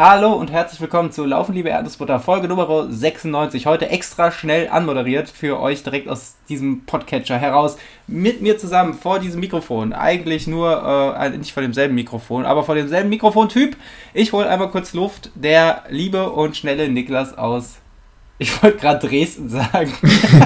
[0.00, 3.66] Hallo und herzlich willkommen zu Laufen, liebe Erdnussbutter, Folge Nummer 96.
[3.66, 7.76] Heute extra schnell anmoderiert für euch direkt aus diesem Podcatcher heraus.
[8.06, 9.92] Mit mir zusammen vor diesem Mikrofon.
[9.92, 13.76] Eigentlich nur, äh, nicht vor demselben Mikrofon, aber vor demselben Mikrofontyp.
[14.14, 15.32] Ich hole einmal kurz Luft.
[15.34, 17.78] Der liebe und schnelle Niklas aus.
[18.40, 19.92] Ich wollte gerade Dresden sagen.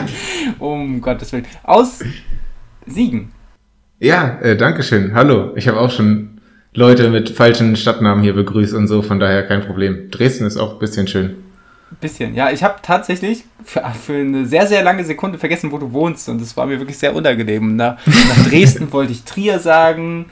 [0.60, 1.44] um Gottes Willen.
[1.62, 2.02] Aus
[2.86, 3.32] Siegen.
[4.00, 5.12] Ja, äh, danke schön.
[5.12, 5.54] Hallo.
[5.56, 6.31] Ich habe auch schon
[6.74, 10.10] Leute mit falschen Stadtnamen hier begrüßt und so, von daher kein Problem.
[10.10, 11.36] Dresden ist auch ein bisschen schön.
[12.00, 12.50] Bisschen, ja.
[12.50, 16.40] Ich habe tatsächlich für, für, eine sehr, sehr lange Sekunde vergessen, wo du wohnst und
[16.40, 17.76] das war mir wirklich sehr unangenehm.
[17.76, 20.26] Nach, nach Dresden wollte ich Trier sagen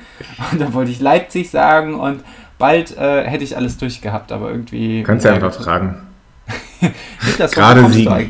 [0.50, 2.24] und dann wollte ich Leipzig sagen und
[2.58, 5.02] bald äh, hätte ich alles durchgehabt, aber irgendwie...
[5.02, 6.06] Kannst ja einfach fragen.
[7.26, 8.24] Niklas, Gerade Siegen.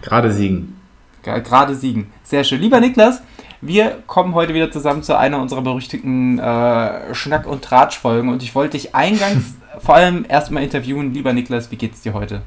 [0.00, 0.76] Gerade Siegen.
[1.22, 2.06] Gerade Siegen.
[2.22, 2.62] Sehr schön.
[2.62, 3.22] Lieber Niklas,
[3.60, 8.54] wir kommen heute wieder zusammen zu einer unserer berüchtigten äh, Schnack- und Tratsch-Folgen und ich
[8.54, 11.12] wollte dich eingangs vor allem erstmal interviewen.
[11.12, 12.42] Lieber Niklas, wie geht's dir heute?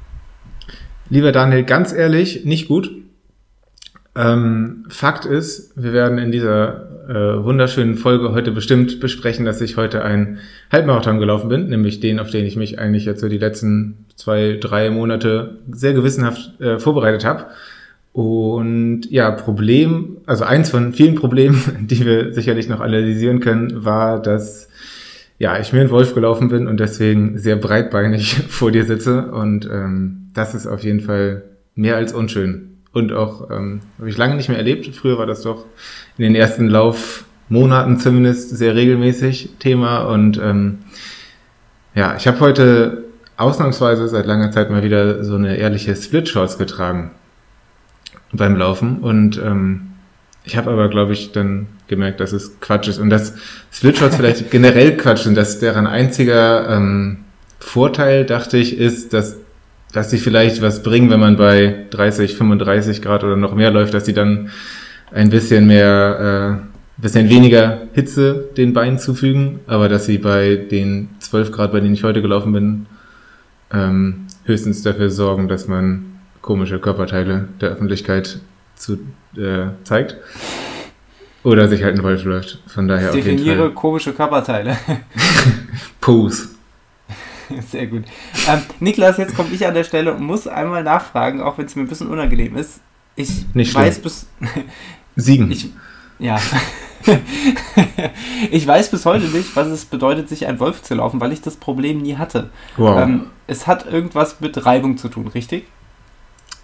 [1.10, 2.92] Lieber Daniel, ganz ehrlich, nicht gut.
[4.16, 9.78] Ähm, Fakt ist, wir werden in dieser äh, wunderschönen Folge heute bestimmt besprechen, dass ich
[9.78, 10.40] heute einen
[10.72, 14.58] Halbmarathon gelaufen bin, nämlich den, auf den ich mich eigentlich jetzt so die letzten zwei,
[14.60, 17.48] drei Monate sehr gewissenhaft äh, vorbereitet habe.
[18.14, 24.22] Und ja, Problem, also eins von vielen Problemen, die wir sicherlich noch analysieren können, war,
[24.22, 24.70] dass
[25.38, 29.32] ja, ich mir in Wolf gelaufen bin und deswegen sehr breitbeinig vor dir sitze.
[29.32, 32.78] Und ähm, das ist auf jeden Fall mehr als unschön.
[32.94, 34.86] Und auch ähm, habe ich lange nicht mehr erlebt.
[34.94, 35.66] Früher war das doch
[36.18, 40.02] in den ersten Laufmonaten zumindest sehr regelmäßig Thema.
[40.04, 40.80] Und ähm,
[41.96, 43.06] ja, ich habe heute
[43.38, 47.12] ausnahmsweise seit langer Zeit mal wieder so eine ehrliche Split-Shorts getragen
[48.34, 49.00] beim Laufen.
[49.00, 49.90] Und ähm,
[50.44, 53.00] ich habe aber, glaube ich, dann gemerkt, dass es Quatsch ist.
[53.00, 53.36] Und dass
[53.72, 57.20] Splitshots vielleicht generell Quatsch sind, dass deren einziger ähm,
[57.60, 59.38] Vorteil, dachte ich, ist, dass
[59.92, 63.94] dass sie vielleicht was bringen, wenn man bei 30, 35 Grad oder noch mehr läuft,
[63.94, 64.50] dass sie dann
[65.12, 66.62] ein bisschen mehr,
[66.98, 71.80] äh, bisschen weniger Hitze den Beinen zufügen, aber dass sie bei den 12 Grad, bei
[71.80, 72.86] denen ich heute gelaufen bin,
[73.74, 76.06] ähm, höchstens dafür sorgen, dass man
[76.42, 78.40] komische Körperteile der Öffentlichkeit
[78.76, 78.94] zu,
[79.38, 80.18] äh, zeigt.
[81.44, 82.60] Oder sich halt ein Wolf läuft.
[82.68, 84.78] Von daher Definiere komische Körperteile.
[86.02, 86.50] Pose.
[87.70, 88.04] Sehr gut.
[88.48, 91.76] Ähm, Niklas, jetzt komme ich an der Stelle und muss einmal nachfragen, auch wenn es
[91.76, 92.80] mir ein bisschen unangenehm ist.
[93.16, 94.28] Ich Nicht weiß bis.
[95.16, 95.52] Siegen.
[95.52, 95.70] Ich,
[96.20, 96.40] ja.
[98.52, 101.42] ich weiß bis heute nicht, was es bedeutet, sich ein Wolf zu laufen, weil ich
[101.42, 102.50] das Problem nie hatte.
[102.78, 103.02] Wow.
[103.02, 105.66] Ähm, es hat irgendwas mit Reibung zu tun, richtig?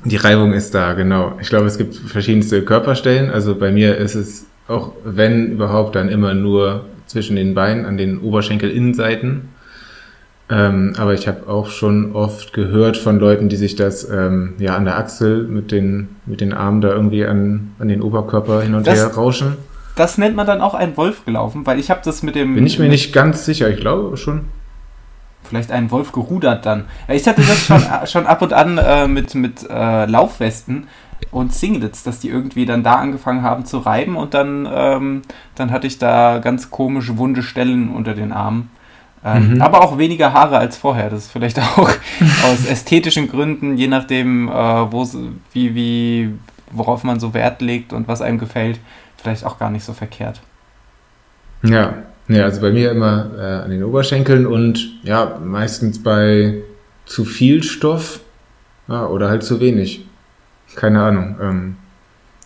[0.05, 1.37] Die Reibung ist da, genau.
[1.41, 3.29] Ich glaube, es gibt verschiedenste Körperstellen.
[3.29, 7.97] Also bei mir ist es auch, wenn überhaupt, dann immer nur zwischen den Beinen, an
[7.97, 9.49] den Oberschenkelinnenseiten.
[10.49, 14.77] Ähm, aber ich habe auch schon oft gehört von Leuten, die sich das ähm, ja
[14.77, 18.73] an der Achsel mit den, mit den Armen da irgendwie an, an den Oberkörper hin
[18.73, 19.57] und das, her rauschen.
[19.97, 22.55] Das nennt man dann auch ein Wolf gelaufen, weil ich habe das mit dem.
[22.55, 24.45] Bin ich mir nicht ganz sicher, ich glaube schon
[25.47, 26.85] vielleicht einen Wolf gerudert dann.
[27.07, 30.87] Ich hatte das schon, schon ab und an äh, mit, mit äh, Laufwesten
[31.31, 35.21] und Singlets, dass die irgendwie dann da angefangen haben zu reiben und dann, ähm,
[35.55, 38.69] dann hatte ich da ganz komische wunde Stellen unter den Armen.
[39.25, 39.61] Ähm, mhm.
[39.61, 41.09] Aber auch weniger Haare als vorher.
[41.09, 41.89] Das ist vielleicht auch
[42.43, 44.91] aus ästhetischen Gründen, je nachdem, äh,
[45.53, 46.33] wie, wie,
[46.71, 48.79] worauf man so Wert legt und was einem gefällt,
[49.17, 50.41] vielleicht auch gar nicht so verkehrt.
[51.63, 51.93] Ja,
[52.27, 56.61] ja, also bei mir immer äh, an den Oberschenkeln und ja, meistens bei
[57.05, 58.19] zu viel Stoff
[58.87, 60.05] ja, oder halt zu wenig.
[60.75, 61.37] Keine Ahnung.
[61.41, 61.75] Ähm,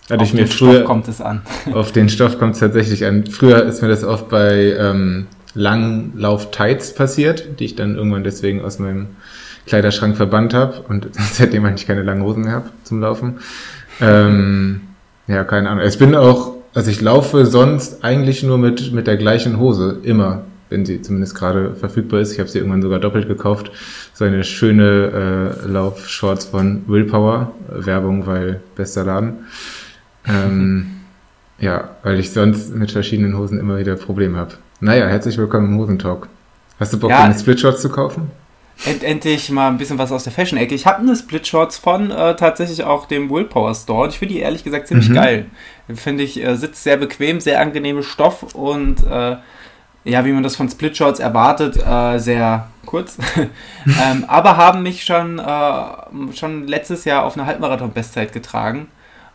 [0.09, 1.41] hatte auf ich mir den früher, Stoff kommt es an.
[1.73, 3.25] auf den Stoff kommt es tatsächlich an.
[3.25, 8.79] Früher ist mir das oft bei ähm, Langlauf-Tights passiert, die ich dann irgendwann deswegen aus
[8.79, 9.07] meinem
[9.65, 13.39] Kleiderschrank verbannt habe und seitdem eigentlich keine langen Hosen mehr habe zum Laufen.
[13.99, 14.81] Ähm,
[15.27, 15.85] ja, keine Ahnung.
[15.85, 20.43] Ich bin auch also ich laufe sonst eigentlich nur mit, mit der gleichen Hose, immer,
[20.69, 22.31] wenn sie zumindest gerade verfügbar ist.
[22.31, 23.71] Ich habe sie irgendwann sogar doppelt gekauft.
[24.13, 27.51] So eine schöne äh, Laufshorts von Willpower.
[27.67, 29.45] Werbung, weil bester Laden.
[30.25, 30.87] Ähm,
[31.59, 34.53] ja, weil ich sonst mit verschiedenen Hosen immer wieder Probleme habe.
[34.79, 36.27] Naja, herzlich willkommen im Hosentalk.
[36.79, 38.31] Hast du Bock, ja, eine Splitshorts zu kaufen?
[38.85, 40.73] End endlich mal ein bisschen was aus der Fashion-Ecke.
[40.73, 44.39] Ich habe eine Split-Shorts von äh, tatsächlich auch dem Willpower Store und ich finde die
[44.39, 45.13] ehrlich gesagt ziemlich mhm.
[45.13, 45.45] geil.
[45.93, 49.37] Finde ich, äh, sitzt sehr bequem, sehr angenehme Stoff und äh,
[50.03, 53.17] ja, wie man das von Split-Shorts erwartet, äh, sehr kurz.
[53.85, 58.87] ähm, aber haben mich schon, äh, schon letztes Jahr auf eine Halbmarathon-Bestzeit getragen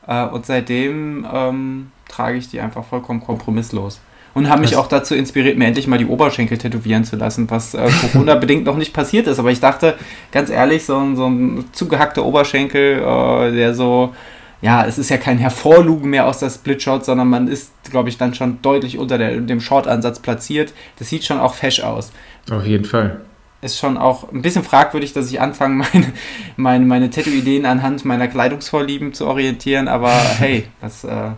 [0.07, 4.01] äh, und seitdem ähm, trage ich die einfach vollkommen kompromisslos.
[4.37, 7.73] Und haben mich auch dazu inspiriert, mir endlich mal die Oberschenkel tätowieren zu lassen, was
[7.73, 9.39] äh, Corona-bedingt noch nicht passiert ist.
[9.39, 9.95] Aber ich dachte,
[10.31, 14.15] ganz ehrlich, so, ein, so ein zugehackter Oberschenkel, äh, der so,
[14.61, 18.19] ja, es ist ja kein Hervorlugen mehr aus der Split-Shot, sondern man ist, glaube ich,
[18.19, 20.75] dann schon deutlich unter der, dem Short-Ansatz platziert.
[20.99, 22.13] Das sieht schon auch fesch aus.
[22.51, 23.23] Auf jeden Fall
[23.63, 26.13] ist schon auch ein bisschen fragwürdig, dass ich anfange, meine,
[26.57, 31.31] meine, meine Tattoo-Ideen anhand meiner Kleidungsvorlieben zu orientieren, aber hey, was, äh,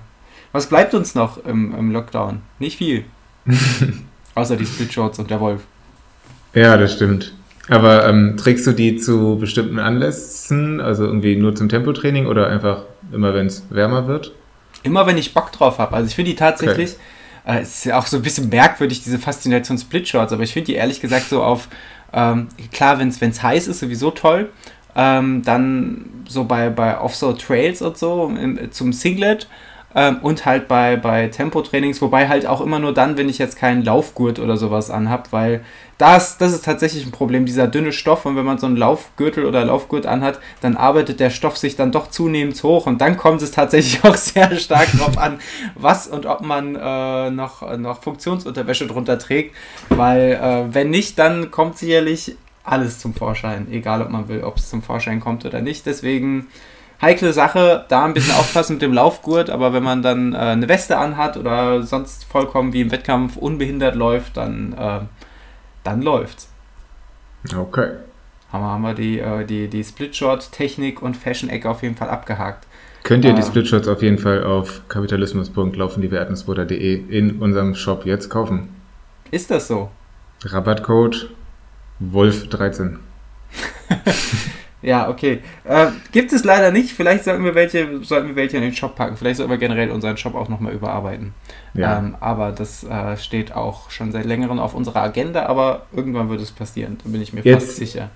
[0.52, 2.40] was bleibt uns noch im, im Lockdown?
[2.58, 3.04] Nicht viel.
[4.34, 5.62] Außer die Split-Shorts und der Wolf.
[6.54, 7.34] Ja, das stimmt.
[7.68, 12.82] Aber ähm, trägst du die zu bestimmten Anlässen, also irgendwie nur zum Tempotraining oder einfach
[13.12, 14.32] immer, wenn es wärmer wird?
[14.82, 15.94] Immer, wenn ich Bock drauf habe.
[15.94, 16.92] Also ich finde die tatsächlich,
[17.44, 17.58] okay.
[17.58, 20.66] äh, es ist ja auch so ein bisschen merkwürdig, diese Faszination Split-Shorts, aber ich finde
[20.66, 21.68] die ehrlich gesagt so auf
[22.12, 24.48] ähm, klar, wenn es heiß ist, sowieso toll.
[24.96, 29.46] Ähm, dann so bei, bei so Trails und so im, zum Singlet
[29.98, 33.56] ähm, und halt bei, bei Tempotrainings, wobei halt auch immer nur dann, wenn ich jetzt
[33.56, 35.64] keinen Laufgurt oder sowas anhab, weil
[35.98, 38.24] das, das ist tatsächlich ein Problem, dieser dünne Stoff.
[38.24, 41.90] Und wenn man so einen Laufgürtel oder Laufgurt anhat, dann arbeitet der Stoff sich dann
[41.90, 42.86] doch zunehmend hoch.
[42.86, 45.40] Und dann kommt es tatsächlich auch sehr stark drauf an,
[45.74, 49.56] was und ob man äh, noch, noch Funktionsunterwäsche drunter trägt,
[49.88, 54.58] weil äh, wenn nicht, dann kommt sicherlich alles zum Vorschein, egal ob man will, ob
[54.58, 56.46] es zum Vorschein kommt oder nicht, deswegen
[57.00, 60.68] heikle Sache, da ein bisschen aufpassen mit dem Laufgurt, aber wenn man dann äh, eine
[60.68, 65.00] Weste anhat oder sonst vollkommen wie im Wettkampf unbehindert läuft, dann äh,
[65.88, 66.48] dann läuft's.
[67.56, 67.92] Okay.
[68.52, 72.66] Haben wir, haben wir die, äh, die, die Splitshot-Technik und Fashion-Ecke auf jeden Fall abgehakt.
[73.04, 78.68] Könnt ihr die äh, Splitshots auf jeden Fall auf kapitalismus.laufendiewertensburger.de in unserem Shop jetzt kaufen.
[79.30, 79.90] Ist das so?
[80.44, 81.30] Rabattcode
[82.00, 82.98] Wolf13.
[84.80, 85.40] Ja, okay.
[85.64, 86.92] Äh, gibt es leider nicht.
[86.92, 89.16] Vielleicht sollten wir welche, sollten wir welche in den Shop packen.
[89.16, 91.34] Vielleicht sollten wir generell unseren Shop auch nochmal überarbeiten.
[91.74, 91.98] Ja.
[91.98, 96.40] Ähm, aber das äh, steht auch schon seit längerem auf unserer Agenda, aber irgendwann wird
[96.40, 96.98] es passieren.
[97.02, 98.10] Da bin ich mir Jetzt fast sicher.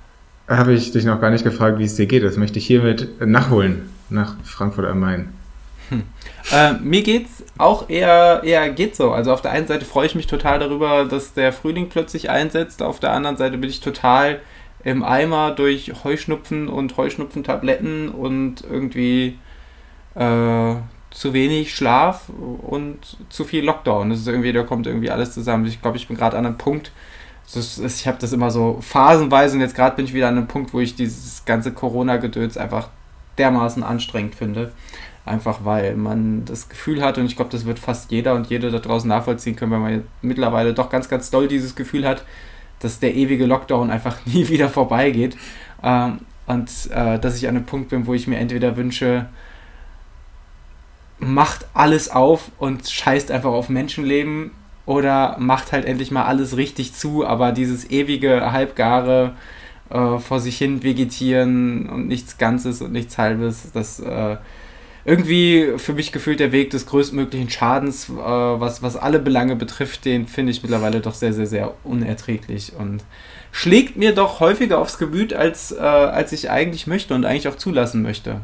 [0.48, 2.22] Habe ich dich noch gar nicht gefragt, wie es dir geht.
[2.22, 5.28] Das möchte ich hiermit nachholen nach Frankfurt am Main.
[5.88, 6.02] Hm.
[6.52, 9.12] Äh, mir geht's auch eher, eher geht so.
[9.12, 12.82] Also auf der einen Seite freue ich mich total darüber, dass der Frühling plötzlich einsetzt.
[12.82, 14.40] Auf der anderen Seite bin ich total
[14.84, 19.38] im Eimer durch Heuschnupfen und Heuschnupfentabletten und irgendwie
[20.14, 20.74] äh,
[21.10, 22.98] zu wenig Schlaf und
[23.28, 24.10] zu viel Lockdown.
[24.10, 25.66] Das ist irgendwie, da kommt irgendwie alles zusammen.
[25.66, 26.90] Ich glaube, ich bin gerade an einem Punkt,
[27.54, 30.46] ist, ich habe das immer so phasenweise und jetzt gerade bin ich wieder an einem
[30.46, 32.88] Punkt, wo ich dieses ganze Corona-Gedöns einfach
[33.38, 34.72] dermaßen anstrengend finde.
[35.24, 38.70] Einfach weil man das Gefühl hat, und ich glaube, das wird fast jeder und jede
[38.70, 42.24] da draußen nachvollziehen können, weil man mittlerweile doch ganz, ganz doll dieses Gefühl hat,
[42.84, 45.36] dass der ewige Lockdown einfach nie wieder vorbeigeht.
[45.82, 49.26] Ähm, und äh, dass ich an einem Punkt bin, wo ich mir entweder wünsche,
[51.18, 54.50] macht alles auf und scheißt einfach auf Menschenleben
[54.86, 59.34] oder macht halt endlich mal alles richtig zu, aber dieses ewige, halbgare
[59.90, 64.36] äh, vor sich hin vegetieren und nichts Ganzes und nichts Halbes, das äh,
[65.04, 70.04] irgendwie für mich gefühlt der Weg des größtmöglichen Schadens, äh, was, was alle Belange betrifft,
[70.04, 73.02] den finde ich mittlerweile doch sehr, sehr, sehr unerträglich und
[73.50, 77.56] schlägt mir doch häufiger aufs Gemüt, als, äh, als ich eigentlich möchte und eigentlich auch
[77.56, 78.40] zulassen möchte.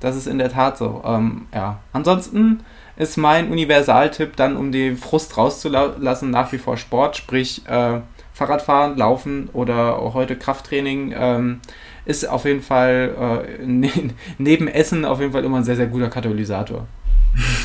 [0.00, 1.02] Das ist in der Tat so.
[1.06, 1.80] Ähm, ja.
[1.92, 2.60] Ansonsten
[2.96, 8.00] ist mein Universaltipp dann, um den Frust rauszulassen, nach wie vor Sport, sprich äh,
[8.34, 11.14] Fahrradfahren, Laufen oder auch heute Krafttraining.
[11.16, 11.60] Ähm,
[12.06, 13.90] ist auf jeden Fall äh, ne
[14.38, 16.86] neben Essen auf jeden Fall immer ein sehr, sehr guter Katalysator.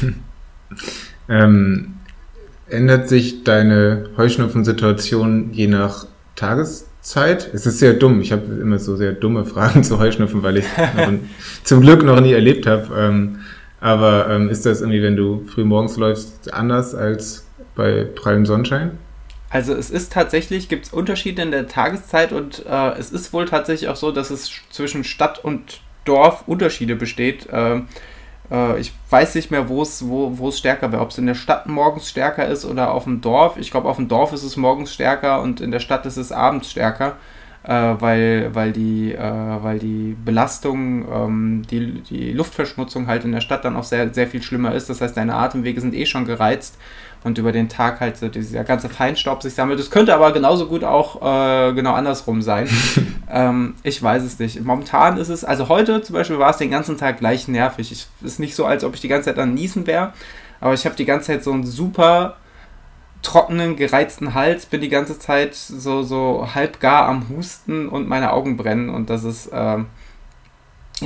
[1.29, 1.95] ähm,
[2.67, 7.49] ändert sich deine Heuschnupfensituation je nach Tageszeit?
[7.53, 8.21] Es ist sehr dumm.
[8.21, 10.65] Ich habe immer so sehr dumme Fragen zu Heuschnupfen, weil ich
[11.63, 12.87] zum Glück noch nie erlebt habe.
[12.97, 13.39] Ähm,
[13.81, 18.91] aber ähm, ist das irgendwie, wenn du früh morgens läufst, anders als bei prallem Sonnenschein?
[19.49, 23.45] Also es ist tatsächlich, gibt es Unterschiede in der Tageszeit und äh, es ist wohl
[23.45, 27.47] tatsächlich auch so, dass es zwischen Stadt und Dorf Unterschiede besteht.
[27.49, 27.81] Äh,
[28.51, 31.67] äh, ich weiß nicht mehr, wo es wo, stärker wäre, ob es in der Stadt
[31.67, 33.57] morgens stärker ist oder auf dem Dorf.
[33.57, 36.31] Ich glaube, auf dem Dorf ist es morgens stärker und in der Stadt ist es
[36.31, 37.15] abends stärker,
[37.63, 43.41] äh, weil, weil, die, äh, weil die Belastung, ähm, die, die Luftverschmutzung halt in der
[43.41, 44.89] Stadt dann auch sehr, sehr viel schlimmer ist.
[44.89, 46.77] Das heißt, deine Atemwege sind eh schon gereizt
[47.23, 49.79] und über den Tag halt so dieser ganze Feinstaub sich sammelt.
[49.79, 52.69] Das könnte aber genauso gut auch äh, genau andersrum sein.
[53.29, 54.63] ähm, ich weiß es nicht.
[54.63, 57.91] Momentan ist es, also heute zum Beispiel war es den ganzen Tag gleich nervig.
[57.91, 60.13] Es ist nicht so, als ob ich die ganze Zeit an Niesen wäre,
[60.61, 62.37] aber ich habe die ganze Zeit so einen super
[63.21, 68.31] trockenen, gereizten Hals, bin die ganze Zeit so, so halb gar am Husten und meine
[68.31, 69.79] Augen brennen und das ist, äh,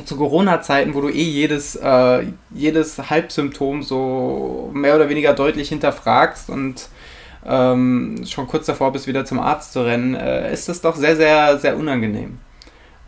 [0.05, 6.49] zu Corona-Zeiten, wo du eh jedes, äh, jedes Halbsymptom so mehr oder weniger deutlich hinterfragst
[6.49, 6.89] und
[7.45, 11.15] ähm, schon kurz davor bist, wieder zum Arzt zu rennen, äh, ist das doch sehr,
[11.15, 12.39] sehr, sehr unangenehm.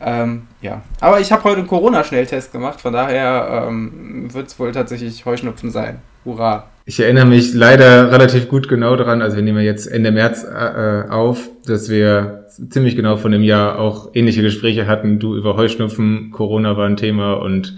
[0.01, 4.71] Ähm, ja, aber ich habe heute einen Corona-Schnelltest gemacht, von daher ähm, wird es wohl
[4.71, 6.01] tatsächlich Heuschnupfen sein.
[6.25, 6.71] Hurra!
[6.87, 11.09] Ich erinnere mich leider relativ gut genau daran, also wir nehmen jetzt Ende März äh,
[11.09, 15.17] auf, dass wir ziemlich genau von dem Jahr auch ähnliche Gespräche hatten.
[15.17, 17.75] Du über Heuschnupfen, Corona war ein Thema und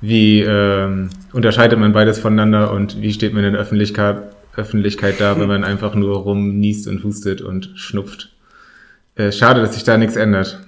[0.00, 4.18] wie ähm, unterscheidet man beides voneinander und wie steht man in der Öffentlichkeit,
[4.54, 8.30] Öffentlichkeit da, wenn man einfach nur rumniest und hustet und schnupft.
[9.16, 10.60] Äh, schade, dass sich da nichts ändert.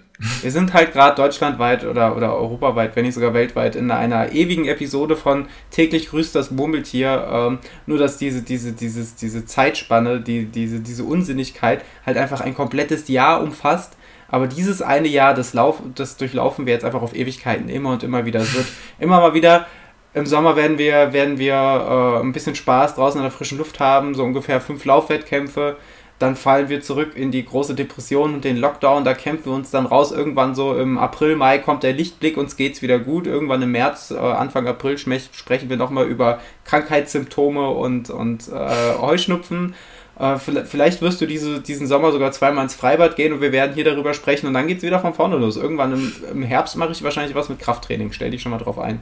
[0.43, 4.67] Wir sind halt gerade deutschlandweit oder, oder europaweit, wenn nicht sogar weltweit, in einer ewigen
[4.67, 7.29] Episode von täglich grüßt das Murmeltier.
[7.31, 12.55] Ähm, nur dass diese, diese, dieses, diese Zeitspanne, die, diese, diese Unsinnigkeit halt einfach ein
[12.55, 13.97] komplettes Jahr umfasst.
[14.29, 18.03] Aber dieses eine Jahr, das, Lauf, das durchlaufen wir jetzt einfach auf Ewigkeiten immer und
[18.03, 18.41] immer wieder.
[18.41, 18.67] Es wird
[18.99, 19.67] immer mal wieder
[20.15, 23.79] im Sommer werden wir, werden wir äh, ein bisschen Spaß draußen in der frischen Luft
[23.79, 25.77] haben, so ungefähr fünf Laufwettkämpfe
[26.19, 29.71] dann fallen wir zurück in die große Depression und den Lockdown, da kämpfen wir uns
[29.71, 30.11] dann raus.
[30.11, 33.27] Irgendwann so im April, Mai kommt der Lichtblick, uns geht's wieder gut.
[33.27, 39.75] Irgendwann im März, äh, Anfang April sprechen wir nochmal über Krankheitssymptome und, und äh, Heuschnupfen.
[40.19, 43.75] Äh, vielleicht wirst du diese, diesen Sommer sogar zweimal ins Freibad gehen und wir werden
[43.75, 45.57] hier darüber sprechen und dann geht's wieder von vorne los.
[45.57, 48.11] Irgendwann im, im Herbst mache ich wahrscheinlich was mit Krafttraining.
[48.11, 49.01] Stell dich schon mal drauf ein.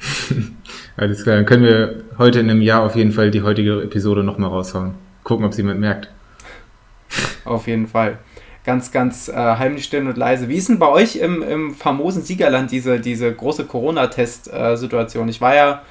[0.96, 4.24] Alles klar, dann können wir heute in einem Jahr auf jeden Fall die heutige Episode
[4.24, 4.94] nochmal raushauen.
[5.22, 6.10] Gucken, ob es jemand merkt.
[7.44, 8.18] Auf jeden Fall.
[8.64, 10.48] Ganz, ganz äh, heimlich still und leise.
[10.48, 15.28] Wie ist denn bei euch im, im famosen Siegerland diese, diese große Corona-Test-Situation?
[15.28, 15.82] Ich war ja,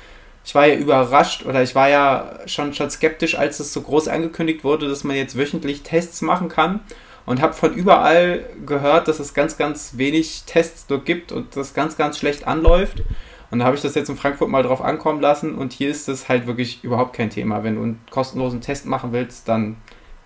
[0.43, 4.09] ich war ja überrascht oder ich war ja schon, schon skeptisch, als es so groß
[4.09, 6.81] angekündigt wurde, dass man jetzt wöchentlich Tests machen kann
[7.25, 11.73] und habe von überall gehört, dass es ganz, ganz wenig Tests nur gibt und das
[11.73, 13.03] ganz, ganz schlecht anläuft.
[13.51, 16.09] Und da habe ich das jetzt in Frankfurt mal drauf ankommen lassen und hier ist
[16.09, 17.63] es halt wirklich überhaupt kein Thema.
[17.63, 19.77] Wenn du einen kostenlosen Test machen willst, dann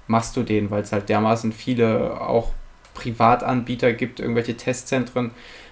[0.10, 2.51] machst du den, weil es halt dermaßen viele auch
[2.96, 5.32] Privatanbieter gibt, irgendwelche Testzentren,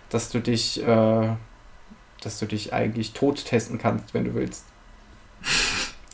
[0.09, 1.29] dass du dich, äh,
[2.21, 4.63] dass du dich eigentlich tot testen kannst, wenn du willst.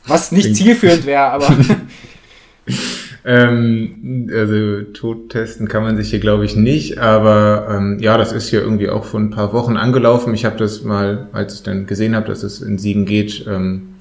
[0.07, 1.53] Was nicht zielführend wäre, aber.
[3.25, 8.31] ähm, also tot testen kann man sich hier, glaube ich, nicht, aber ähm, ja, das
[8.31, 10.33] ist hier irgendwie auch vor ein paar Wochen angelaufen.
[10.33, 13.92] Ich habe das mal, als ich dann gesehen habe, dass es in Siegen geht, ähm,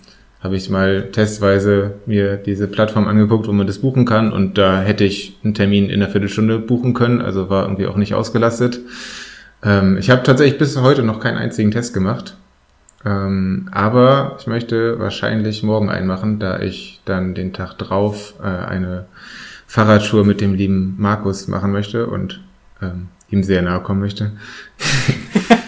[0.43, 4.83] habe ich mal testweise mir diese Plattform angeguckt, wo man das buchen kann und da
[4.83, 8.81] hätte ich einen Termin in einer Viertelstunde buchen können, also war irgendwie auch nicht ausgelastet.
[9.63, 12.37] Ähm, ich habe tatsächlich bis heute noch keinen einzigen Test gemacht,
[13.05, 18.47] ähm, aber ich möchte wahrscheinlich morgen einen machen, da ich dann den Tag drauf äh,
[18.47, 19.07] eine
[19.69, 22.41] Fahrradtour mit dem lieben Markus machen möchte und
[22.83, 24.33] ähm, ihm sehr nahe kommen möchte.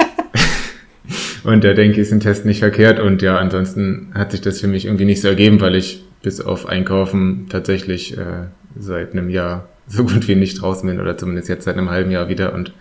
[1.44, 2.98] Und da denke ich, ist ein Test nicht verkehrt.
[2.98, 6.40] Und ja, ansonsten hat sich das für mich irgendwie nicht so ergeben, weil ich bis
[6.40, 8.46] auf Einkaufen tatsächlich äh,
[8.78, 12.10] seit einem Jahr so gut wie nicht draußen bin oder zumindest jetzt seit einem halben
[12.10, 12.72] Jahr wieder und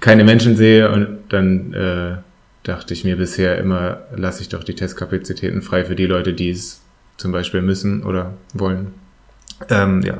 [0.00, 0.90] keine Menschen sehe.
[0.92, 2.16] Und dann äh,
[2.64, 6.50] dachte ich mir bisher immer, lasse ich doch die Testkapazitäten frei für die Leute, die
[6.50, 6.82] es
[7.16, 8.88] zum Beispiel müssen oder wollen.
[9.70, 10.18] Ähm, ja.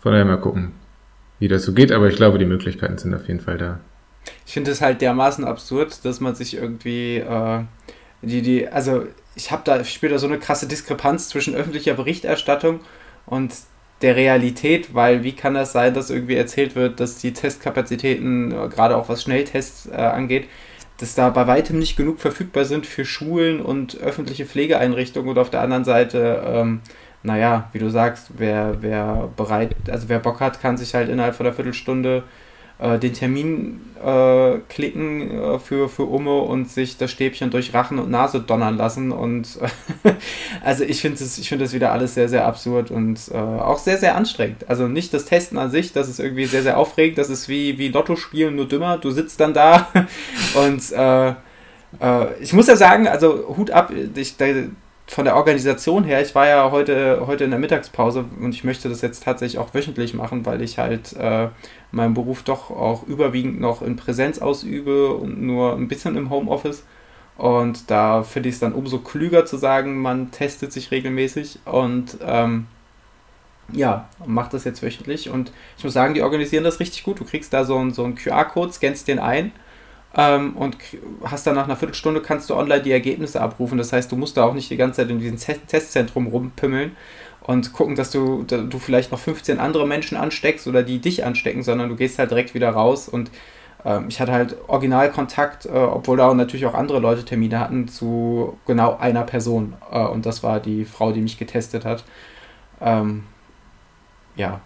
[0.00, 0.72] Von daher mal gucken,
[1.38, 3.80] wie das so geht, aber ich glaube, die Möglichkeiten sind auf jeden Fall da
[4.46, 7.60] ich finde es halt dermaßen absurd, dass man sich irgendwie äh,
[8.22, 12.80] die, die, also ich habe da, da so eine krasse Diskrepanz zwischen öffentlicher Berichterstattung
[13.26, 13.52] und
[14.02, 18.68] der Realität, weil wie kann das sein, dass irgendwie erzählt wird, dass die Testkapazitäten, äh,
[18.68, 20.48] gerade auch was Schnelltests äh, angeht,
[20.98, 25.50] dass da bei weitem nicht genug verfügbar sind für Schulen und öffentliche Pflegeeinrichtungen und auf
[25.50, 26.80] der anderen Seite, ähm,
[27.22, 31.34] naja, wie du sagst, wer, wer bereit, also wer Bock hat, kann sich halt innerhalb
[31.34, 32.22] von einer Viertelstunde
[32.80, 38.10] den Termin äh, klicken äh, für, für Umme und sich das Stäbchen durch Rachen und
[38.10, 39.12] Nase donnern lassen.
[39.12, 39.58] Und
[40.62, 43.96] also ich finde das, find das wieder alles sehr, sehr absurd und äh, auch sehr,
[43.96, 44.68] sehr anstrengend.
[44.68, 47.18] Also nicht das Testen an sich, das ist irgendwie sehr, sehr aufregend.
[47.18, 48.98] Das ist wie, wie Lotto spielen, nur dümmer.
[48.98, 49.88] Du sitzt dann da
[50.54, 51.30] und äh,
[52.00, 54.36] äh, ich muss ja sagen, also Hut ab, ich,
[55.06, 58.88] von der Organisation her, ich war ja heute, heute in der Mittagspause und ich möchte
[58.88, 61.48] das jetzt tatsächlich auch wöchentlich machen, weil ich halt äh,
[61.92, 66.84] meinen Beruf doch auch überwiegend noch in Präsenz ausübe und nur ein bisschen im Homeoffice.
[67.36, 72.18] Und da finde ich es dann umso klüger zu sagen, man testet sich regelmäßig und
[72.24, 72.66] ähm,
[73.72, 75.28] ja, macht das jetzt wöchentlich.
[75.28, 77.20] Und ich muss sagen, die organisieren das richtig gut.
[77.20, 79.52] Du kriegst da so einen, so einen QR-Code, scannst den ein
[80.16, 80.76] ähm, und
[81.24, 83.78] hast dann nach einer Viertelstunde kannst du online die Ergebnisse abrufen.
[83.78, 86.96] Das heißt, du musst da auch nicht die ganze Zeit in diesem Testzentrum rumpimmeln
[87.42, 91.24] und gucken, dass du, dass du vielleicht noch 15 andere Menschen ansteckst oder die dich
[91.24, 93.30] anstecken, sondern du gehst halt direkt wieder raus und
[93.84, 98.58] ähm, ich hatte halt Originalkontakt, äh, obwohl da natürlich auch andere Leute Termine hatten, zu
[98.66, 102.04] genau einer Person äh, und das war die Frau, die mich getestet hat.
[102.80, 103.24] ähm,
[104.36, 104.60] ja,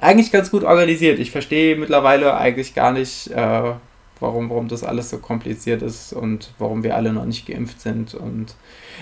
[0.00, 1.18] eigentlich ganz gut organisiert.
[1.18, 3.72] Ich verstehe mittlerweile eigentlich gar nicht, äh,
[4.24, 8.14] warum, warum das alles so kompliziert ist und warum wir alle noch nicht geimpft sind.
[8.14, 8.54] Und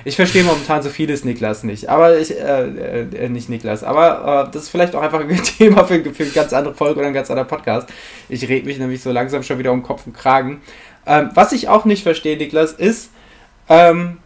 [0.04, 1.88] ich verstehe momentan so vieles Niklas nicht.
[1.88, 5.84] Aber ich, äh, äh, nicht Niklas, aber äh, das ist vielleicht auch einfach ein Thema
[5.84, 7.88] für, für eine ganz andere Folge oder ein ganz anderer Podcast.
[8.28, 10.60] Ich rede mich nämlich so langsam schon wieder um Kopf und Kragen.
[11.06, 13.10] Ähm, was ich auch nicht verstehe, Niklas, ist,
[13.68, 14.18] ähm,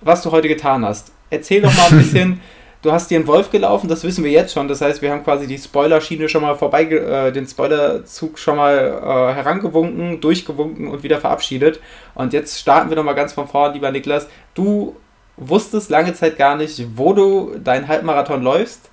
[0.00, 1.12] was du heute getan hast.
[1.30, 2.40] Erzähl doch mal ein bisschen.
[2.82, 4.66] Du hast dir einen Wolf gelaufen, das wissen wir jetzt schon.
[4.66, 8.74] Das heißt, wir haben quasi die Spoilerschiene schon mal vorbei, äh, den Spoilerzug schon mal
[8.74, 11.80] äh, herangewunken, durchgewunken und wieder verabschiedet.
[12.14, 14.28] Und jetzt starten wir nochmal ganz von vorne, lieber Niklas.
[14.54, 14.96] Du
[15.36, 18.88] wusstest lange Zeit gar nicht, wo du deinen Halbmarathon läufst.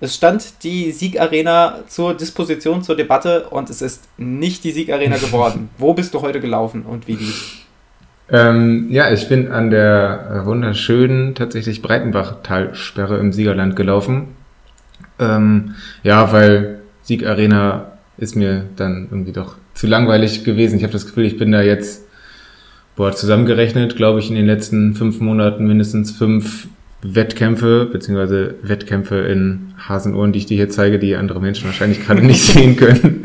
[0.00, 5.70] Es stand die Siegarena zur Disposition, zur Debatte und es ist nicht die Siegarena geworden.
[5.78, 7.61] wo bist du heute gelaufen und wie lief?
[8.32, 14.28] Ähm, ja, ich bin an der wunderschönen, tatsächlich Breitenbach-Talsperre im Siegerland gelaufen.
[15.18, 20.76] Ähm, ja, weil Siegarena ist mir dann irgendwie doch zu langweilig gewesen.
[20.76, 22.06] Ich habe das Gefühl, ich bin da jetzt,
[22.96, 26.68] boah, zusammengerechnet, glaube ich, in den letzten fünf Monaten mindestens fünf
[27.02, 32.22] Wettkämpfe, beziehungsweise Wettkämpfe in Hasenohren, die ich dir hier zeige, die andere Menschen wahrscheinlich gerade
[32.22, 33.24] nicht sehen können,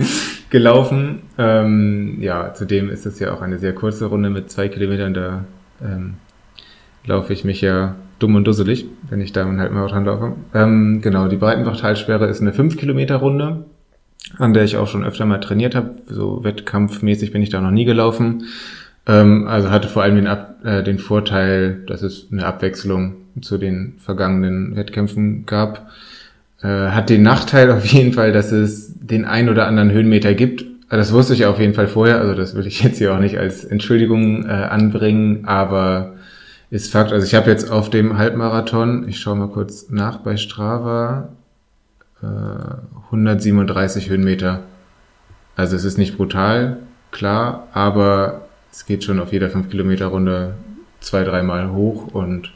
[0.49, 1.23] gelaufen.
[1.37, 5.13] Ähm, ja, zudem ist es ja auch eine sehr kurze Runde mit zwei Kilometern.
[5.13, 5.45] Da
[5.83, 6.15] ähm,
[7.05, 10.33] laufe ich mich ja dumm und dusselig, wenn ich da einen Halbmarathon laufe.
[10.53, 13.65] Ähm, genau, die Breitenbach-Talsperre ist eine 5 Kilometer Runde,
[14.37, 15.95] an der ich auch schon öfter mal trainiert habe.
[16.07, 18.45] So wettkampfmäßig bin ich da noch nie gelaufen.
[19.05, 23.57] Ähm, also hatte vor allem den, Ab äh, den Vorteil, dass es eine Abwechslung zu
[23.57, 25.89] den vergangenen Wettkämpfen gab.
[26.61, 30.65] Äh, hat den Nachteil auf jeden Fall, dass es den ein oder anderen Höhenmeter gibt.
[30.89, 33.37] Das wusste ich auf jeden Fall vorher, also das will ich jetzt hier auch nicht
[33.37, 36.13] als Entschuldigung äh, anbringen, aber
[36.69, 37.11] ist Fakt.
[37.11, 41.29] Also ich habe jetzt auf dem Halbmarathon, ich schaue mal kurz nach bei Strava,
[42.21, 42.25] äh,
[43.05, 44.63] 137 Höhenmeter.
[45.55, 46.77] Also es ist nicht brutal,
[47.11, 50.53] klar, aber es geht schon auf jeder 5 Kilometer Runde
[50.99, 52.51] zwei, dreimal hoch und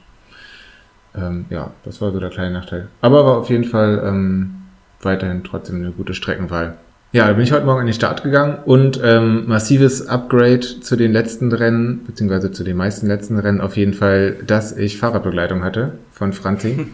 [1.15, 2.88] ähm, ja, das war so der kleine Nachteil.
[3.02, 4.56] Aber war auf jeden Fall ähm,
[5.02, 6.78] weiterhin trotzdem eine gute Streckenwahl.
[7.13, 10.95] Ja, da bin ich heute Morgen an den Start gegangen und ähm, massives Upgrade zu
[10.95, 15.62] den letzten Rennen, beziehungsweise zu den meisten letzten Rennen auf jeden Fall, dass ich Fahrradbegleitung
[15.62, 16.88] hatte von Franzi.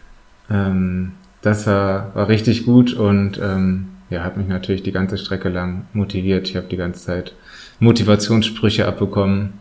[0.50, 5.48] ähm, das war, war richtig gut und ähm, ja, hat mich natürlich die ganze Strecke
[5.48, 6.48] lang motiviert.
[6.48, 7.34] Ich habe die ganze Zeit
[7.80, 9.54] Motivationssprüche abbekommen.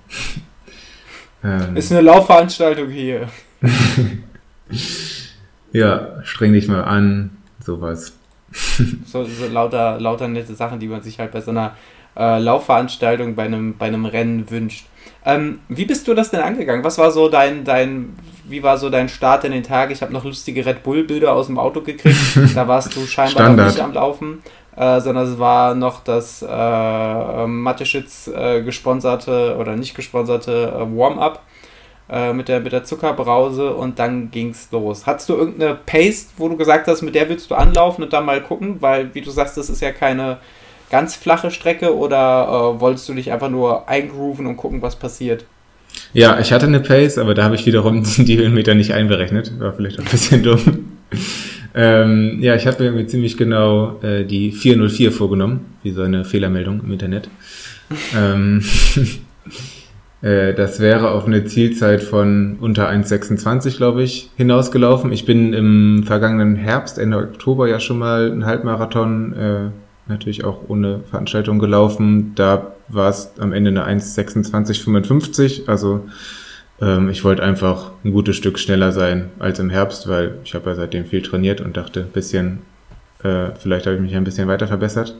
[1.43, 3.27] ähm, Ist eine Laufveranstaltung hier.
[5.71, 8.13] ja, streng dich mal an, sowas.
[9.05, 11.75] so, so lauter, lauter nette Sachen, die man sich halt bei so einer
[12.17, 14.85] äh, Laufveranstaltung, bei einem, bei einem Rennen wünscht.
[15.25, 16.83] Ähm, wie bist du das denn angegangen?
[16.83, 18.15] Was war so dein, dein,
[18.47, 19.91] wie war so dein Start in den Tag?
[19.91, 22.17] Ich habe noch lustige Red Bull-Bilder aus dem Auto gekriegt.
[22.55, 24.43] da warst du scheinbar noch nicht am Laufen.
[24.75, 31.41] Äh, sondern es war noch das äh, Mateschitz äh, gesponserte oder nicht gesponserte äh, Warm-up
[32.09, 35.05] äh, mit, der, mit der Zuckerbrause und dann ging's los.
[35.05, 38.25] Hattest du irgendeine Pace, wo du gesagt hast, mit der willst du anlaufen und dann
[38.25, 38.81] mal gucken?
[38.81, 40.37] Weil, wie du sagst, das ist ja keine
[40.91, 45.45] ganz flache Strecke oder äh, wolltest du dich einfach nur eingrooven und gucken, was passiert?
[46.13, 49.59] Ja, ich hatte eine Pace, aber da habe ich wiederum die Höhenmeter nicht einberechnet.
[49.59, 50.91] War vielleicht ein bisschen dumm.
[51.75, 56.81] ähm, ja, ich habe mir ziemlich genau äh, die 404 vorgenommen, wie so eine Fehlermeldung
[56.83, 57.29] im Internet.
[58.15, 58.63] ähm,
[58.95, 59.01] Äh,
[60.25, 65.11] das wäre auf eine Zielzeit von unter 1,26, glaube ich, hinausgelaufen.
[65.11, 69.69] Ich bin im vergangenen Herbst, Ende Oktober ja schon mal einen Halbmarathon, äh,
[70.07, 72.33] natürlich auch ohne Veranstaltung gelaufen.
[72.33, 75.67] Da war es am Ende eine 1,26,55.
[75.67, 76.05] Also
[76.81, 80.71] ähm, ich wollte einfach ein gutes Stück schneller sein als im Herbst, weil ich habe
[80.71, 82.59] ja seitdem viel trainiert und dachte, ein bisschen,
[83.23, 85.15] äh, vielleicht habe ich mich ein bisschen weiter verbessert.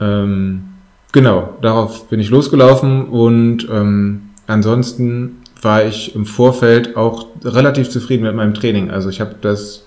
[0.00, 0.64] Ähm,
[1.12, 8.22] Genau, darauf bin ich losgelaufen und ähm, ansonsten war ich im Vorfeld auch relativ zufrieden
[8.22, 8.90] mit meinem Training.
[8.90, 9.86] Also ich habe das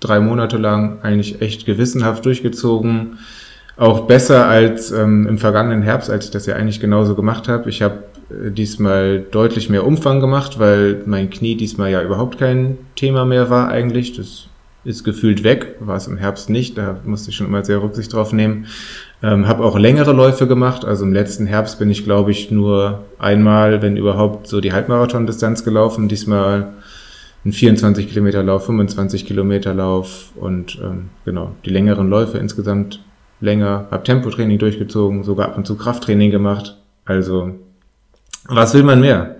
[0.00, 3.18] drei Monate lang eigentlich echt gewissenhaft durchgezogen.
[3.76, 7.68] Auch besser als ähm, im vergangenen Herbst, als ich das ja eigentlich genauso gemacht habe.
[7.68, 12.78] Ich habe äh, diesmal deutlich mehr Umfang gemacht, weil mein Knie diesmal ja überhaupt kein
[12.96, 14.16] Thema mehr war eigentlich.
[14.16, 14.48] Das
[14.84, 16.78] ist gefühlt weg, war es im Herbst nicht.
[16.78, 18.66] Da musste ich schon immer sehr Rücksicht drauf nehmen.
[19.22, 20.84] Ähm, habe auch längere Läufe gemacht.
[20.84, 25.64] Also im letzten Herbst bin ich, glaube ich, nur einmal, wenn überhaupt, so die Halbmarathon-Distanz
[25.64, 26.08] gelaufen.
[26.08, 26.74] Diesmal
[27.44, 33.00] ein 24 Kilometer Lauf, 25 Kilometer Lauf und ähm, genau die längeren Läufe insgesamt
[33.40, 33.86] länger.
[33.90, 36.76] Habe Tempotraining durchgezogen, sogar ab und zu Krafttraining gemacht.
[37.04, 37.52] Also
[38.48, 39.36] was will man mehr?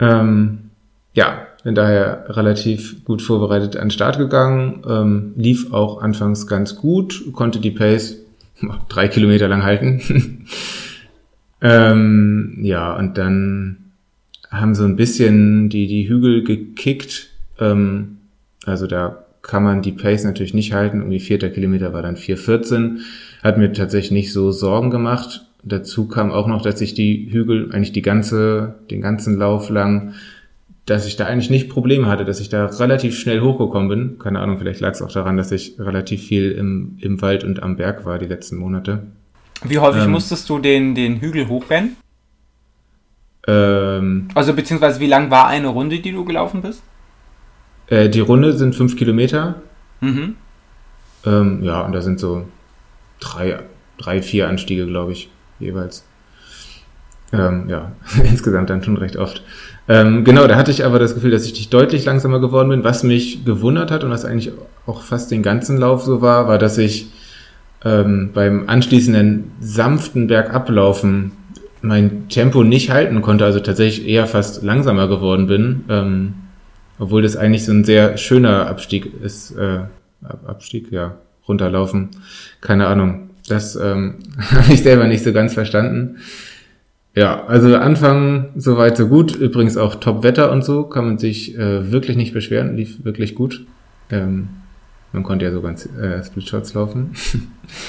[0.00, 0.70] Ähm,
[1.14, 6.76] ja, bin daher relativ gut vorbereitet an den Start gegangen, ähm, lief auch anfangs ganz
[6.76, 8.18] gut, konnte die Pace
[8.88, 10.46] drei Kilometer lang halten.
[11.60, 13.78] ähm, ja, und dann
[14.50, 17.30] haben so ein bisschen die, die Hügel gekickt.
[17.58, 18.18] Ähm,
[18.64, 20.98] also da kann man die Pace natürlich nicht halten.
[20.98, 22.98] Irgendwie vierter Kilometer war dann 4,14.
[23.42, 25.46] Hat mir tatsächlich nicht so Sorgen gemacht.
[25.62, 30.14] Dazu kam auch noch, dass ich die Hügel eigentlich die ganze, den ganzen Lauf lang,
[30.86, 34.18] dass ich da eigentlich nicht Probleme hatte, dass ich da relativ schnell hochgekommen bin.
[34.18, 37.62] Keine Ahnung, vielleicht lag es auch daran, dass ich relativ viel im, im Wald und
[37.62, 39.02] am Berg war die letzten Monate.
[39.64, 41.96] Wie häufig ähm, musstest du den, den Hügel hochrennen?
[43.48, 46.82] Ähm, also beziehungsweise wie lang war eine Runde, die du gelaufen bist?
[47.88, 49.62] Äh, die Runde sind fünf Kilometer.
[50.00, 50.36] Mhm.
[51.24, 52.46] Ähm, ja, und da sind so
[53.18, 53.58] drei,
[53.98, 56.05] drei vier Anstiege, glaube ich, jeweils.
[57.32, 57.92] Ähm, ja,
[58.24, 59.42] insgesamt dann schon recht oft.
[59.88, 62.84] Ähm, genau, da hatte ich aber das Gefühl, dass ich deutlich langsamer geworden bin.
[62.84, 64.52] Was mich gewundert hat und was eigentlich
[64.86, 67.08] auch fast den ganzen Lauf so war, war, dass ich
[67.84, 71.32] ähm, beim anschließenden sanften Bergablaufen
[71.82, 76.34] mein Tempo nicht halten konnte, also tatsächlich eher fast langsamer geworden bin, ähm,
[76.98, 79.80] obwohl das eigentlich so ein sehr schöner Abstieg ist, äh,
[80.46, 82.08] Abstieg, ja, runterlaufen,
[82.60, 83.30] keine Ahnung.
[83.48, 84.16] Das ähm,
[84.50, 86.16] habe ich selber nicht so ganz verstanden.
[87.16, 89.34] Ja, also Anfang soweit so gut.
[89.34, 93.64] Übrigens auch Top-Wetter und so, kann man sich äh, wirklich nicht beschweren, lief wirklich gut.
[94.10, 94.48] Ähm,
[95.12, 97.12] man konnte ja so ganz äh, Splitshots laufen.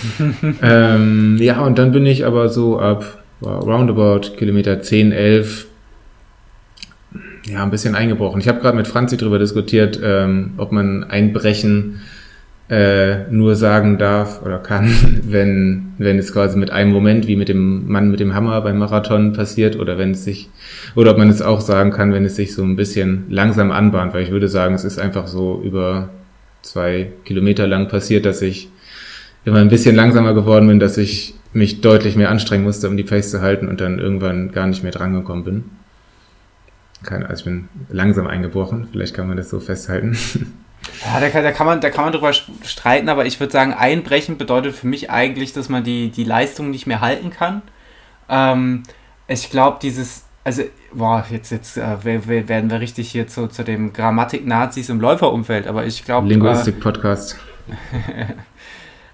[0.62, 5.68] ähm, ja, und dann bin ich aber so ab war roundabout Kilometer 10, 11,
[7.46, 8.42] ja, ein bisschen eingebrochen.
[8.42, 12.02] Ich habe gerade mit Franzi darüber diskutiert, ähm, ob man Einbrechen
[12.70, 17.50] äh, nur sagen darf oder kann, wenn, wenn es quasi mit einem Moment wie mit
[17.50, 20.50] dem Mann mit dem Hammer beim Marathon passiert oder wenn es sich,
[20.96, 24.14] oder ob man es auch sagen kann, wenn es sich so ein bisschen langsam anbahnt,
[24.14, 26.10] weil ich würde sagen, es ist einfach so über
[26.62, 28.70] zwei Kilometer lang passiert, dass ich
[29.46, 33.04] immer ein bisschen langsamer geworden bin, dass ich mich deutlich mehr anstrengen musste, um die
[33.04, 35.64] Pace zu halten und dann irgendwann gar nicht mehr drangekommen bin.
[37.04, 40.18] Keine, also ich bin langsam eingebrochen, vielleicht kann man das so festhalten.
[41.06, 43.74] Ja, da kann, da, kann man, da kann man drüber streiten, aber ich würde sagen,
[43.74, 47.62] einbrechen bedeutet für mich eigentlich, dass man die, die Leistung nicht mehr halten kann.
[48.30, 48.84] Ähm,
[49.28, 50.64] ich glaube, dieses, also,
[50.94, 55.86] boah, jetzt, jetzt äh, werden wir richtig hier zu, zu dem Grammatik-Nazis im Läuferumfeld, aber
[55.86, 56.28] ich glaube.
[56.28, 57.38] Linguistik-Podcast.
[58.08, 58.34] Äh,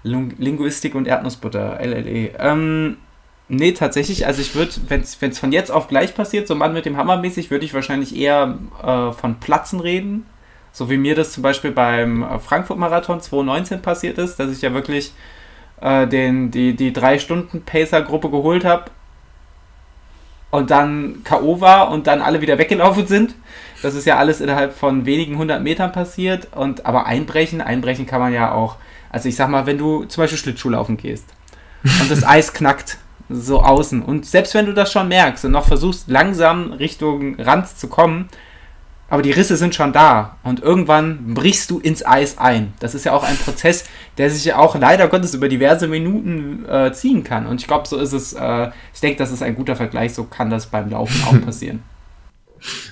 [0.04, 2.32] Linguistik und Erdnussbutter, LLE.
[2.38, 2.98] Ähm,
[3.48, 6.84] nee, tatsächlich, also ich würde, wenn es von jetzt auf gleich passiert, so Mann mit
[6.84, 10.26] dem Hammer mäßig, würde ich wahrscheinlich eher äh, von Platzen reden.
[10.74, 14.74] So wie mir das zum Beispiel beim äh, Frankfurt-Marathon 2019 passiert ist, dass ich ja
[14.74, 15.12] wirklich
[15.80, 18.90] äh, den, die, die drei Stunden Pacer-Gruppe geholt habe
[20.50, 21.62] und dann K.O.
[21.62, 23.34] war und dann alle wieder weggelaufen sind.
[23.82, 26.48] Das ist ja alles innerhalb von wenigen hundert Metern passiert.
[26.54, 28.76] Und aber einbrechen, einbrechen kann man ja auch
[29.14, 31.26] also ich sag mal, wenn du zum Beispiel Schlittschuhlaufen gehst
[31.84, 35.68] und das Eis knackt so außen und selbst wenn du das schon merkst und noch
[35.68, 38.28] versuchst langsam Richtung Rand zu kommen,
[39.08, 42.72] aber die Risse sind schon da und irgendwann brichst du ins Eis ein.
[42.80, 43.84] Das ist ja auch ein Prozess,
[44.18, 47.46] der sich ja auch leider Gottes über diverse Minuten äh, ziehen kann.
[47.46, 50.24] Und ich glaube, so ist es, äh, ich denke, das ist ein guter Vergleich, so
[50.24, 51.82] kann das beim Laufen auch passieren.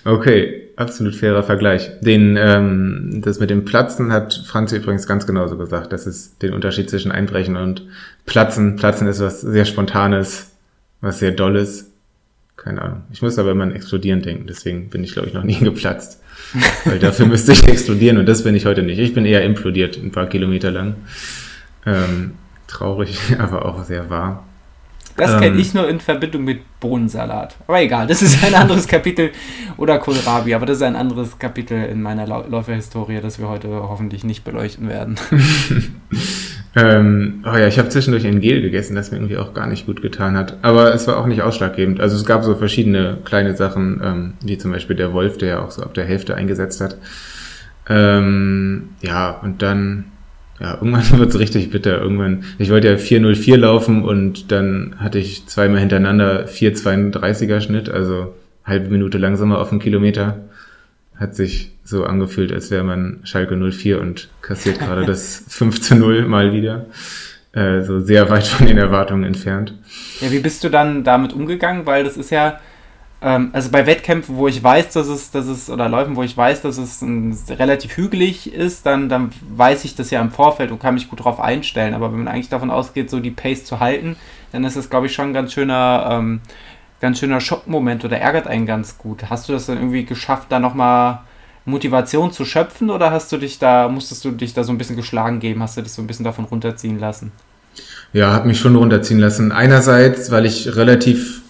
[0.04, 1.90] Okay, absolut fairer Vergleich.
[2.00, 5.92] Den, ähm, das mit dem Platzen hat Franz übrigens ganz genauso gesagt.
[5.92, 7.86] Das ist den Unterschied zwischen Einbrechen und
[8.26, 8.76] Platzen.
[8.76, 10.50] Platzen ist was sehr Spontanes,
[11.00, 11.91] was sehr Dolles.
[12.56, 13.02] Keine Ahnung.
[13.12, 16.22] Ich muss aber immer an Explodieren denken, deswegen bin ich, glaube ich, noch nie geplatzt.
[16.84, 18.98] Weil dafür müsste ich explodieren und das bin ich heute nicht.
[18.98, 20.96] Ich bin eher implodiert, ein paar Kilometer lang.
[21.86, 22.34] Ähm,
[22.66, 24.44] traurig, aber auch sehr wahr.
[25.16, 27.56] Das ähm, kenne ich nur in Verbindung mit Bohnensalat.
[27.66, 29.30] Aber egal, das ist ein anderes Kapitel.
[29.76, 34.24] Oder Kohlrabi, aber das ist ein anderes Kapitel in meiner Läuferhistorie, das wir heute hoffentlich
[34.24, 35.16] nicht beleuchten werden.
[36.74, 39.86] ähm, oh ja, ich habe zwischendurch ein Gel gegessen, das mir irgendwie auch gar nicht
[39.86, 40.56] gut getan hat.
[40.62, 42.00] Aber es war auch nicht ausschlaggebend.
[42.00, 45.62] Also es gab so verschiedene kleine Sachen, ähm, wie zum Beispiel der Wolf, der ja
[45.62, 46.96] auch so ab der Hälfte eingesetzt hat.
[47.88, 50.04] Ähm, ja, und dann
[50.60, 52.00] ja, irgendwann wird es richtig bitter.
[52.00, 58.34] Irgendwann, ich wollte ja 404 laufen und dann hatte ich zweimal hintereinander 432er Schnitt, also
[58.64, 60.36] halbe Minute langsamer auf einen Kilometer.
[61.22, 65.94] Hat sich so angefühlt, als wäre man Schalke 04 und kassiert gerade das 5 zu
[65.94, 66.86] 0 mal wieder.
[67.52, 69.74] Äh, so sehr weit von den Erwartungen entfernt.
[70.20, 71.86] Ja, wie bist du dann damit umgegangen?
[71.86, 72.58] Weil das ist ja,
[73.20, 76.36] ähm, also bei Wettkämpfen, wo ich weiß, dass es, dass es, oder Läufen, wo ich
[76.36, 80.72] weiß, dass es ein, relativ hügelig ist, dann, dann weiß ich das ja im Vorfeld
[80.72, 81.94] und kann mich gut darauf einstellen.
[81.94, 84.16] Aber wenn man eigentlich davon ausgeht, so die Pace zu halten,
[84.50, 86.40] dann ist das, glaube ich, schon ein ganz schöner, ähm,
[87.02, 89.24] ganz schöner Schockmoment oder ärgert einen ganz gut.
[89.28, 91.18] Hast du das dann irgendwie geschafft, da nochmal
[91.64, 94.96] Motivation zu schöpfen oder hast du dich da, musstest du dich da so ein bisschen
[94.96, 97.32] geschlagen geben, hast du dich so ein bisschen davon runterziehen lassen?
[98.12, 99.50] Ja, hat mich schon runterziehen lassen.
[99.50, 101.42] Einerseits, weil ich relativ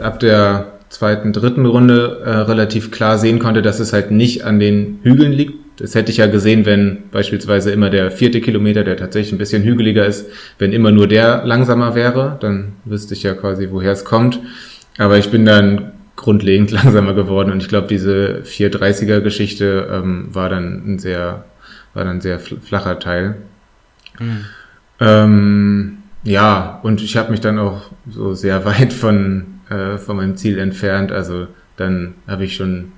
[0.00, 4.58] ab der zweiten, dritten Runde äh, relativ klar sehen konnte, dass es halt nicht an
[4.58, 5.54] den Hügeln liegt.
[5.80, 9.64] Das hätte ich ja gesehen, wenn beispielsweise immer der vierte Kilometer, der tatsächlich ein bisschen
[9.64, 10.26] hügeliger ist,
[10.58, 14.40] wenn immer nur der langsamer wäre, dann wüsste ich ja quasi, woher es kommt.
[14.98, 20.48] Aber ich bin dann grundlegend langsamer geworden und ich glaube, diese 430er Geschichte ähm, war
[20.48, 21.44] dann ein sehr,
[21.92, 23.36] war dann ein sehr flacher Teil.
[24.18, 24.44] Mhm.
[25.00, 30.36] Ähm, ja, und ich habe mich dann auch so sehr weit von, äh, von meinem
[30.36, 31.12] Ziel entfernt.
[31.12, 32.92] Also dann habe ich schon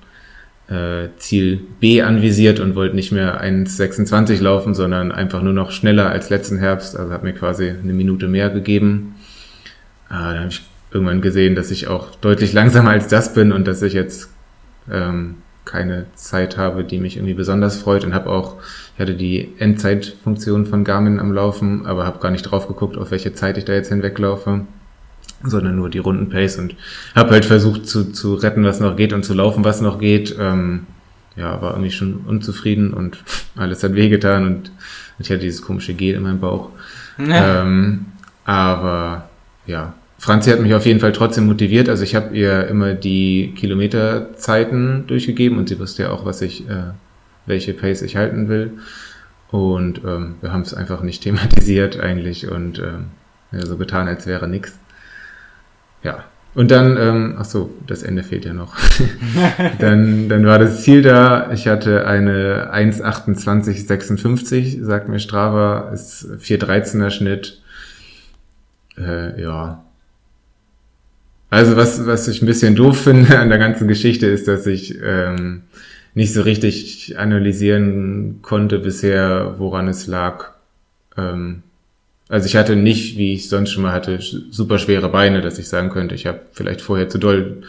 [0.69, 6.11] äh, Ziel B anvisiert und wollte nicht mehr 1,26 laufen, sondern einfach nur noch schneller
[6.11, 6.97] als letzten Herbst.
[6.97, 9.15] Also habe mir quasi eine Minute mehr gegeben.
[10.09, 10.63] Äh, dann habe ich
[10.97, 14.31] irgendwann gesehen, dass ich auch deutlich langsamer als das bin und dass ich jetzt
[14.91, 18.57] ähm, keine Zeit habe, die mich irgendwie besonders freut und habe auch,
[18.95, 23.11] ich hatte die Endzeitfunktion von Garmin am Laufen, aber habe gar nicht drauf geguckt, auf
[23.11, 24.63] welche Zeit ich da jetzt hinweglaufe,
[25.45, 26.77] sondern nur die Rundenpace und
[27.15, 30.35] habe halt versucht zu, zu retten, was noch geht und zu laufen, was noch geht.
[30.39, 30.87] Ähm,
[31.37, 33.19] ja, war irgendwie schon unzufrieden und
[33.57, 34.71] alles hat wehgetan und
[35.19, 36.71] ich hatte dieses komische Gel in meinem Bauch.
[37.19, 37.63] Ja.
[37.63, 38.07] Ähm,
[38.45, 39.29] aber
[39.67, 41.89] ja, Franzi hat mich auf jeden Fall trotzdem motiviert.
[41.89, 46.69] Also ich habe ihr immer die Kilometerzeiten durchgegeben und sie wusste ja auch, was ich,
[46.69, 46.93] äh,
[47.45, 48.73] welche Pace ich halten will.
[49.51, 53.07] Und ähm, wir haben es einfach nicht thematisiert eigentlich und ähm,
[53.53, 54.79] ja, so getan, als wäre nichts.
[56.03, 56.25] Ja.
[56.55, 58.75] Und dann, ähm, ach so, das Ende fehlt ja noch.
[59.79, 61.53] dann, dann war das Ziel da.
[61.53, 67.61] Ich hatte eine 1,28,56, sagt mir Strava, ist 4,13er Schnitt.
[68.97, 69.85] Äh, ja,
[71.51, 74.99] also was, was ich ein bisschen doof finde an der ganzen Geschichte ist, dass ich
[75.03, 75.63] ähm,
[76.15, 80.53] nicht so richtig analysieren konnte bisher, woran es lag.
[81.17, 81.63] Ähm,
[82.29, 85.69] also ich hatte nicht, wie ich sonst schon mal hatte, super schwere Beine, dass ich
[85.69, 87.63] sagen könnte, ich habe vielleicht vorher zu doll,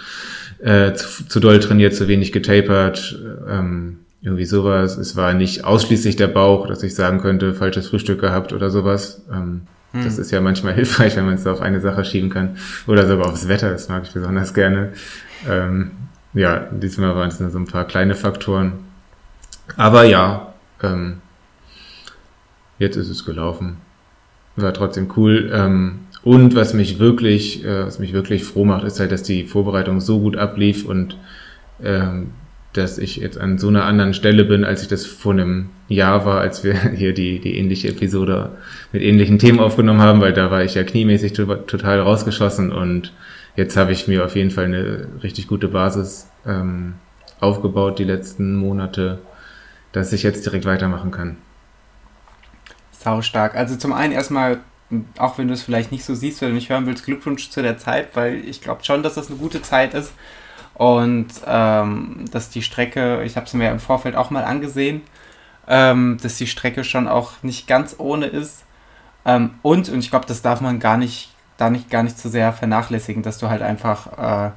[0.60, 4.98] äh, zu, zu doll trainiert, zu wenig getapert, ähm, irgendwie sowas.
[4.98, 9.22] Es war nicht ausschließlich der Bauch, dass ich sagen könnte, falsches Frühstück gehabt oder sowas.
[9.32, 9.62] Ähm,
[9.94, 10.04] hm.
[10.04, 12.58] Das ist ja manchmal hilfreich, wenn man es auf eine Sache schieben kann.
[12.88, 14.94] Oder sogar aufs Wetter, das mag ich besonders gerne.
[15.48, 15.92] Ähm,
[16.34, 18.74] ja, diesmal waren es nur so ein paar kleine Faktoren.
[19.76, 21.22] Aber ja, ähm,
[22.80, 23.78] jetzt ist es gelaufen.
[24.56, 25.52] War trotzdem cool.
[25.54, 29.46] Ähm, und was mich wirklich, äh, was mich wirklich froh macht, ist halt, dass die
[29.46, 31.18] Vorbereitung so gut ablief und
[31.84, 32.32] ähm,
[32.78, 36.26] dass ich jetzt an so einer anderen Stelle bin, als ich das vor einem Jahr
[36.26, 38.58] war, als wir hier die, die ähnliche Episode
[38.92, 43.14] mit ähnlichen Themen aufgenommen haben, weil da war ich ja kniemäßig total rausgeschossen und
[43.56, 46.96] jetzt habe ich mir auf jeden Fall eine richtig gute Basis ähm,
[47.40, 49.20] aufgebaut die letzten Monate,
[49.92, 51.38] dass ich jetzt direkt weitermachen kann.
[52.92, 53.56] Sau stark.
[53.56, 54.60] Also zum einen erstmal,
[55.18, 57.62] auch wenn du es vielleicht nicht so siehst, wenn du mich hören willst, Glückwunsch zu
[57.62, 60.12] der Zeit, weil ich glaube schon, dass das eine gute Zeit ist.
[60.78, 65.02] Und ähm, dass die Strecke, ich habe es mir im Vorfeld auch mal angesehen,
[65.68, 68.64] ähm, dass die Strecke schon auch nicht ganz ohne ist.
[69.26, 72.30] Ähm, und, und ich glaube, das darf man gar nicht, da nicht, gar nicht zu
[72.30, 74.52] sehr vernachlässigen, dass du halt einfach äh,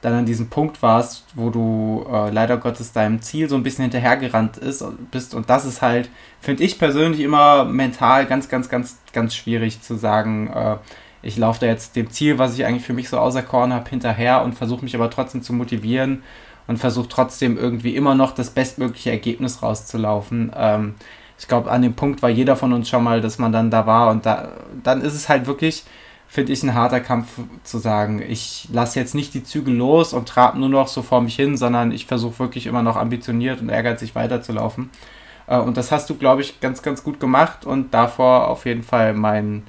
[0.00, 3.82] dann an diesem Punkt warst, wo du äh, leider Gottes deinem Ziel so ein bisschen
[3.82, 5.34] hinterhergerannt ist, bist.
[5.34, 6.08] Und das ist halt,
[6.40, 10.76] finde ich persönlich immer mental ganz, ganz, ganz, ganz schwierig zu sagen, äh,
[11.26, 14.42] ich laufe da jetzt dem Ziel, was ich eigentlich für mich so auserkoren habe, hinterher
[14.42, 16.22] und versuche mich aber trotzdem zu motivieren
[16.66, 20.52] und versuche trotzdem irgendwie immer noch das bestmögliche Ergebnis rauszulaufen.
[20.56, 20.94] Ähm,
[21.38, 23.86] ich glaube, an dem Punkt war jeder von uns schon mal, dass man dann da
[23.86, 25.84] war und da, dann ist es halt wirklich,
[26.28, 27.28] finde ich, ein harter Kampf
[27.62, 31.20] zu sagen, ich lasse jetzt nicht die Züge los und trabe nur noch so vor
[31.20, 34.90] mich hin, sondern ich versuche wirklich immer noch ambitioniert und ehrgeizig weiterzulaufen.
[35.46, 38.82] Äh, und das hast du, glaube ich, ganz, ganz gut gemacht und davor auf jeden
[38.82, 39.64] Fall mein,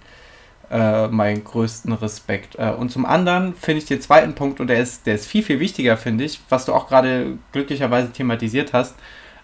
[0.69, 2.55] äh, meinen größten Respekt.
[2.57, 5.43] Äh, und zum anderen finde ich den zweiten Punkt, und der ist, der ist viel,
[5.43, 8.95] viel wichtiger, finde ich, was du auch gerade glücklicherweise thematisiert hast.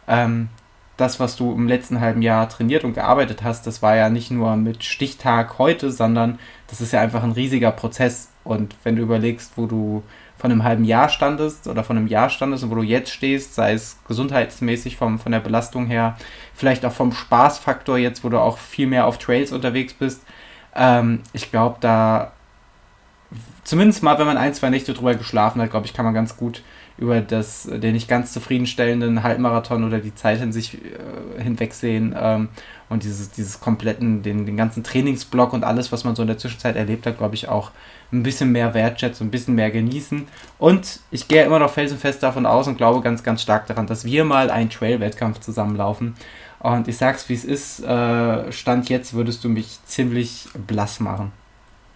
[0.08, 0.50] Ähm,
[0.98, 4.32] das, was du im letzten halben Jahr trainiert und gearbeitet hast, das war ja nicht
[4.32, 8.30] nur mit Stichtag heute, sondern das ist ja einfach ein riesiger Prozess.
[8.44, 10.04] Und wenn du überlegst, wo du
[10.38, 13.56] von einem halben Jahr standest oder von einem Jahr standest und wo du jetzt stehst,
[13.56, 16.18] sei es gesundheitsmäßig vom, von der Belastung her,
[16.54, 20.22] vielleicht auch vom Spaßfaktor jetzt, wo du auch viel mehr auf Trails unterwegs bist,
[20.76, 22.32] ähm, ich glaube, da,
[23.64, 26.38] zumindest mal, wenn man ein, zwei Nächte drüber geschlafen hat, glaube ich, kann man ganz
[26.38, 26.64] gut
[26.98, 32.50] über das, den nicht ganz zufriedenstellenden Halbmarathon oder die Zeit in sich äh, hinwegsehen ähm,
[32.90, 36.38] und dieses, dieses kompletten, den, den ganzen Trainingsblock und alles, was man so in der
[36.38, 37.72] Zwischenzeit erlebt hat, glaube ich, auch
[38.12, 40.28] ein bisschen mehr wertschätzen, ein bisschen mehr genießen.
[40.60, 44.06] Und ich gehe immer noch felsenfest davon aus und glaube ganz, ganz stark daran, dass
[44.06, 46.16] wir mal einen Trail-Wettkampf zusammenlaufen.
[46.64, 51.34] Und ich sag's, wie es ist, äh, Stand jetzt würdest du mich ziemlich blass machen.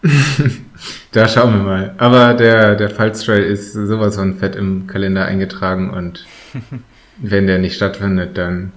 [1.14, 1.96] da schauen wir mal.
[1.98, 6.26] Aber der, der Pfalz Trail ist sowas von fett im Kalender eingetragen und
[7.18, 8.74] wenn der nicht stattfindet, dann.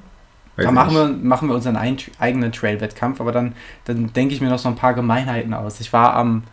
[0.57, 3.55] Da machen wir, machen wir unseren eigenen Trail-Wettkampf, aber dann,
[3.87, 5.81] dann denke ich mir noch so ein paar Gemeinheiten aus.
[5.81, 6.45] Ich war am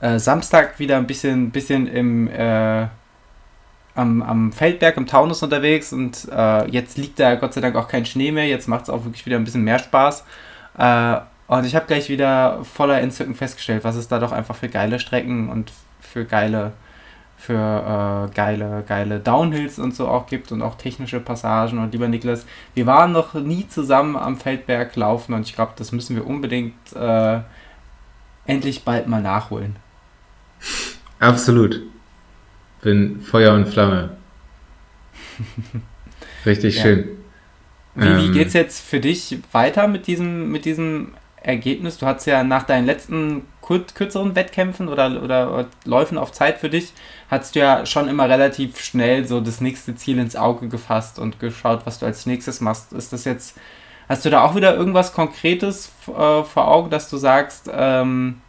[0.00, 2.86] äh, Samstag wieder ein bisschen, bisschen im, äh,
[3.94, 7.88] am, am Feldberg im Taunus unterwegs und äh, jetzt liegt da Gott sei Dank auch
[7.88, 8.46] kein Schnee mehr.
[8.46, 10.24] Jetzt macht es auch wirklich wieder ein bisschen mehr Spaß.
[10.78, 11.16] Äh,
[11.48, 14.98] und ich habe gleich wieder voller Entzücken festgestellt, was es da doch einfach für geile
[14.98, 16.72] Strecken und für geile,
[17.36, 21.78] für äh, geile, geile Downhills und so auch gibt und auch technische Passagen.
[21.78, 25.92] Und lieber Niklas, wir waren noch nie zusammen am Feldberg laufen und ich glaube, das
[25.92, 27.40] müssen wir unbedingt äh,
[28.46, 29.76] endlich bald mal nachholen.
[31.18, 31.82] Absolut.
[32.82, 34.16] Bin Feuer und Flamme.
[36.46, 36.82] Richtig ja.
[36.82, 37.08] schön.
[37.94, 41.98] Wie, wie ähm, geht's jetzt für dich weiter mit diesem, mit diesem Ergebnis?
[41.98, 43.46] Du hast ja nach deinen letzten
[43.94, 46.92] kürzeren Wettkämpfen oder, oder Läufen auf Zeit für dich,
[47.30, 51.38] hast du ja schon immer relativ schnell so das nächste Ziel ins Auge gefasst und
[51.38, 52.92] geschaut, was du als nächstes machst.
[52.92, 53.56] Ist das jetzt,
[54.08, 58.41] hast du da auch wieder irgendwas Konkretes äh, vor Augen, dass du sagst, ähm,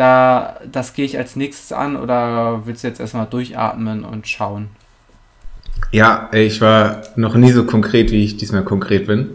[0.00, 4.68] da, das gehe ich als nächstes an oder willst du jetzt erstmal durchatmen und schauen?
[5.92, 9.30] Ja, ich war noch nie so konkret, wie ich diesmal konkret bin.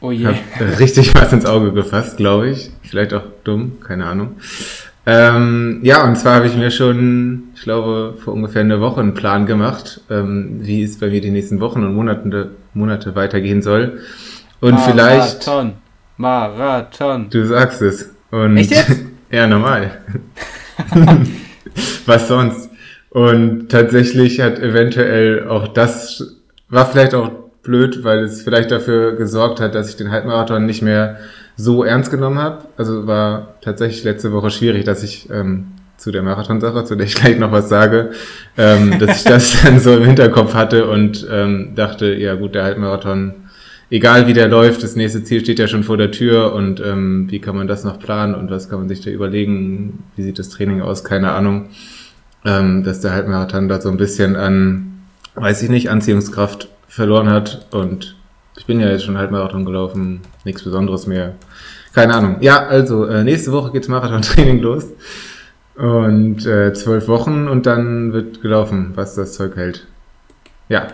[0.00, 0.26] Oh je.
[0.26, 0.36] Hab
[0.78, 2.70] richtig was ins Auge gefasst, glaube ich.
[2.82, 4.36] Vielleicht auch dumm, keine Ahnung.
[5.04, 9.14] Ähm, ja, und zwar habe ich mir schon, ich glaube, vor ungefähr einer Woche einen
[9.14, 14.00] Plan gemacht, ähm, wie es bei mir die nächsten Wochen und Monate, Monate weitergehen soll.
[14.60, 14.92] Und Marathon.
[14.92, 15.46] vielleicht.
[15.46, 15.72] Marathon.
[16.16, 17.30] Marathon.
[17.30, 18.14] Du sagst es.
[18.30, 19.00] Und Echt jetzt?
[19.30, 19.98] ja, normal.
[22.06, 22.70] was sonst?
[23.10, 26.36] Und tatsächlich hat eventuell auch das,
[26.68, 27.30] war vielleicht auch
[27.62, 31.18] blöd, weil es vielleicht dafür gesorgt hat, dass ich den Halbmarathon nicht mehr
[31.56, 32.64] so ernst genommen habe.
[32.76, 37.14] Also war tatsächlich letzte Woche schwierig, dass ich ähm, zu der Marathonsache, zu der ich
[37.14, 38.10] gleich noch was sage,
[38.56, 42.64] ähm, dass ich das dann so im Hinterkopf hatte und ähm, dachte, ja gut, der
[42.64, 43.34] Halbmarathon,
[43.90, 47.26] egal wie der läuft, das nächste Ziel steht ja schon vor der Tür und ähm,
[47.30, 50.38] wie kann man das noch planen und was kann man sich da überlegen, wie sieht
[50.38, 51.68] das Training aus, keine Ahnung,
[52.44, 55.02] ähm, dass der Halbmarathon da so ein bisschen an,
[55.34, 57.66] weiß ich nicht, Anziehungskraft verloren hat.
[57.70, 58.16] Und
[58.56, 61.34] ich bin ja jetzt schon Halbmarathon gelaufen, nichts Besonderes mehr.
[61.92, 62.36] Keine Ahnung.
[62.40, 64.86] Ja, also äh, nächste Woche geht's Marathon-Training los.
[65.76, 69.86] Und äh, zwölf Wochen und dann wird gelaufen, was das Zeug hält.
[70.68, 70.88] Ja.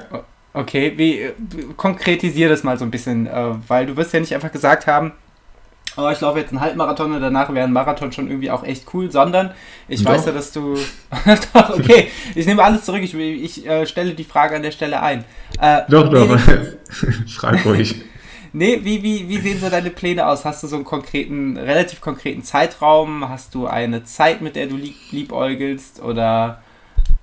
[0.55, 1.33] Okay, wie äh,
[1.77, 5.13] konkretisier das mal so ein bisschen, äh, weil du wirst ja nicht einfach gesagt haben,
[5.97, 8.93] oh, ich laufe jetzt einen Halbmarathon und danach wäre ein Marathon schon irgendwie auch echt
[8.95, 9.53] cool, sondern
[9.89, 10.11] ich Doch.
[10.11, 10.77] weiß ja, dass du.
[11.55, 15.03] doch, okay, ich nehme alles zurück, ich, ich äh, stelle die Frage an der Stelle
[15.03, 15.25] ein.
[15.61, 16.41] Äh, doch, nee, doch,
[17.29, 18.03] frag ruhig.
[18.53, 20.45] nee, wie, wie, wie sehen so deine Pläne aus?
[20.45, 23.29] Hast du so einen konkreten, relativ konkreten Zeitraum?
[23.29, 26.03] Hast du eine Zeit, mit der du lieb, liebäugelst?
[26.03, 26.63] Oder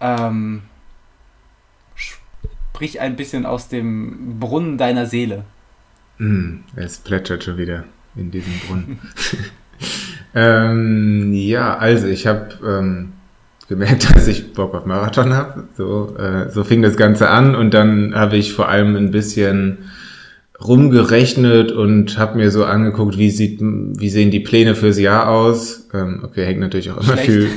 [0.02, 0.64] ähm,
[2.80, 5.44] sprich ein bisschen aus dem Brunnen deiner Seele?
[6.18, 7.84] Mm, es plätschert schon wieder
[8.16, 9.00] in diesem Brunnen.
[10.34, 13.12] ähm, ja, also ich habe ähm,
[13.68, 15.68] gemerkt, dass ich Bock auf Marathon habe.
[15.76, 19.80] So, äh, so fing das Ganze an und dann habe ich vor allem ein bisschen
[20.66, 25.88] rumgerechnet und habe mir so angeguckt, wie sieht, wie sehen die Pläne fürs Jahr aus.
[25.94, 27.26] Ähm, okay, hängt natürlich auch immer Schlecht.
[27.26, 27.50] viel,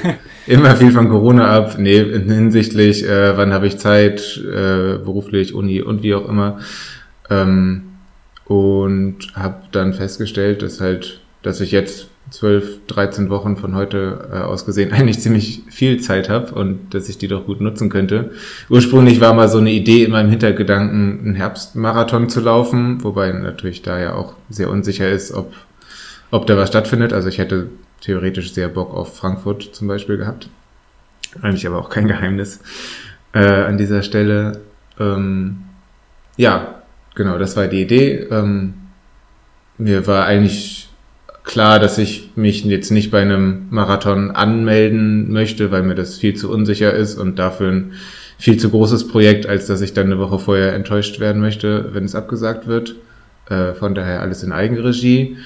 [0.47, 1.77] immer viel von Corona ab.
[1.79, 6.61] Nee, hinsichtlich, äh, wann habe ich Zeit, äh, beruflich, Uni und wie auch immer.
[7.29, 7.83] Ähm,
[8.45, 14.37] und habe dann festgestellt, dass halt, dass ich jetzt 12, 13 Wochen von heute äh,
[14.39, 18.33] aus gesehen eigentlich ziemlich viel Zeit habe und dass ich die doch gut nutzen könnte.
[18.71, 23.83] Ursprünglich war mal so eine Idee in meinem Hintergedanken, einen Herbstmarathon zu laufen, wobei natürlich
[23.83, 25.55] da ja auch sehr unsicher ist, ob,
[26.31, 27.13] ob da was stattfindet.
[27.13, 27.69] Also ich hätte
[28.01, 30.49] theoretisch sehr Bock auf Frankfurt zum Beispiel gehabt.
[31.43, 32.61] Eigentlich aber auch kein Geheimnis
[33.35, 34.61] äh, an dieser Stelle.
[34.99, 35.65] Ähm,
[36.37, 36.83] ja,
[37.15, 38.27] genau, das war die Idee.
[38.31, 38.75] Ähm,
[39.77, 40.82] mir war eigentlich
[41.45, 46.35] klar, dass ich mich jetzt nicht bei einem Marathon anmelden möchte, weil mir das viel
[46.35, 47.93] zu unsicher ist und dafür ein
[48.39, 52.05] viel zu großes Projekt, als dass ich dann eine Woche vorher enttäuscht werden möchte, wenn
[52.05, 52.97] es abgesagt wird.
[53.49, 55.37] Äh, von daher alles in Eigenregie.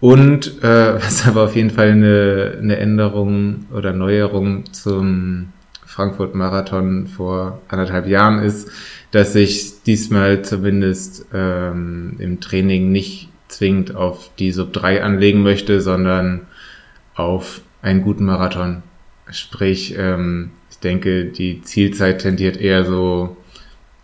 [0.00, 5.48] Und äh, was aber auf jeden Fall eine, eine Änderung oder Neuerung zum
[5.86, 8.70] Frankfurt-Marathon vor anderthalb Jahren ist,
[9.12, 15.80] dass ich diesmal zumindest ähm, im Training nicht zwingend auf die Sub 3 anlegen möchte,
[15.80, 16.42] sondern
[17.14, 18.82] auf einen guten Marathon.
[19.30, 23.36] Sprich, ähm, ich denke, die Zielzeit tendiert eher so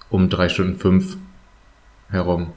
[0.08, 1.16] um drei Stunden fünf
[2.10, 2.52] herum.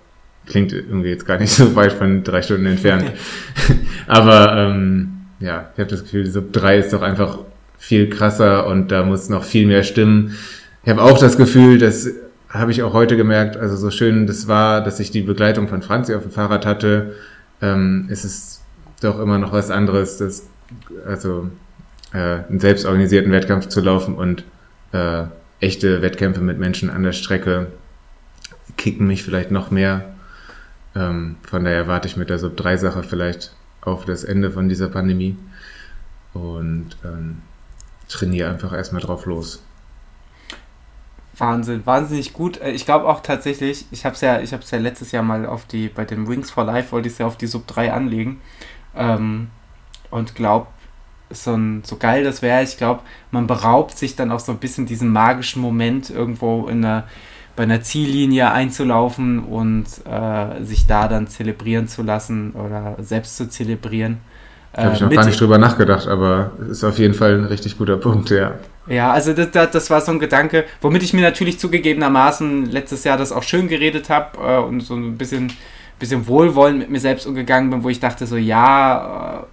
[0.46, 3.12] Klingt irgendwie jetzt gar nicht so weit von drei Stunden entfernt.
[4.08, 7.40] Aber ähm, ja, ich habe das Gefühl, die Sub 3 ist doch einfach
[7.78, 10.36] viel krasser und da muss noch viel mehr stimmen.
[10.84, 12.10] Ich habe auch das Gefühl, das
[12.54, 15.82] habe ich auch heute gemerkt, also so schön das war, dass ich die Begleitung von
[15.82, 17.16] Franzi auf dem Fahrrad hatte,
[17.62, 18.62] ähm, ist es
[19.02, 20.48] doch immer noch was anderes, das,
[21.06, 21.50] also
[22.14, 24.44] äh, einen selbstorganisierten Wettkampf zu laufen und
[24.92, 25.24] äh,
[25.60, 27.68] echte Wettkämpfe mit Menschen an der Strecke
[28.78, 30.14] kicken mich vielleicht noch mehr.
[30.96, 35.38] Ähm, von daher warte ich mit der Sub-3-Sache vielleicht auf das Ende von dieser Pandemie
[36.34, 37.38] und ähm,
[38.10, 39.64] trainiere einfach erstmal drauf los.
[41.38, 42.62] Wahnsinn, wahnsinnig gut.
[42.62, 45.66] Äh, ich glaube auch tatsächlich, ich habe es ja, ich ja letztes Jahr mal auf
[45.66, 48.42] die, bei den Wings for Life wollte ich es ja auf die Sub 3 anlegen.
[48.96, 49.50] Ähm,
[50.12, 50.68] und glaube,
[51.32, 54.60] so, ein, so geil das wäre, ich glaube, man beraubt sich dann auch so ein
[54.60, 57.06] bisschen diesen magischen Moment, irgendwo in einer,
[57.56, 63.50] bei einer Ziellinie einzulaufen und äh, sich da dann zelebrieren zu lassen oder selbst zu
[63.50, 64.20] zelebrieren.
[64.74, 67.78] Da habe ich noch gar nicht drüber nachgedacht, aber ist auf jeden Fall ein richtig
[67.78, 68.56] guter Punkt, ja.
[68.88, 73.04] Ja, also das, das, das war so ein Gedanke, womit ich mir natürlich zugegebenermaßen letztes
[73.06, 75.54] Jahr das auch schön geredet habe äh, und so ein bisschen,
[76.00, 79.46] bisschen wohlwollend mit mir selbst umgegangen bin, wo ich dachte so, ja,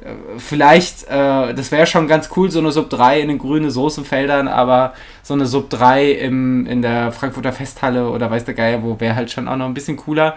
[0.00, 3.70] äh, vielleicht, äh, das wäre schon ganz cool, so eine Sub 3 in den grünen
[3.70, 8.82] Soßenfeldern, aber so eine Sub 3 im, in der Frankfurter Festhalle oder weiß der Geier
[8.82, 10.36] wo, wäre halt schon auch noch ein bisschen cooler.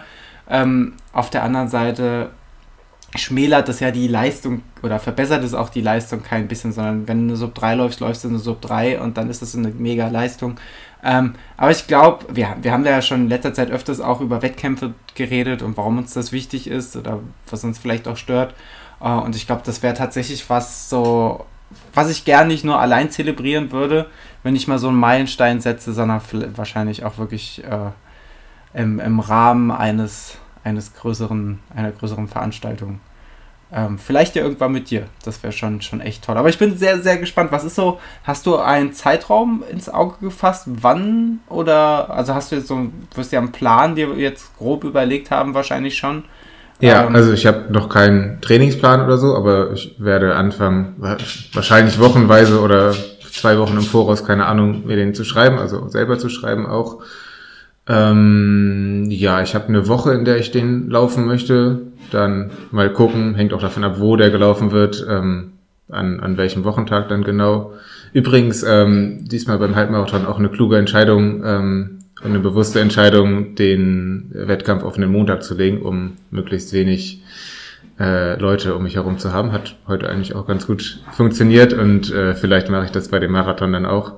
[0.50, 2.30] Ähm, auf der anderen Seite
[3.16, 7.18] schmälert das ja die Leistung oder verbessert es auch die Leistung kein bisschen, sondern wenn
[7.20, 9.68] du eine Sub 3 läufst, läufst du eine Sub 3 und dann ist das eine
[9.68, 10.58] mega Leistung.
[11.02, 14.42] Ähm, aber ich glaube, wir, wir haben ja schon in letzter Zeit öfters auch über
[14.42, 18.54] Wettkämpfe geredet und warum uns das wichtig ist oder was uns vielleicht auch stört.
[19.00, 21.46] Äh, und ich glaube, das wäre tatsächlich was so,
[21.94, 24.06] was ich gern nicht nur allein zelebrieren würde,
[24.42, 26.20] wenn ich mal so einen Meilenstein setze, sondern
[26.56, 27.90] wahrscheinlich auch wirklich äh,
[28.78, 30.38] im, im Rahmen eines
[30.68, 33.00] eines größeren, einer größeren Veranstaltung.
[33.70, 35.04] Ähm, vielleicht ja irgendwann mit dir.
[35.24, 36.38] Das wäre schon, schon echt toll.
[36.38, 37.52] Aber ich bin sehr, sehr gespannt.
[37.52, 40.64] Was ist so, hast du einen Zeitraum ins Auge gefasst?
[40.66, 41.40] Wann?
[41.50, 45.30] Oder, also hast du jetzt so, wirst du ja einen Plan dir jetzt grob überlegt
[45.30, 46.24] haben, wahrscheinlich schon?
[46.80, 50.94] Ja, ähm, also ich habe noch keinen Trainingsplan oder so, aber ich werde anfangen,
[51.52, 52.94] wahrscheinlich wochenweise oder
[53.32, 57.02] zwei Wochen im Voraus, keine Ahnung, mir den zu schreiben, also selber zu schreiben auch.
[57.88, 61.80] Ähm, ja, ich habe eine Woche, in der ich den laufen möchte.
[62.10, 65.52] Dann mal gucken, hängt auch davon ab, wo der gelaufen wird, ähm,
[65.88, 67.72] an, an welchem Wochentag dann genau.
[68.12, 74.82] Übrigens, ähm, diesmal beim Halbmarathon auch eine kluge Entscheidung ähm, eine bewusste Entscheidung, den Wettkampf
[74.82, 77.22] auf einen Montag zu legen, um möglichst wenig
[77.98, 79.52] äh, Leute um mich herum zu haben.
[79.52, 83.32] Hat heute eigentlich auch ganz gut funktioniert und äh, vielleicht mache ich das bei dem
[83.32, 84.14] Marathon dann auch.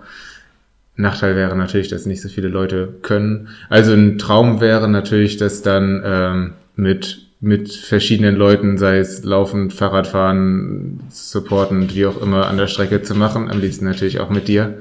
[1.00, 3.48] Nachteil wäre natürlich, dass nicht so viele Leute können.
[3.68, 9.72] Also ein Traum wäre natürlich, dass dann ähm, mit mit verschiedenen Leuten, sei es laufend,
[9.72, 13.50] Fahrradfahren, supporten, wie auch immer, an der Strecke zu machen.
[13.50, 14.78] Am liebsten natürlich auch mit dir.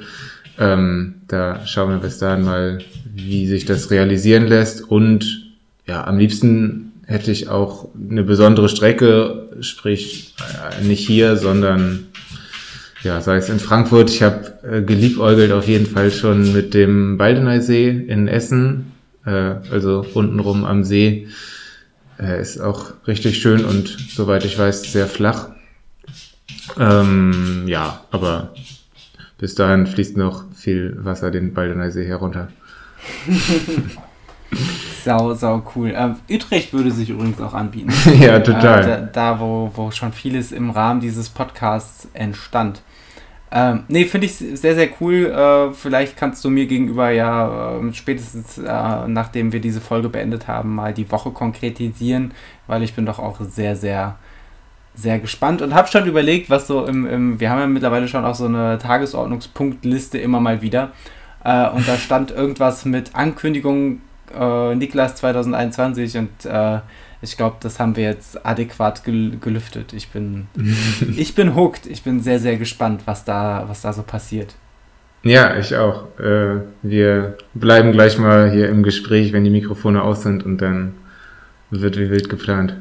[0.60, 2.80] Ähm, da schauen wir bis dahin mal,
[3.16, 4.82] wie sich das realisieren lässt.
[4.82, 5.54] Und
[5.88, 12.08] ja, am liebsten hätte ich auch eine besondere Strecke, sprich äh, nicht hier, sondern
[13.04, 14.10] ja, sei es in Frankfurt.
[14.10, 18.92] Ich habe äh, geliebäugelt auf jeden Fall schon mit dem Baldeneysee in Essen,
[19.26, 21.28] äh, also untenrum am See.
[22.20, 25.50] Äh, ist auch richtig schön und soweit ich weiß sehr flach.
[26.78, 28.54] Ähm, ja, aber
[29.38, 32.50] bis dahin fließt noch viel Wasser den Baldeneysee herunter.
[35.04, 35.94] sau, sau cool.
[35.96, 37.94] Ähm, Utrecht würde sich übrigens auch anbieten.
[38.20, 38.84] ja, total.
[38.84, 42.82] Äh, da, da, wo, wo schon vieles im Rahmen dieses Podcasts entstand.
[43.52, 45.26] Ähm, nee, finde ich sehr, sehr cool.
[45.26, 50.48] Äh, vielleicht kannst du mir gegenüber ja äh, spätestens äh, nachdem wir diese Folge beendet
[50.48, 52.34] haben, mal die Woche konkretisieren,
[52.68, 54.18] weil ich bin doch auch sehr, sehr,
[54.94, 58.26] sehr gespannt und habe schon überlegt, was so im, im, wir haben ja mittlerweile schon
[58.26, 60.92] auch so eine Tagesordnungspunktliste immer mal wieder.
[61.44, 64.02] Äh, und da stand irgendwas mit Ankündigung
[64.38, 66.80] äh, Niklas 2021 und äh,
[67.22, 69.94] ich glaube, das haben wir jetzt adäquat gel gelüftet.
[69.94, 70.48] Ich bin,
[71.18, 71.86] ich bin hooked.
[71.86, 74.56] Ich bin sehr, sehr gespannt, was da, was da so passiert.
[75.24, 76.18] Ja, ich auch.
[76.18, 80.94] Äh, wir bleiben gleich mal hier im Gespräch, wenn die Mikrofone aus sind und dann
[81.72, 82.76] wird wie wild geplant.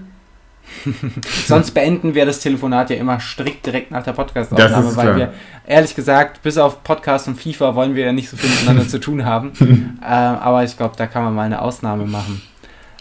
[1.47, 5.17] Sonst beenden wir das Telefonat ja immer strikt direkt nach der Podcast-Aufnahme, weil klar.
[5.17, 5.33] wir,
[5.67, 9.01] ehrlich gesagt, bis auf Podcast und FIFA wollen wir ja nicht so viel miteinander zu
[9.01, 9.53] tun haben.
[10.01, 12.43] äh, aber ich glaube, da kann man mal eine Ausnahme machen.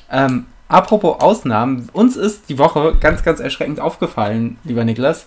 [0.09, 5.25] Ähm, apropos Ausnahmen, uns ist die Woche ganz, ganz erschreckend aufgefallen, lieber Niklas,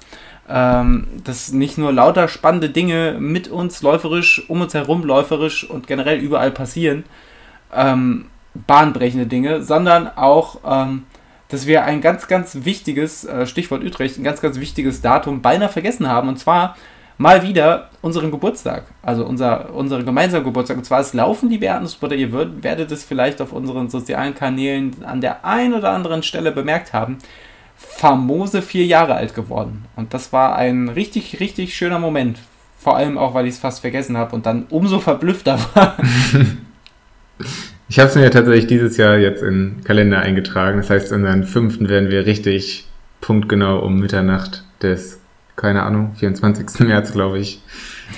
[0.48, 5.86] ähm, dass nicht nur lauter spannende Dinge mit uns läuferisch, um uns herum läuferisch und
[5.86, 7.04] generell überall passieren,
[7.74, 11.04] ähm, bahnbrechende Dinge, sondern auch, ähm,
[11.48, 15.68] dass wir ein ganz, ganz wichtiges, äh, Stichwort Utrecht, ein ganz, ganz wichtiges Datum beinahe
[15.68, 16.28] vergessen haben.
[16.28, 16.76] Und zwar
[17.20, 20.78] mal wieder unseren Geburtstag, also unser, unseren gemeinsamen Geburtstag.
[20.78, 22.14] Und zwar ist Laufen die Beatmungsbutter.
[22.14, 26.50] Ihr würd, werdet es vielleicht auf unseren sozialen Kanälen an der einen oder anderen Stelle
[26.50, 27.18] bemerkt haben.
[27.76, 29.84] Famose vier Jahre alt geworden.
[29.96, 32.38] Und das war ein richtig, richtig schöner Moment.
[32.78, 35.96] Vor allem auch, weil ich es fast vergessen habe und dann umso verblüffter war.
[37.88, 40.76] Ich habe es mir tatsächlich dieses Jahr jetzt in den Kalender eingetragen.
[40.76, 42.86] Das heißt, unseren fünften werden wir richtig
[43.20, 45.19] punktgenau um Mitternacht des,
[45.60, 46.86] keine Ahnung, 24.
[46.86, 47.62] März, glaube ich,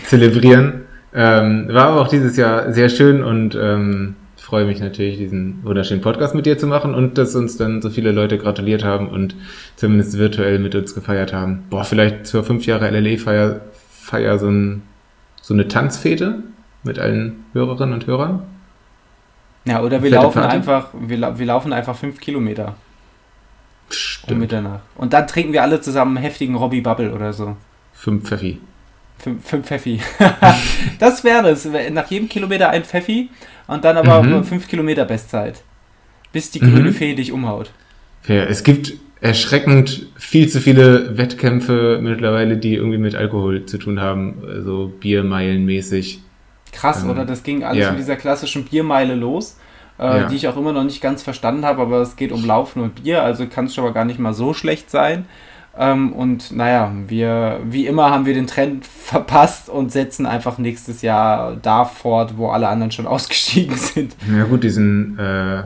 [0.04, 0.82] zelebrieren.
[1.12, 6.00] Ähm, war aber auch dieses Jahr sehr schön und ähm, freue mich natürlich, diesen wunderschönen
[6.00, 9.34] Podcast mit dir zu machen und dass uns dann so viele Leute gratuliert haben und
[9.76, 11.64] zumindest virtuell mit uns gefeiert haben.
[11.68, 14.82] Boah, vielleicht zur fünf Jahre LLE-Feier Feier so, ein,
[15.40, 16.42] so eine Tanzfete
[16.82, 18.42] mit allen Hörerinnen und Hörern.
[19.64, 22.74] Ja, oder wir laufen einfach, wir, wir laufen einfach fünf Kilometer.
[23.94, 24.32] Stimmt.
[24.32, 24.82] Um Mitternacht.
[24.96, 27.56] Und dann trinken wir alle zusammen einen heftigen Robbie Bubble oder so.
[27.92, 28.58] Fünf Pfeffi.
[29.18, 30.00] Fünf, fünf Pfeffi.
[30.98, 31.68] das wäre es.
[31.92, 33.30] Nach jedem Kilometer ein Pfeffi
[33.68, 34.44] und dann aber mhm.
[34.44, 35.62] fünf Kilometer Bestzeit.
[36.32, 36.94] Bis die grüne mhm.
[36.94, 37.70] Fee dich umhaut.
[38.26, 44.00] Ja, es gibt erschreckend viel zu viele Wettkämpfe mittlerweile, die irgendwie mit Alkohol zu tun
[44.00, 44.38] haben.
[44.40, 46.20] So also Biermeilenmäßig.
[46.72, 47.24] Krass, ähm, oder?
[47.24, 47.90] Das ging alles ja.
[47.90, 49.58] mit dieser klassischen Biermeile los,
[50.02, 50.28] äh, ja.
[50.28, 53.02] die ich auch immer noch nicht ganz verstanden habe, aber es geht um Laufen und
[53.02, 55.26] Bier, also kann es schon mal gar nicht mal so schlecht sein.
[55.78, 61.02] Ähm, und naja, wir, wie immer haben wir den Trend verpasst und setzen einfach nächstes
[61.02, 64.16] Jahr da fort, wo alle anderen schon ausgestiegen sind.
[64.36, 65.62] Ja gut, diesen äh,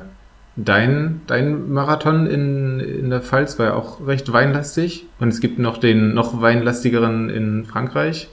[0.57, 5.07] dein, dein Marathon in, in der Pfalz war ja auch recht weinlastig.
[5.19, 8.29] Und es gibt noch den noch weinlastigeren in Frankreich.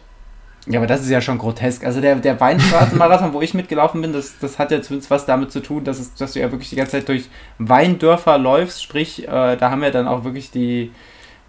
[0.68, 1.86] Ja, aber das ist ja schon grotesk.
[1.86, 5.52] Also der, der Weinstraßenmarathon, wo ich mitgelaufen bin, das, das hat ja zumindest was damit
[5.52, 8.82] zu tun, dass, es, dass du ja wirklich die ganze Zeit durch Weindörfer läufst.
[8.82, 10.92] Sprich, äh, da haben wir dann auch wirklich die,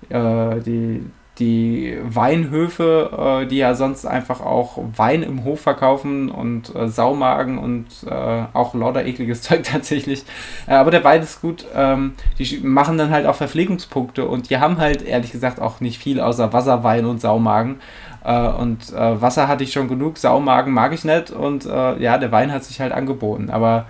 [0.09, 1.05] äh, die,
[1.39, 7.59] die Weinhöfe, äh, die ja sonst einfach auch Wein im Hof verkaufen und äh, Saumagen
[7.59, 10.25] und äh, auch lauter ekliges Zeug tatsächlich.
[10.67, 11.67] Äh, aber der Wein ist gut.
[11.75, 15.99] Ähm, die machen dann halt auch Verpflegungspunkte und die haben halt ehrlich gesagt auch nicht
[15.99, 17.81] viel außer Wasserwein und Saumagen.
[18.25, 22.33] Äh, und äh, Wasser hatte ich schon genug, Saumagen mag ich nicht und ja, der
[22.33, 23.51] Wein hat sich halt angeboten.
[23.51, 23.87] Aber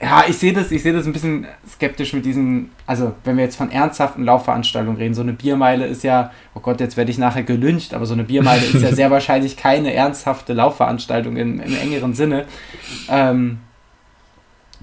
[0.00, 3.44] ja, ich sehe das, ich sehe das ein bisschen skeptisch mit diesen, also wenn wir
[3.44, 7.18] jetzt von ernsthaften Laufveranstaltungen reden, so eine Biermeile ist ja, oh Gott, jetzt werde ich
[7.18, 11.76] nachher gelüncht, aber so eine Biermeile ist ja sehr wahrscheinlich keine ernsthafte Laufveranstaltung im, im
[11.76, 12.46] engeren Sinne.
[13.08, 13.58] Ähm,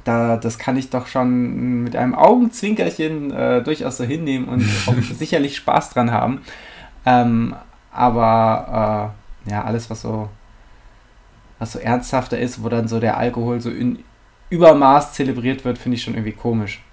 [0.05, 4.95] da, das kann ich doch schon mit einem Augenzwinkerchen äh, durchaus so hinnehmen und auch
[5.13, 6.41] sicherlich Spaß dran haben.
[7.05, 7.53] Ähm,
[7.91, 9.13] aber
[9.45, 10.29] äh, ja, alles, was so,
[11.59, 13.99] was so ernsthafter ist, wo dann so der Alkohol so in
[14.51, 16.83] Übermaß zelebriert wird, finde ich schon irgendwie komisch.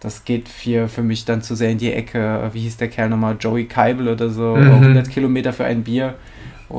[0.00, 3.08] Das geht für, für mich dann zu sehr in die Ecke, wie hieß der Kerl
[3.08, 4.72] nochmal, Joey Keibel oder so, mhm.
[4.72, 6.14] 100 Kilometer für ein Bier.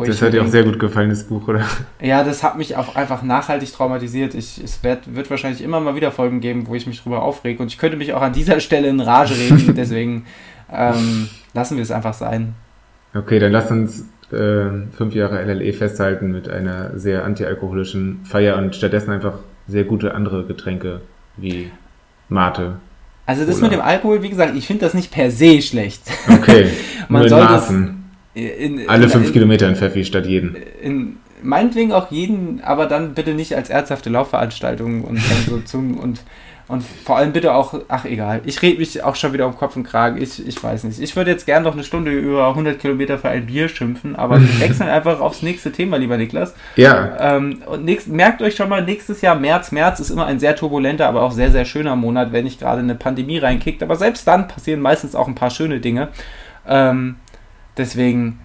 [0.05, 1.65] das hat dir auch sehr gut gefallen, das Buch, oder?
[2.01, 4.33] Ja, das hat mich auch einfach nachhaltig traumatisiert.
[4.35, 7.61] Ich, es wird, wird wahrscheinlich immer mal wieder Folgen geben, wo ich mich drüber aufrege.
[7.61, 9.73] Und ich könnte mich auch an dieser Stelle in Rage reden.
[9.77, 10.25] deswegen
[10.71, 12.55] ähm, lassen wir es einfach sein.
[13.15, 18.75] Okay, dann lass uns äh, fünf Jahre LLE festhalten mit einer sehr antialkoholischen Feier und
[18.75, 21.01] stattdessen einfach sehr gute andere Getränke
[21.35, 21.71] wie
[22.29, 22.77] Mate.
[23.25, 23.67] Also das Cola.
[23.67, 26.01] mit dem Alkohol, wie gesagt, ich finde das nicht per se schlecht.
[26.29, 26.69] Okay,
[27.09, 28.05] Man nur in Maßen.
[28.33, 30.55] In, in, Alle fünf Kilometer in Pfeffi statt jeden.
[30.81, 36.21] In, meinetwegen auch jeden, aber dann bitte nicht als ernsthafte Laufveranstaltung und so zum und
[36.69, 39.77] und vor allem bitte auch, ach egal, ich rede mich auch schon wieder um Kopf
[39.77, 40.21] und Kragen.
[40.21, 40.99] Ich, ich weiß nicht.
[40.99, 44.41] Ich würde jetzt gerne noch eine Stunde über 100 Kilometer für ein Bier schimpfen, aber
[44.41, 46.53] wir wechseln einfach aufs nächste Thema, lieber Niklas.
[46.75, 47.37] Ja.
[47.37, 50.57] Ähm, und nächst, merkt euch schon mal, nächstes Jahr, März, März ist immer ein sehr
[50.57, 53.81] turbulenter, aber auch sehr, sehr schöner Monat, wenn nicht gerade eine Pandemie reinkickt.
[53.81, 56.09] Aber selbst dann passieren meistens auch ein paar schöne Dinge.
[56.67, 57.15] Ähm,
[57.77, 58.41] deswegen.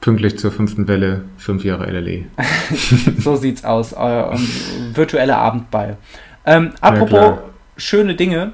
[0.00, 2.24] Pünktlich zur fünften Welle, fünf Jahre LLE.
[3.18, 3.92] so sieht's aus.
[3.92, 4.48] Euer um,
[4.94, 5.98] virtuelle Abendball.
[6.46, 7.42] Ähm, apropos ja,
[7.76, 8.52] schöne Dinge.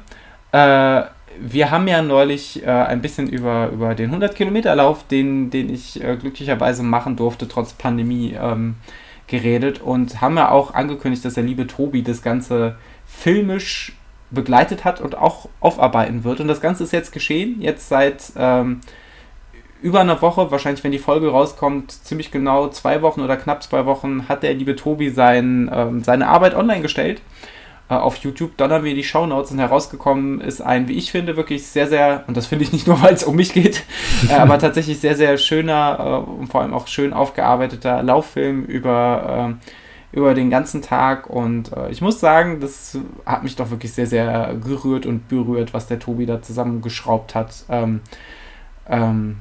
[0.51, 1.03] Äh,
[1.38, 6.16] wir haben ja neulich äh, ein bisschen über, über den 100-Kilometer-Lauf, den, den ich äh,
[6.16, 8.76] glücklicherweise machen durfte, trotz Pandemie, ähm,
[9.26, 12.76] geredet und haben ja auch angekündigt, dass der liebe Tobi das Ganze
[13.07, 13.93] filmisch
[14.30, 16.40] begleitet hat und auch aufarbeiten wird.
[16.40, 18.80] Und das Ganze ist jetzt geschehen, jetzt seit ähm,
[19.80, 23.86] über einer Woche, wahrscheinlich wenn die Folge rauskommt, ziemlich genau zwei Wochen oder knapp zwei
[23.86, 27.20] Wochen, hat der liebe Tobi sein, ähm, seine Arbeit online gestellt
[27.97, 28.57] auf YouTube.
[28.57, 32.24] Dann haben wir die Shownotes und herausgekommen ist ein, wie ich finde, wirklich sehr, sehr,
[32.26, 33.84] und das finde ich nicht nur, weil es um mich geht,
[34.28, 39.59] äh, aber tatsächlich sehr, sehr schöner äh, und vor allem auch schön aufgearbeiteter Lauffilm über
[39.61, 39.66] äh,
[40.12, 44.07] über den ganzen Tag und äh, ich muss sagen, das hat mich doch wirklich sehr,
[44.07, 47.64] sehr gerührt und berührt, was der Tobi da zusammengeschraubt hat.
[47.70, 48.01] Ähm,
[48.88, 49.38] ähm,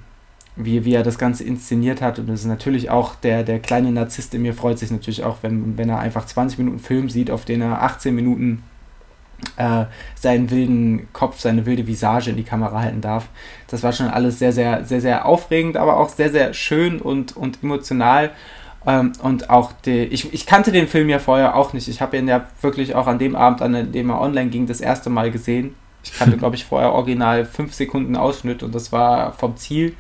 [0.56, 2.20] wie, wie er das Ganze inszeniert hat.
[2.20, 5.38] Und das ist natürlich auch der, der kleine Narzisst in mir freut sich natürlich auch,
[5.42, 8.64] wenn, wenn er einfach 20 Minuten Film sieht, auf den er 18 Minuten
[9.58, 9.86] äh,
[10.16, 13.28] seinen wilden Kopf, seine wilde Visage in die Kamera halten darf.
[13.68, 17.36] Das war schon alles sehr, sehr, sehr, sehr aufregend, aber auch sehr, sehr schön und,
[17.36, 18.32] und emotional.
[18.86, 21.88] Ähm, und auch die, ich, ich kannte den Film ja vorher auch nicht.
[21.88, 24.82] Ich habe ihn ja wirklich auch an dem Abend, an dem er online ging, das
[24.82, 25.76] erste Mal gesehen.
[26.04, 29.96] Ich kannte, glaube ich, vorher original fünf Sekunden Ausschnitt und das war vom Ziel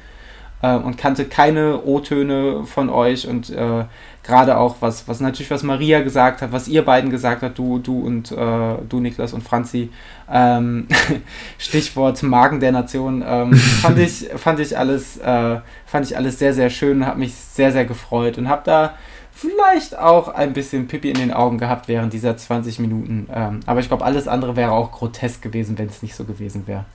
[0.61, 3.85] äh, und kannte keine O-Töne von euch und äh,
[4.23, 7.79] gerade auch was, was natürlich was Maria gesagt hat, was ihr beiden gesagt habt, du,
[7.79, 9.89] du und äh, du Niklas und Franzi,
[10.31, 10.87] ähm,
[11.57, 16.53] Stichwort Magen der Nation, ähm, fand ich fand ich alles äh, fand ich alles sehr
[16.53, 18.93] sehr schön, habe mich sehr sehr gefreut und habe da
[19.33, 23.27] vielleicht auch ein bisschen Pipi in den Augen gehabt während dieser 20 Minuten.
[23.33, 26.67] Ähm, aber ich glaube, alles andere wäre auch grotesk gewesen, wenn es nicht so gewesen
[26.67, 26.85] wäre.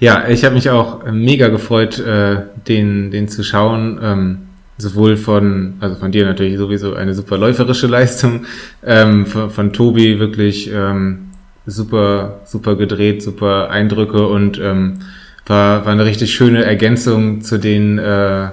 [0.00, 3.98] Ja, ich habe mich auch mega gefreut, äh, den, den zu schauen.
[4.02, 4.38] Ähm,
[4.78, 8.46] sowohl von, also von dir natürlich sowieso eine super läuferische Leistung,
[8.84, 11.30] ähm, von, von Tobi wirklich ähm,
[11.66, 15.00] super, super gedreht, super Eindrücke und ähm,
[15.46, 18.50] war, war eine richtig schöne Ergänzung zu den äh,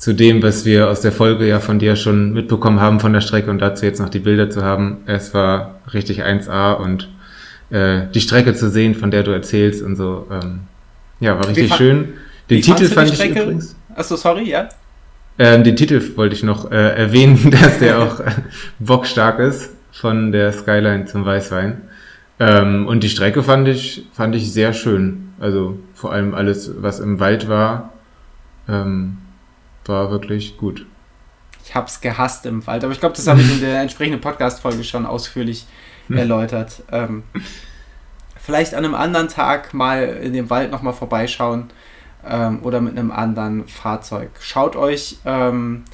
[0.00, 3.20] zu dem, was wir aus der Folge ja von dir schon mitbekommen haben von der
[3.20, 4.98] Strecke und dazu jetzt noch die Bilder zu haben.
[5.04, 7.10] Es war richtig 1A und
[7.70, 10.26] äh, die Strecke zu sehen, von der du erzählst und so.
[10.30, 10.60] Ähm,
[11.20, 12.14] ja, war richtig schön.
[12.48, 13.76] Den Titel fand ich übrigens.
[13.94, 14.68] Achso, sorry, ja.
[15.38, 18.30] Ähm, den Titel wollte ich noch äh, erwähnen, dass der auch äh,
[18.78, 21.82] bockstark ist von der Skyline zum Weißwein.
[22.38, 25.32] Ähm, und die Strecke fand ich, fand ich sehr schön.
[25.38, 27.92] Also vor allem alles, was im Wald war,
[28.68, 29.18] ähm,
[29.84, 30.86] war wirklich gut.
[31.64, 34.84] Ich hab's gehasst im Wald, aber ich glaube, das habe ich in der entsprechenden Podcast-Folge
[34.84, 35.66] schon ausführlich
[36.18, 36.82] erläutert.
[36.92, 37.22] Ähm,
[38.36, 41.70] vielleicht an einem anderen Tag mal in dem Wald nochmal vorbeischauen
[42.26, 44.30] ähm, oder mit einem anderen Fahrzeug.
[44.40, 45.84] Schaut euch, ähm,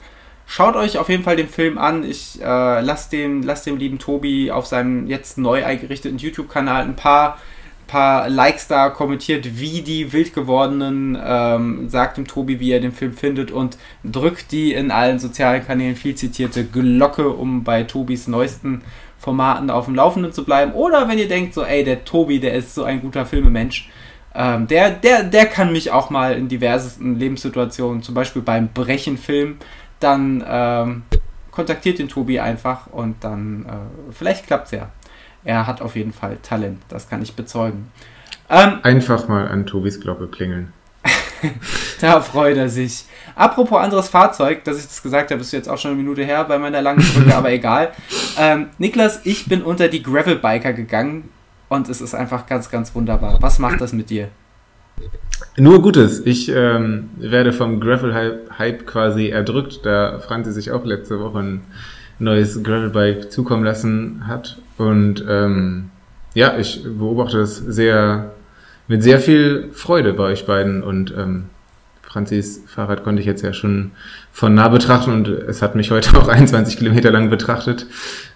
[0.46, 2.04] schaut euch auf jeden Fall den Film an.
[2.04, 6.96] Ich äh, lasse dem, lass dem lieben Tobi auf seinem jetzt neu eingerichteten YouTube-Kanal ein
[6.96, 7.38] paar
[7.86, 12.92] paar Likes da kommentiert, wie die wild gewordenen, ähm, sagt dem Tobi, wie er den
[12.92, 18.26] Film findet und drückt die in allen sozialen Kanälen viel zitierte Glocke, um bei Tobis
[18.26, 18.82] neuesten
[19.26, 20.72] Formaten auf dem Laufenden zu bleiben.
[20.72, 23.90] Oder wenn ihr denkt, so, ey, der Tobi, der ist so ein guter Filmemensch,
[24.36, 29.56] ähm, der, der, der kann mich auch mal in diversesten Lebenssituationen, zum Beispiel beim Brechenfilm,
[29.98, 31.02] dann ähm,
[31.50, 34.90] kontaktiert den Tobi einfach und dann äh, vielleicht klappt es ja.
[35.42, 37.90] Er hat auf jeden Fall Talent, das kann ich bezeugen.
[38.48, 40.72] Ähm, einfach mal an Tobis Glocke klingeln.
[42.00, 43.04] da freut er sich.
[43.34, 46.44] Apropos anderes Fahrzeug, dass ich das gesagt habe, ist jetzt auch schon eine Minute her
[46.44, 47.92] bei meiner langen Brücke, aber egal.
[48.38, 51.28] Ähm, Niklas, ich bin unter die Gravelbiker gegangen
[51.68, 53.36] und es ist einfach ganz, ganz wunderbar.
[53.40, 54.28] Was macht das mit dir?
[55.58, 56.22] Nur Gutes.
[56.24, 61.60] Ich ähm, werde vom Gravel-Hype quasi erdrückt, da Franzi sich auch letzte Woche ein
[62.18, 64.58] neues Gravelbike zukommen lassen hat.
[64.78, 65.90] Und ähm,
[66.34, 68.32] ja, ich beobachte das sehr
[68.88, 70.82] mit sehr viel Freude bei euch beiden.
[70.82, 71.46] Und ähm,
[72.02, 73.90] Franzis Fahrrad konnte ich jetzt ja schon
[74.32, 77.86] von nah betrachten und es hat mich heute auch 21 Kilometer lang betrachtet.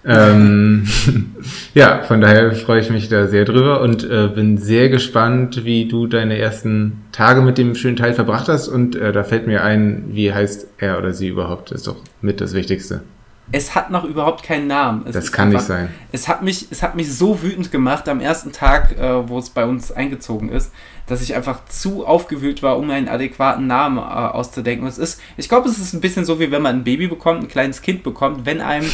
[0.04, 0.86] Ähm,
[1.74, 5.86] ja, von daher freue ich mich da sehr drüber und äh, bin sehr gespannt, wie
[5.86, 8.68] du deine ersten Tage mit dem schönen Teil verbracht hast.
[8.68, 12.40] Und äh, da fällt mir ein, wie heißt er oder sie überhaupt, ist doch mit
[12.40, 13.02] das Wichtigste
[13.52, 15.02] es hat noch überhaupt keinen Namen.
[15.06, 15.88] Es das kann einfach, nicht sein.
[16.12, 19.50] Es hat, mich, es hat mich so wütend gemacht am ersten Tag, äh, wo es
[19.50, 20.72] bei uns eingezogen ist,
[21.06, 24.84] dass ich einfach zu aufgewühlt war, um einen adäquaten Namen äh, auszudenken.
[24.84, 27.08] Und es ist, ich glaube, es ist ein bisschen so, wie wenn man ein Baby
[27.08, 28.90] bekommt, ein kleines Kind bekommt, wenn einem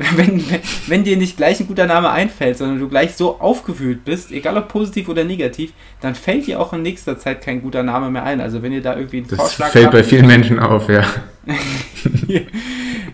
[0.00, 0.16] wenn,
[0.50, 4.32] wenn, wenn, dir nicht gleich ein guter Name einfällt, sondern du gleich so aufgewühlt bist,
[4.32, 8.10] egal ob positiv oder negativ, dann fällt dir auch in nächster Zeit kein guter Name
[8.10, 8.40] mehr ein.
[8.40, 11.04] Also wenn ihr da irgendwie einen das Vorschlag fällt habt, bei vielen Menschen auf, ja.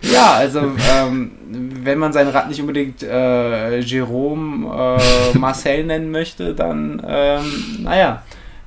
[0.02, 6.54] ja, also ähm, wenn man sein Rad nicht unbedingt äh, Jerome äh, Marcel nennen möchte,
[6.54, 7.44] dann ähm,
[7.82, 8.22] naja,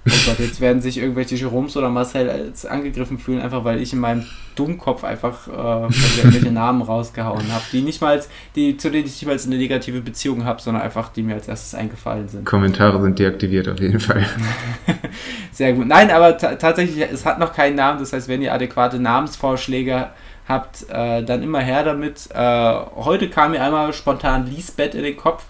[0.08, 3.94] oh Gott, jetzt werden sich irgendwelche Jeroms oder Marcel als angegriffen fühlen, einfach weil ich
[3.94, 4.26] in meinem
[4.56, 8.22] Dummkopf einfach äh, irgendwelche Namen rausgehauen habe, die nicht mal,
[8.56, 11.48] die, zu denen ich nicht mal eine negative Beziehung habe, sondern einfach die mir als
[11.48, 12.46] erstes eingefallen sind.
[12.46, 14.26] Kommentare sind deaktiviert auf jeden Fall.
[15.52, 15.88] Sehr gut.
[15.88, 20.10] Nein, aber tatsächlich, es hat noch keinen Namen, das heißt, wenn ihr adäquate Namensvorschläge
[20.48, 22.28] habt, äh, dann immer her damit.
[22.34, 25.46] Äh, heute kam mir einmal spontan Lisbeth in den Kopf.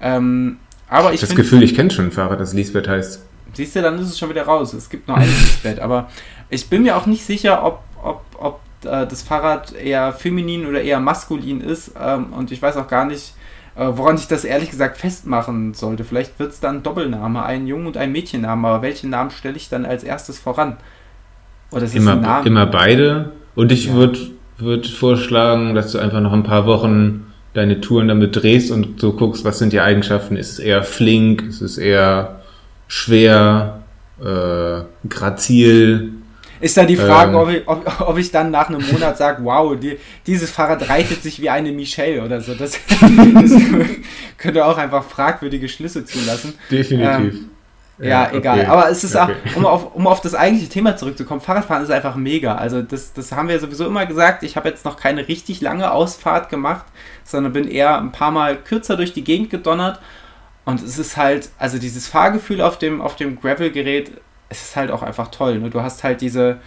[0.00, 3.26] Ähm, aber ich das Gefühl, ich kenne schon ein Fahrrad, das Lisbeth heißt.
[3.52, 4.72] Siehst du, dann ist es schon wieder raus.
[4.72, 6.08] Es gibt noch ein Lisbeth, aber
[6.48, 10.82] ich bin mir auch nicht sicher, ob, ob, ob äh, das Fahrrad eher feminin oder
[10.82, 11.92] eher maskulin ist.
[12.00, 13.34] Ähm, und ich weiß auch gar nicht,
[13.76, 16.04] äh, woran ich das ehrlich gesagt festmachen sollte.
[16.04, 19.68] Vielleicht wird es dann Doppelname, ein Jungen- und ein Mädchenname, aber welchen Namen stelle ich
[19.68, 20.76] dann als erstes voran?
[21.70, 23.32] Oder ist immer, immer beide.
[23.54, 23.94] Und ich ja.
[23.94, 24.18] würde
[24.58, 29.12] würd vorschlagen, dass du einfach noch ein paar Wochen deine Touren damit drehst und so
[29.12, 30.36] guckst, was sind die Eigenschaften?
[30.36, 31.42] Ist es eher flink?
[31.42, 32.39] Ist es eher
[32.90, 33.82] schwer?
[34.20, 36.12] Äh, grazil?
[36.60, 39.42] Ist dann die Frage, ähm, ob, ich, ob, ob, ich dann nach einem Monat sage,
[39.42, 42.54] wow, die, dieses Fahrrad reitet sich wie eine Michelle oder so.
[42.54, 43.52] Das, das
[44.36, 46.52] könnte auch einfach fragwürdige Schlüsse zulassen.
[46.70, 47.34] Definitiv.
[47.34, 47.50] Ähm,
[47.98, 48.60] ja, ja, egal.
[48.60, 48.68] Okay.
[48.68, 49.34] Aber es ist okay.
[49.54, 52.56] auch, um auf, um auf das eigentliche Thema zurückzukommen, Fahrradfahren ist einfach mega.
[52.56, 54.42] Also das, das haben wir sowieso immer gesagt.
[54.42, 56.84] Ich habe jetzt noch keine richtig lange Ausfahrt gemacht,
[57.24, 59.98] sondern bin eher ein paar Mal kürzer durch die Gegend gedonnert.
[60.64, 64.12] Und es ist halt, also dieses Fahrgefühl auf dem, auf dem Gravel-Gerät,
[64.48, 65.58] es ist halt auch einfach toll.
[65.58, 65.70] Ne?
[65.70, 66.60] Du hast halt diese,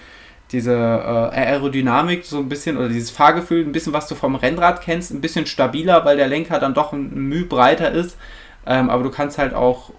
[0.52, 4.82] diese äh, Aerodynamik so ein bisschen oder dieses Fahrgefühl, ein bisschen was du vom Rennrad
[4.82, 8.18] kennst, ein bisschen stabiler, weil der Lenker dann doch ein Mühe breiter ist.
[8.66, 9.92] Ähm, aber du kannst halt auch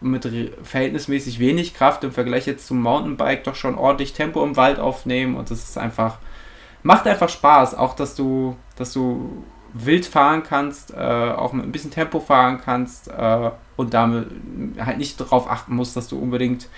[0.00, 0.26] mit
[0.62, 5.36] verhältnismäßig wenig Kraft im Vergleich jetzt zum Mountainbike doch schon ordentlich Tempo im Wald aufnehmen
[5.36, 6.18] und das ist einfach,
[6.82, 9.44] macht einfach Spaß, auch dass du, dass du
[9.74, 14.28] wild fahren kannst, äh, auch mit ein bisschen Tempo fahren kannst äh, und damit
[14.78, 16.68] halt nicht darauf achten musst, dass du unbedingt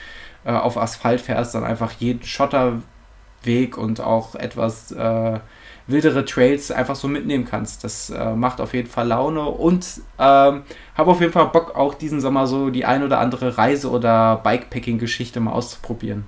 [0.44, 5.40] äh, auf Asphalt fährst, sondern einfach jeden Schotterweg und auch etwas äh,
[5.86, 7.84] wildere Trails einfach so mitnehmen kannst.
[7.84, 9.84] Das äh, macht auf jeden Fall Laune und
[10.18, 10.62] ähm,
[10.94, 14.36] habe auf jeden Fall Bock, auch diesen Sommer so die ein oder andere Reise- oder
[14.36, 16.24] Bikepacking-Geschichte mal auszuprobieren.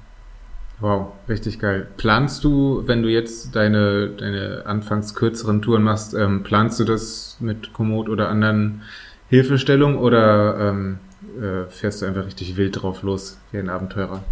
[0.81, 1.87] Wow, richtig geil.
[1.97, 7.37] Planst du, wenn du jetzt deine, deine anfangs kürzeren Touren machst, ähm, planst du das
[7.41, 8.83] mit Komoot oder anderen
[9.31, 10.99] Hilfestellungen oder ähm,
[11.41, 14.23] äh, fährst du einfach richtig wild drauf los wie ein Abenteurer?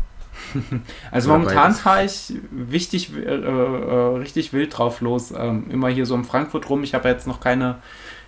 [1.11, 5.32] Also momentan fahre ich wichtig, äh, äh, richtig wild drauf los.
[5.36, 6.82] Ähm, immer hier so in Frankfurt rum.
[6.84, 7.76] Ich habe jetzt noch keine,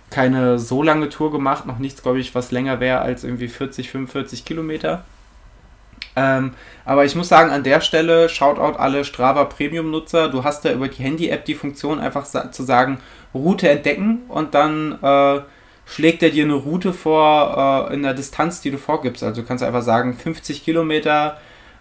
[0.09, 3.89] keine so lange Tour gemacht, noch nichts, glaube ich, was länger wäre als irgendwie 40,
[3.89, 5.03] 45 Kilometer.
[6.15, 6.53] Ähm,
[6.85, 10.87] aber ich muss sagen, an der Stelle, Shoutout alle Strava Premium-Nutzer, du hast ja über
[10.87, 12.99] die Handy-App die Funktion, einfach sa zu sagen,
[13.33, 15.41] Route entdecken und dann äh,
[15.85, 19.23] schlägt er dir eine Route vor äh, in der Distanz, die du vorgibst.
[19.23, 21.37] Also du kannst einfach sagen, 50 Kilometer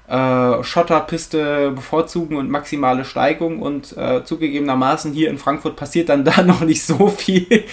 [0.06, 6.42] äh, Schotterpiste bevorzugen und maximale Steigung und äh, zugegebenermaßen hier in Frankfurt passiert dann da
[6.42, 7.64] noch nicht so viel.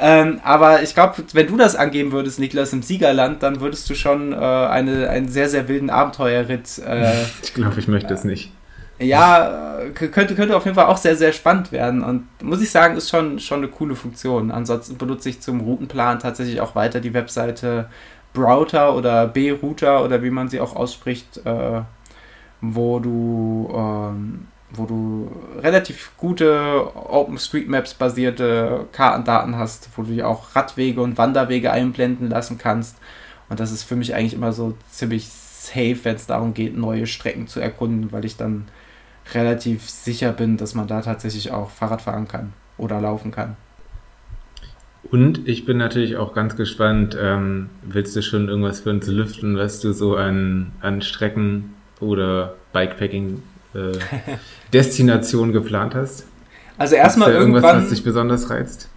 [0.00, 3.94] ähm, aber ich glaube, wenn du das angeben würdest, Niklas, im Siegerland, dann würdest du
[3.94, 6.78] schon äh, eine, einen sehr, sehr wilden Abenteuerritt.
[6.86, 8.52] Äh, ich glaube, ich möchte es nicht.
[9.00, 12.04] Ja, könnte, könnte auf jeden Fall auch sehr, sehr spannend werden.
[12.04, 14.50] Und muss ich sagen, ist schon, schon eine coole Funktion.
[14.52, 17.86] Ansonsten benutze ich zum Routenplan tatsächlich auch weiter die Webseite
[18.32, 21.82] Browser oder B-Router oder wie man sie auch ausspricht, äh,
[22.60, 25.30] wo du ähm, wo du
[25.60, 32.58] relativ gute OpenStreetMaps basierte Kartendaten hast, wo du dir auch Radwege und Wanderwege einblenden lassen
[32.58, 32.96] kannst.
[33.48, 37.06] Und das ist für mich eigentlich immer so ziemlich safe, wenn es darum geht, neue
[37.06, 38.66] Strecken zu erkunden, weil ich dann
[39.34, 43.56] relativ sicher bin, dass man da tatsächlich auch Fahrrad fahren kann oder laufen kann.
[45.10, 49.56] Und ich bin natürlich auch ganz gespannt, ähm, willst du schon irgendwas für uns lüften,
[49.56, 53.42] was du so an, an Strecken oder Bikepacking
[53.74, 53.92] äh,
[55.52, 56.26] geplant hast?
[56.78, 58.88] Also erstmal irgendwas, irgendwann, was dich besonders reizt?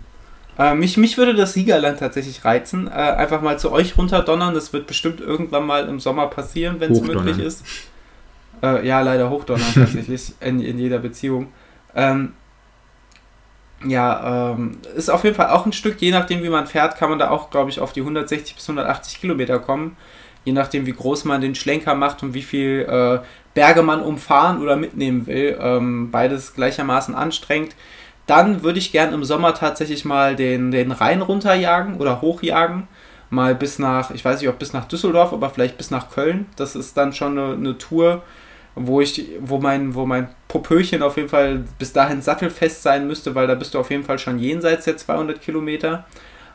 [0.58, 2.88] Äh, mich, mich würde das Siegerland tatsächlich reizen.
[2.88, 4.54] Äh, einfach mal zu euch runterdonnern.
[4.54, 7.66] Das wird bestimmt irgendwann mal im Sommer passieren, wenn es möglich ist.
[8.64, 11.48] Äh, ja, leider hochdonnern tatsächlich in, in jeder Beziehung.
[11.94, 12.34] Ähm,
[13.84, 17.10] ja, ähm, ist auf jeden Fall auch ein Stück, je nachdem wie man fährt, kann
[17.10, 19.98] man da auch, glaube ich, auf die 160 bis 180 Kilometer kommen.
[20.44, 24.62] Je nachdem, wie groß man den Schlenker macht und wie viel äh, Berge man umfahren
[24.62, 25.58] oder mitnehmen will.
[25.60, 27.76] Ähm, beides gleichermaßen anstrengend.
[28.28, 32.88] Dann würde ich gern im Sommer tatsächlich mal den, den Rhein runterjagen oder hochjagen.
[33.30, 36.46] Mal bis nach, ich weiß nicht, ob bis nach Düsseldorf, aber vielleicht bis nach Köln.
[36.56, 38.24] Das ist dann schon eine, eine Tour,
[38.76, 43.34] wo ich, wo mein, wo mein Popöchen auf jeden Fall bis dahin sattelfest sein müsste,
[43.36, 46.06] weil da bist du auf jeden Fall schon jenseits der 200 Kilometer.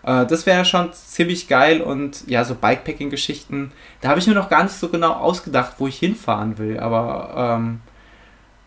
[0.03, 4.51] Äh, das wäre schon ziemlich geil und ja, so Bikepacking-Geschichten, da habe ich mir noch
[4.51, 7.81] gar nicht so genau ausgedacht, wo ich hinfahren will, aber ähm,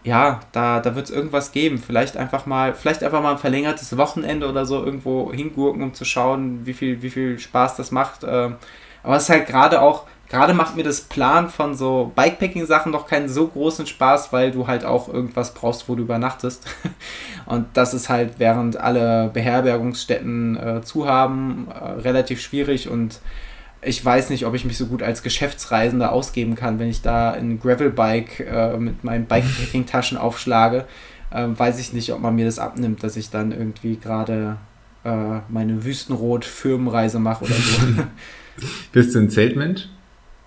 [0.04, 1.78] ja, da, da wird es irgendwas geben.
[1.78, 6.06] Vielleicht einfach mal, vielleicht einfach mal ein verlängertes Wochenende oder so irgendwo hingurken, um zu
[6.06, 8.22] schauen, wie viel, wie viel Spaß das macht.
[8.28, 8.58] Ähm,
[9.02, 13.06] aber es ist halt gerade auch, gerade macht mir das Plan von so Bikepacking-Sachen noch
[13.06, 16.66] keinen so großen Spaß, weil du halt auch irgendwas brauchst, wo du übernachtest.
[17.46, 23.20] Und das ist halt, während alle Beherbergungsstätten äh, zu haben, äh, relativ schwierig und
[23.86, 27.32] ich weiß nicht, ob ich mich so gut als Geschäftsreisender ausgeben kann, wenn ich da
[27.32, 30.86] ein Gravelbike äh, mit meinen Bikepacking-Taschen aufschlage.
[31.32, 34.56] Äh, weiß ich nicht, ob man mir das abnimmt, dass ich dann irgendwie gerade
[35.04, 37.78] äh, meine Wüstenrot-Firmenreise mache oder so.
[38.94, 39.90] Bist du ein Zeltmensch?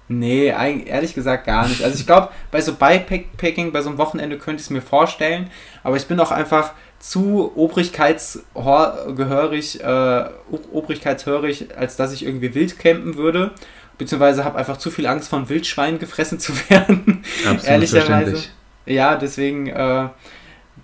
[0.08, 1.82] Nee, ehrlich gesagt gar nicht.
[1.82, 5.50] Also ich glaube, bei so Bikepacking, bei so einem Wochenende könnte ich es mir vorstellen,
[5.82, 10.24] aber ich bin auch einfach zu obrigkeitsgehörig, äh,
[10.72, 13.50] obrigkeitshörig, als dass ich irgendwie wild campen würde.
[13.98, 17.24] Beziehungsweise habe einfach zu viel Angst, von Wildschweinen gefressen zu werden.
[17.40, 18.44] Absolut Ehrlicherweise.
[18.86, 20.08] Ja, deswegen äh,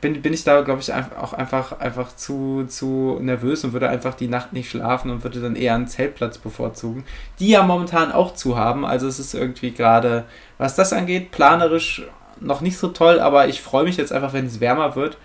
[0.00, 4.14] bin, bin ich da, glaube ich, auch einfach, einfach zu, zu nervös und würde einfach
[4.14, 7.04] die Nacht nicht schlafen und würde dann eher einen Zeltplatz bevorzugen,
[7.38, 8.84] die ja momentan auch zu haben.
[8.84, 10.24] Also es ist irgendwie gerade,
[10.58, 12.02] was das angeht, planerisch
[12.40, 15.16] noch nicht so toll, aber ich freue mich jetzt einfach, wenn es wärmer wird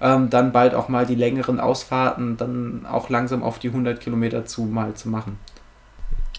[0.00, 4.44] ähm, dann bald auch mal die längeren Ausfahrten dann auch langsam auf die 100 Kilometer
[4.44, 5.38] zu mal zu machen.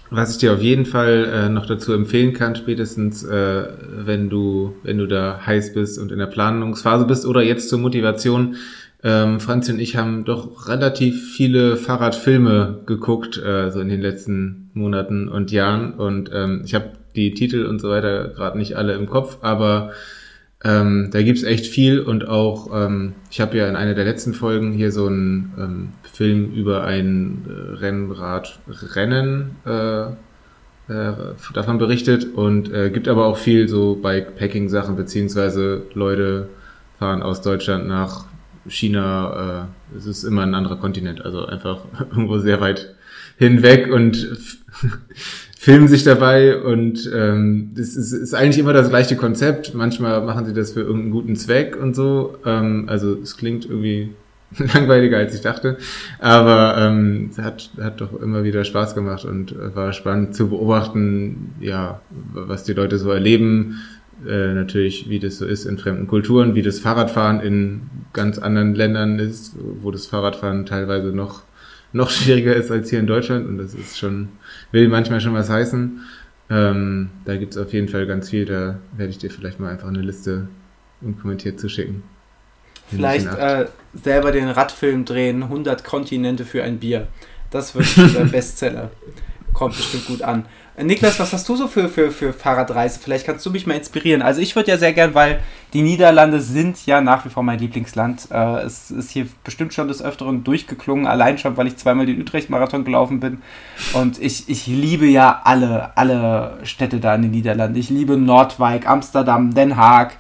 [0.10, 4.76] Was ich dir auf jeden Fall äh, noch dazu empfehlen kann, spätestens äh, wenn du
[4.84, 8.56] wenn du da heiß bist und in der Planungsphase bist oder jetzt zur Motivation.
[9.04, 14.72] Ähm, Franzi und ich haben doch relativ viele Fahrradfilme geguckt, äh, so in den letzten
[14.74, 15.94] Monaten und Jahren.
[15.94, 19.92] Und ähm, ich habe die Titel und so weiter gerade nicht alle im Kopf, aber
[20.64, 24.34] ähm, da gibt's echt viel und auch, ähm, ich habe ja in einer der letzten
[24.34, 30.02] Folgen hier so einen ähm, Film über ein äh, Rennradrennen äh,
[30.92, 31.14] äh,
[31.54, 36.50] davon berichtet und gibt aber auch viel so Bikepacking-Sachen, beziehungsweise Leute
[36.98, 38.26] fahren aus Deutschland nach
[38.70, 42.96] China, äh, es ist immer ein anderer Kontinent, also einfach irgendwo sehr weit
[43.38, 44.16] hinweg und
[45.58, 49.74] filmen sich dabei und ähm, ist, ist eigentlich immer das gleiche Konzept.
[49.74, 52.38] Manchmal machen sie das für irgendeinen guten Zweck und so.
[52.46, 54.10] Ähm, also es klingt irgendwie
[54.74, 55.78] langweiliger als ich dachte,
[56.20, 62.02] aber ähm, hat, hat doch immer wieder Spaß gemacht und war spannend zu beobachten, ja,
[62.34, 63.82] was die Leute so erleben.
[64.28, 67.82] Äh, natürlich, wie das so ist in fremden Kulturen, wie das Fahrradfahren in
[68.14, 71.44] ganz anderen Ländern ist, wo das Fahrradfahren teilweise noch
[71.94, 74.30] noch schwieriger ist als hier in Deutschland und das ist schon,
[74.72, 76.02] will manchmal schon was heißen.
[76.50, 79.70] Ähm, da gibt es auf jeden Fall ganz viel, da werde ich dir vielleicht mal
[79.70, 80.48] einfach eine Liste
[81.02, 82.04] unkommentiert zuschicken.
[82.88, 87.08] Vielleicht äh, selber den Radfilm drehen, 100 Kontinente für ein Bier.
[87.52, 88.92] Das wird der Bestseller.
[89.54, 90.46] Kommt bestimmt gut an.
[90.80, 93.00] Niklas, was hast du so für, für, für Fahrradreise?
[93.02, 94.22] Vielleicht kannst du mich mal inspirieren.
[94.22, 95.40] Also ich würde ja sehr gern, weil
[95.74, 98.28] die Niederlande sind ja nach wie vor mein Lieblingsland.
[98.30, 102.22] Äh, es ist hier bestimmt schon des Öfteren durchgeklungen, allein schon, weil ich zweimal den
[102.22, 103.42] Utrecht-Marathon gelaufen bin.
[103.94, 107.80] Und ich, ich liebe ja alle, alle Städte da in den Niederlanden.
[107.80, 110.14] Ich liebe Nordwijk, Amsterdam, Den Haag.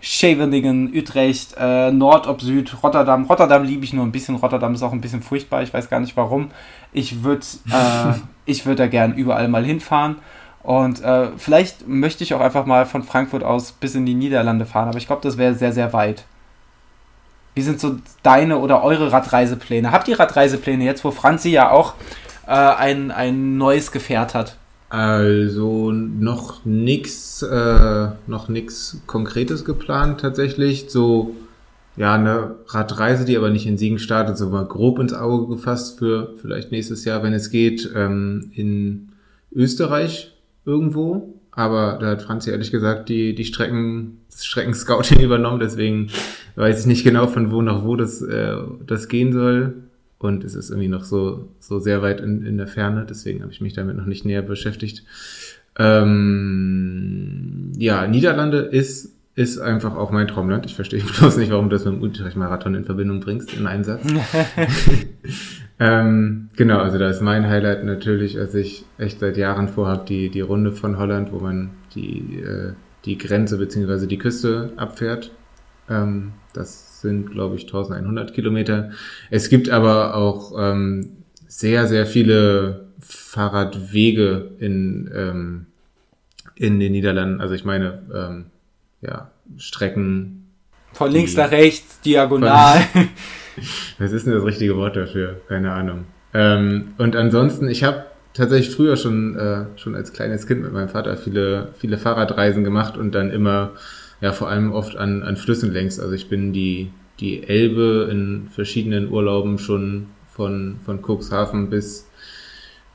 [0.00, 3.24] Scheveningen, Utrecht, äh, Nord ob Süd, Rotterdam.
[3.24, 4.36] Rotterdam liebe ich nur ein bisschen.
[4.36, 5.62] Rotterdam ist auch ein bisschen furchtbar.
[5.62, 6.50] Ich weiß gar nicht warum.
[6.92, 8.14] Ich würde äh,
[8.46, 10.16] ich würde da gern überall mal hinfahren.
[10.62, 14.66] Und äh, vielleicht möchte ich auch einfach mal von Frankfurt aus bis in die Niederlande
[14.66, 16.24] fahren, aber ich glaube, das wäre sehr, sehr weit.
[17.54, 19.90] Wie sind so deine oder eure Radreisepläne?
[19.90, 21.94] Habt ihr Radreisepläne jetzt, wo Franzi ja auch
[22.46, 24.56] äh, ein, ein neues Gefährt hat?
[24.90, 30.86] Also noch nichts äh, noch nix Konkretes geplant tatsächlich.
[30.88, 31.36] So
[31.96, 36.00] ja, eine Radreise, die aber nicht in Siegen startet, so mal grob ins Auge gefasst
[36.00, 39.10] für vielleicht nächstes Jahr, wenn es geht, ähm, in
[39.52, 40.32] Österreich
[40.64, 41.34] irgendwo.
[41.52, 46.08] Aber da hat Franzi ehrlich gesagt die, die Strecken, das Streckenscouting übernommen, deswegen
[46.56, 49.74] weiß ich nicht genau von wo nach wo das, äh, das gehen soll.
[50.20, 53.50] Und es ist irgendwie noch so, so sehr weit in, in der Ferne, deswegen habe
[53.52, 55.02] ich mich damit noch nicht näher beschäftigt.
[55.78, 60.66] Ähm, ja, Niederlande ist ist einfach auch mein Traumland.
[60.66, 63.84] Ich verstehe bloß nicht, warum du das mit dem Utrecht-Marathon in Verbindung bringst, in einem
[63.84, 64.02] Satz.
[65.80, 70.28] ähm, genau, also da ist mein Highlight natürlich, als ich echt seit Jahren vorhabe, die,
[70.28, 72.72] die Runde von Holland, wo man die, äh,
[73.06, 75.30] die Grenze beziehungsweise die Küste abfährt.
[75.88, 78.90] Ähm, das sind, glaube ich, 1100 Kilometer.
[79.30, 81.16] Es gibt aber auch ähm,
[81.48, 85.66] sehr, sehr viele Fahrradwege in, ähm,
[86.54, 87.40] in den Niederlanden.
[87.40, 88.46] Also ich meine, ähm,
[89.00, 90.46] ja, Strecken.
[90.92, 92.80] Von links nach rechts, diagonal.
[93.98, 95.40] Was ist denn das richtige Wort dafür?
[95.48, 96.04] Keine Ahnung.
[96.32, 100.88] Ähm, und ansonsten, ich habe tatsächlich früher schon, äh, schon als kleines Kind mit meinem
[100.88, 103.72] Vater viele, viele Fahrradreisen gemacht und dann immer,
[104.20, 105.98] ja, vor allem oft an, an Flüssen längs.
[105.98, 106.90] Also ich bin die,
[107.20, 112.08] die Elbe in verschiedenen Urlauben schon von, von Cuxhaven bis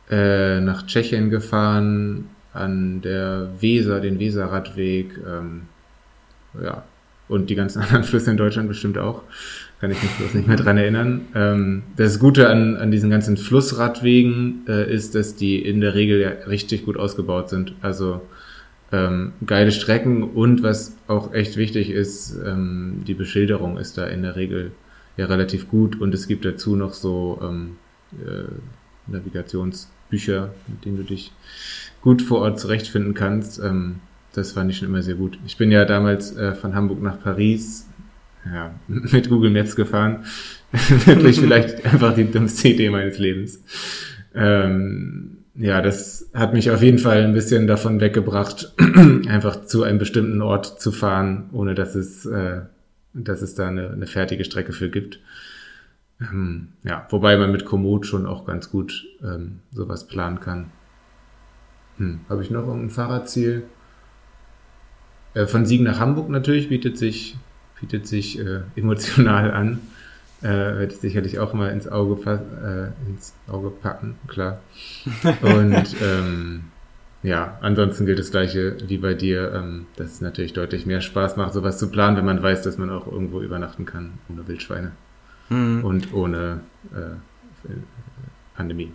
[0.09, 5.63] äh, nach Tschechien gefahren, an der Weser, den Weserradweg, ähm,
[6.61, 6.84] ja,
[7.28, 9.23] und die ganzen anderen Flüsse in Deutschland bestimmt auch.
[9.82, 11.21] Kann ich mich bloß nicht mehr dran erinnern.
[11.36, 16.21] Ähm, das Gute an, an diesen ganzen Flussradwegen äh, ist, dass die in der Regel
[16.21, 17.73] ja richtig gut ausgebaut sind.
[17.82, 18.21] Also
[18.91, 24.21] ähm, geile Strecken und was auch echt wichtig ist, ähm, die Beschilderung ist da in
[24.21, 24.71] der Regel
[25.17, 27.77] ja relativ gut und es gibt dazu noch so ähm,
[28.13, 31.31] äh, Navigationsbücher, mit denen du dich
[32.01, 33.59] gut vor Ort zurechtfinden kannst.
[33.59, 33.95] Ähm,
[34.33, 35.39] das fand ich schon immer sehr gut.
[35.45, 37.88] Ich bin ja damals äh, von Hamburg nach Paris
[38.45, 40.25] ja, mit Google Maps gefahren.
[41.05, 43.63] Wirklich vielleicht einfach die dümmste Idee meines Lebens.
[44.33, 48.74] Ähm, ja, das hat mich auf jeden Fall ein bisschen davon weggebracht,
[49.28, 52.62] einfach zu einem bestimmten Ort zu fahren, ohne dass es, äh,
[53.14, 55.20] dass es da eine, eine fertige Strecke für gibt.
[56.20, 60.72] Ähm, ja, wobei man mit Komoot schon auch ganz gut ähm, sowas planen kann.
[61.97, 63.64] Hm, Habe ich noch irgendein Fahrradziel?
[65.34, 67.38] Äh, von Siegen nach Hamburg natürlich bietet sich,
[67.80, 69.80] bietet sich äh, emotional an.
[70.45, 74.59] Äh, werde ich sicherlich auch mal ins Auge, äh, ins Auge packen, klar.
[75.41, 76.65] Und ähm,
[77.23, 81.35] ja, ansonsten gilt das gleiche wie bei dir, ähm, dass es natürlich deutlich mehr Spaß
[81.37, 84.91] macht, sowas zu planen, wenn man weiß, dass man auch irgendwo übernachten kann, ohne Wildschweine
[85.49, 85.83] mhm.
[85.83, 86.59] und ohne
[86.93, 87.71] äh,
[88.55, 88.93] Pandemie.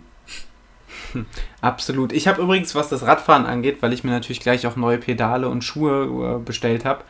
[1.59, 2.13] Absolut.
[2.13, 5.49] Ich habe übrigens, was das Radfahren angeht, weil ich mir natürlich gleich auch neue Pedale
[5.49, 7.03] und Schuhe äh, bestellt habe,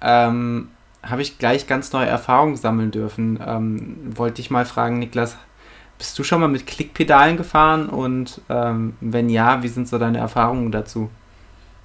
[0.00, 0.70] ähm,
[1.08, 3.38] habe ich gleich ganz neue Erfahrungen sammeln dürfen.
[3.44, 5.36] Ähm, wollte ich mal fragen, Niklas,
[5.98, 10.18] bist du schon mal mit Klickpedalen gefahren und ähm, wenn ja, wie sind so deine
[10.18, 11.10] Erfahrungen dazu?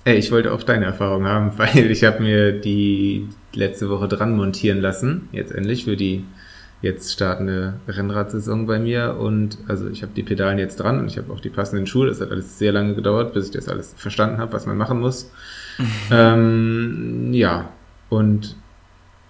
[0.03, 4.35] Ey, ich wollte auch deine Erfahrung haben, weil ich habe mir die letzte Woche dran
[4.35, 6.25] montieren lassen, jetzt endlich für die
[6.81, 11.17] jetzt startende Rennradsaison bei mir und also ich habe die Pedalen jetzt dran und ich
[11.19, 12.07] habe auch die passenden Schuhe.
[12.07, 14.99] Das hat alles sehr lange gedauert, bis ich das alles verstanden habe, was man machen
[14.99, 15.31] muss.
[16.11, 17.69] Ähm, ja,
[18.09, 18.55] und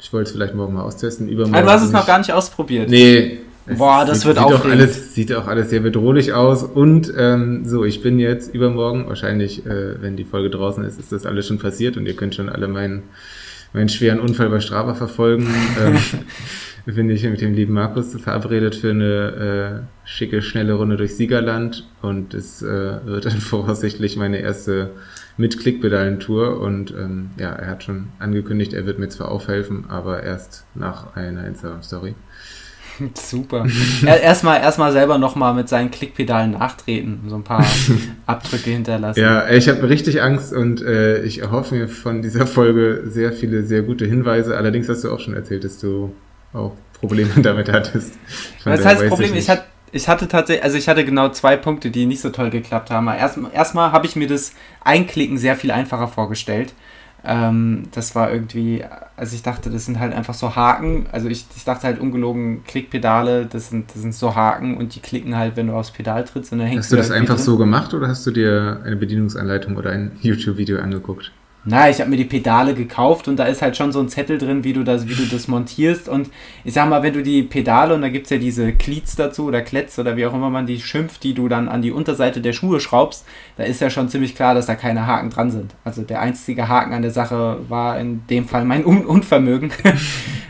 [0.01, 1.29] ich wollte es vielleicht morgen mal austesten.
[1.29, 2.89] Übermorgen also du hast es noch gar nicht ausprobiert?
[2.89, 3.41] Nee.
[3.77, 6.63] Boah, das sieht, wird auch alles Sieht auch alles sehr bedrohlich aus.
[6.63, 11.11] Und ähm, so, ich bin jetzt übermorgen, wahrscheinlich, äh, wenn die Folge draußen ist, ist
[11.11, 13.03] das alles schon passiert und ihr könnt schon alle meinen,
[13.73, 15.47] meinen schweren Unfall bei Strava verfolgen.
[15.79, 15.97] ähm,
[16.95, 21.87] bin ich mit dem lieben Markus verabredet für eine äh, schicke, schnelle Runde durch Siegerland
[22.01, 24.89] und es äh, wird dann voraussichtlich meine erste
[25.37, 30.23] mit Klickpedalentour und ähm, ja, er hat schon angekündigt, er wird mir zwar aufhelfen, aber
[30.23, 32.15] erst nach einer Instagram-Story.
[33.15, 33.65] Super.
[34.05, 37.65] erstmal erstmal selber nochmal mit seinen Klickpedalen nachtreten, so ein paar
[38.25, 39.19] Abdrücke hinterlassen.
[39.19, 43.63] Ja, ich habe richtig Angst und äh, ich erhoffe mir von dieser Folge sehr viele,
[43.63, 44.57] sehr gute Hinweise.
[44.57, 46.13] Allerdings hast du auch schon erzählt, dass du
[46.53, 48.13] auch Probleme damit hattest.
[48.63, 51.91] das heißt Problem, ich, ich, hatte, ich hatte tatsächlich, also ich hatte genau zwei Punkte,
[51.91, 53.07] die nicht so toll geklappt haben.
[53.07, 56.73] Erstmal erst habe ich mir das Einklicken sehr viel einfacher vorgestellt.
[57.23, 58.83] Ähm, das war irgendwie,
[59.15, 61.05] also ich dachte, das sind halt einfach so Haken.
[61.11, 65.01] Also ich, ich dachte halt ungelogen, Klickpedale, das sind, das sind so Haken und die
[65.01, 67.43] klicken halt, wenn du aufs Pedal trittst und dann hängst Hast du das einfach drin.
[67.45, 71.31] so gemacht oder hast du dir eine Bedienungsanleitung oder ein YouTube-Video angeguckt?
[71.63, 74.39] Na, ich habe mir die Pedale gekauft und da ist halt schon so ein Zettel
[74.39, 76.09] drin, wie du das, wie du das montierst.
[76.09, 76.31] Und
[76.63, 79.45] ich sag mal, wenn du die Pedale, und da gibt es ja diese Cleats dazu
[79.45, 82.41] oder Kletz oder wie auch immer man die schimpft, die du dann an die Unterseite
[82.41, 83.25] der Schuhe schraubst,
[83.61, 85.75] da ist ja schon ziemlich klar, dass da keine Haken dran sind.
[85.83, 89.71] Also der einzige Haken an der Sache war in dem Fall mein Un Unvermögen.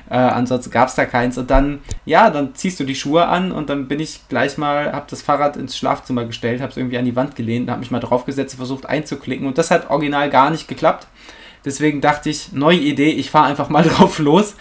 [0.10, 1.38] Äh, ansonsten gab es da keins.
[1.38, 4.92] Und dann, ja, dann ziehst du die Schuhe an und dann bin ich gleich mal,
[4.92, 7.92] hab das Fahrrad ins Schlafzimmer gestellt, habe es irgendwie an die Wand gelehnt, habe mich
[7.92, 11.08] mal draufgesetzt, versucht einzuklicken und das hat original gar nicht geklappt.
[11.64, 14.58] Deswegen dachte ich, neue Idee, ich fahre einfach mal drauf los.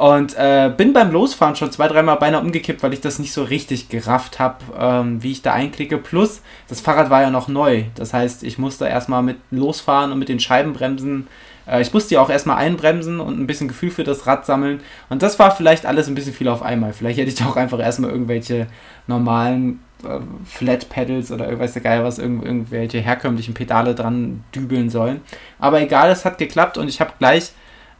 [0.00, 3.42] Und äh, bin beim Losfahren schon zwei, dreimal beinahe umgekippt, weil ich das nicht so
[3.42, 5.98] richtig gerafft habe, ähm, wie ich da einklicke.
[5.98, 7.84] Plus, das Fahrrad war ja noch neu.
[7.96, 11.26] Das heißt, ich musste erstmal mit losfahren und mit den Scheibenbremsen
[11.66, 14.80] äh, ich musste ja auch erstmal einbremsen und ein bisschen Gefühl für das Rad sammeln.
[15.10, 16.94] Und das war vielleicht alles ein bisschen viel auf einmal.
[16.94, 18.68] Vielleicht hätte ich auch einfach erstmal irgendwelche
[19.06, 24.88] normalen äh, Flat Pedals oder irgendwas der Geil was, irgend, irgendwelche herkömmlichen Pedale dran dübeln
[24.88, 25.20] sollen.
[25.58, 27.52] Aber egal, es hat geklappt und ich habe gleich.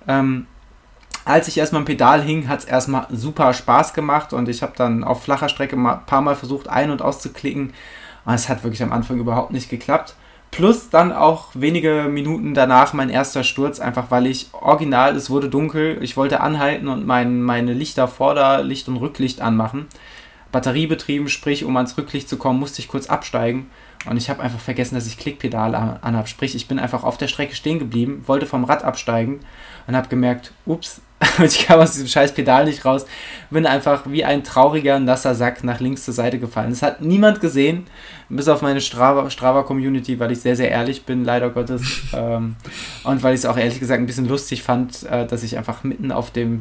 [0.09, 0.46] Ähm,
[1.25, 4.73] als ich erstmal am Pedal hing, hat es erstmal super Spaß gemacht und ich habe
[4.77, 7.73] dann auf flacher Strecke ein paar Mal versucht ein- und auszuklicken.
[8.25, 10.14] Und es hat wirklich am Anfang überhaupt nicht geklappt.
[10.51, 15.49] Plus dann auch wenige Minuten danach mein erster Sturz, einfach weil ich original, es wurde
[15.49, 19.87] dunkel, ich wollte anhalten und mein, meine Lichter, Vorderlicht und Rücklicht anmachen.
[20.53, 23.71] batteriebetrieben, sprich, um ans Rücklicht zu kommen, musste ich kurz absteigen.
[24.07, 26.27] Und ich habe einfach vergessen, dass ich Klickpedal an, an habe.
[26.27, 29.41] Sprich, ich bin einfach auf der Strecke stehen geblieben, wollte vom Rad absteigen
[29.87, 31.03] und habe gemerkt, ups,
[31.45, 33.05] ich kam aus diesem scheiß Pedal nicht raus.
[33.51, 36.71] Bin einfach wie ein trauriger, nasser Sack nach links zur Seite gefallen.
[36.71, 37.87] Das hat niemand gesehen,
[38.31, 41.83] bis auf meine Strava-Community, weil ich sehr, sehr ehrlich bin, leider Gottes.
[42.14, 42.57] ähm,
[43.05, 45.85] und weil ich es auch ehrlich gesagt ein bisschen lustig fand, äh, dass ich einfach
[45.85, 46.61] mitten auf dem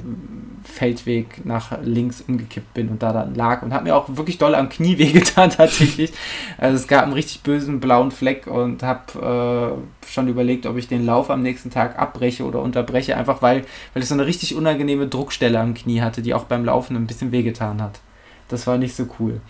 [0.64, 3.62] Feldweg nach links umgekippt bin und da dann lag.
[3.62, 6.12] Und hat mir auch wirklich doll am Knie wehgetan, tatsächlich.
[6.57, 10.88] Also es gab einen richtig bösen blauen Fleck und habe äh, schon überlegt, ob ich
[10.88, 14.48] den Lauf am nächsten Tag abbreche oder unterbreche, einfach weil, weil ich so eine richtig
[14.55, 17.99] unangenehme Druckstelle am Knie hatte, die auch beim Laufen ein bisschen wehgetan hat.
[18.47, 19.41] Das war nicht so cool.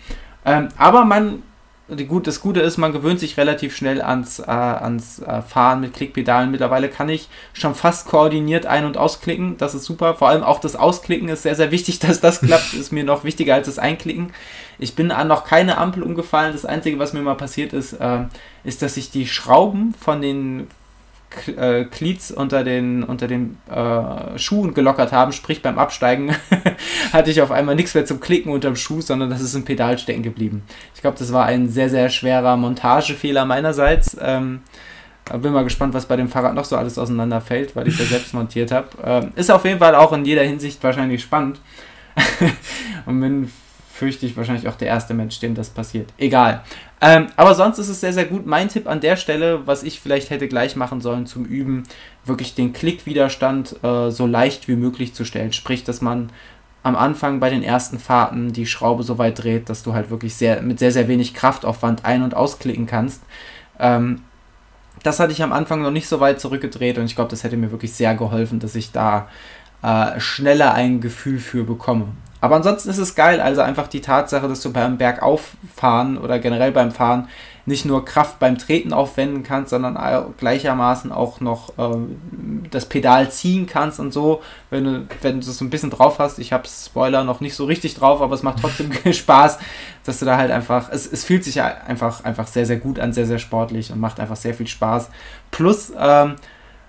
[0.44, 1.42] Ähm, aber man,
[2.08, 5.94] gut, das Gute ist, man gewöhnt sich relativ schnell ans, äh, ans äh, Fahren mit
[5.94, 6.50] Klickpedalen.
[6.50, 9.56] Mittlerweile kann ich schon fast koordiniert ein- und ausklicken.
[9.58, 10.14] Das ist super.
[10.14, 12.74] Vor allem auch das Ausklicken ist sehr, sehr wichtig, dass das klappt.
[12.74, 14.32] ist mir noch wichtiger als das Einklicken.
[14.78, 16.52] Ich bin an noch keine Ampel umgefallen.
[16.52, 18.24] Das Einzige, was mir mal passiert ist, äh,
[18.64, 20.68] ist, dass sich die Schrauben von den
[21.56, 26.34] äh, Cleats unter den, unter den äh, Schuhen gelockert haben, sprich beim Absteigen
[27.12, 29.98] hatte ich auf einmal nichts mehr zum Klicken unterm Schuh, sondern das ist im Pedal
[29.98, 30.62] stecken geblieben.
[30.94, 34.16] Ich glaube, das war ein sehr, sehr schwerer Montagefehler meinerseits.
[34.20, 34.60] Ähm,
[35.38, 38.34] bin mal gespannt, was bei dem Fahrrad noch so alles auseinanderfällt, weil ich das selbst
[38.34, 38.88] montiert habe.
[39.04, 41.60] Ähm, ist auf jeden Fall auch in jeder Hinsicht wahrscheinlich spannend.
[43.06, 43.50] Und bin
[44.00, 46.14] fürchte ich wahrscheinlich auch der erste Mensch, dem das passiert.
[46.16, 46.62] Egal.
[47.02, 48.46] Ähm, aber sonst ist es sehr, sehr gut.
[48.46, 51.82] Mein Tipp an der Stelle, was ich vielleicht hätte gleich machen sollen zum Üben,
[52.24, 55.52] wirklich den Klickwiderstand äh, so leicht wie möglich zu stellen.
[55.52, 56.30] Sprich, dass man
[56.82, 60.34] am Anfang bei den ersten Fahrten die Schraube so weit dreht, dass du halt wirklich
[60.34, 63.20] sehr, mit sehr, sehr wenig Kraftaufwand ein- und ausklicken kannst.
[63.78, 64.22] Ähm,
[65.02, 67.58] das hatte ich am Anfang noch nicht so weit zurückgedreht und ich glaube, das hätte
[67.58, 69.28] mir wirklich sehr geholfen, dass ich da
[69.82, 72.08] äh, schneller ein Gefühl für bekomme.
[72.40, 76.72] Aber ansonsten ist es geil, also einfach die Tatsache, dass du beim Bergauffahren oder generell
[76.72, 77.28] beim Fahren
[77.66, 79.98] nicht nur Kraft beim Treten aufwenden kannst, sondern
[80.38, 82.18] gleichermaßen auch noch ähm,
[82.70, 86.18] das Pedal ziehen kannst und so, wenn du, wenn du das so ein bisschen drauf
[86.18, 86.38] hast.
[86.38, 89.58] Ich habe Spoiler noch nicht so richtig drauf, aber es macht trotzdem Spaß,
[90.04, 93.12] dass du da halt einfach, es, es fühlt sich einfach, einfach sehr, sehr gut an,
[93.12, 95.10] sehr, sehr sportlich und macht einfach sehr viel Spaß.
[95.50, 96.36] Plus, ähm,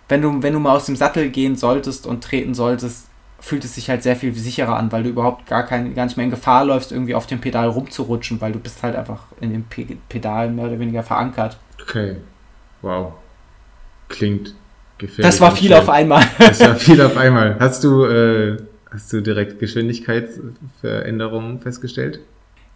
[0.08, 3.08] wenn du, wenn du mal aus dem Sattel gehen solltest und treten solltest,
[3.42, 6.16] fühlt es sich halt sehr viel sicherer an, weil du überhaupt gar, kein, gar nicht
[6.16, 9.52] mehr in Gefahr läufst, irgendwie auf dem Pedal rumzurutschen, weil du bist halt einfach in
[9.52, 11.58] dem Pe Pedal mehr oder weniger verankert.
[11.82, 12.18] Okay.
[12.82, 13.14] Wow.
[14.08, 14.54] Klingt
[15.00, 15.26] gefährlich.
[15.26, 16.24] Das war viel auf einmal.
[16.38, 17.58] Das war viel auf einmal.
[17.60, 18.58] Hast du, äh,
[18.92, 22.20] hast du direkt Geschwindigkeitsveränderungen festgestellt?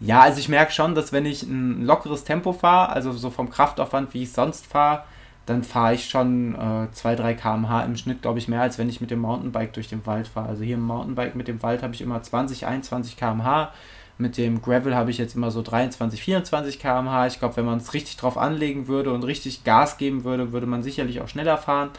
[0.00, 3.50] Ja, also ich merke schon, dass wenn ich ein lockeres Tempo fahre, also so vom
[3.50, 5.04] Kraftaufwand, wie ich sonst fahre,
[5.46, 9.00] dann fahre ich schon äh, 2-3 km/h im Schnitt, glaube ich, mehr, als wenn ich
[9.00, 10.48] mit dem Mountainbike durch den Wald fahre.
[10.48, 13.72] Also hier im Mountainbike mit dem Wald habe ich immer 20, 21 km/h.
[14.18, 17.26] Mit dem Gravel habe ich jetzt immer so 23, 24 km/h.
[17.28, 20.66] Ich glaube, wenn man es richtig drauf anlegen würde und richtig Gas geben würde, würde
[20.66, 21.90] man sicherlich auch schneller fahren.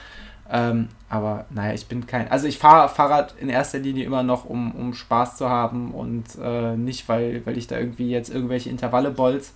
[0.50, 2.30] Ähm, aber naja, ich bin kein.
[2.30, 6.26] Also ich fahre Fahrrad in erster Linie immer noch, um, um Spaß zu haben und
[6.41, 9.54] äh, nicht, weil, weil ich da irgendwie jetzt irgendwelche Intervalle bolz.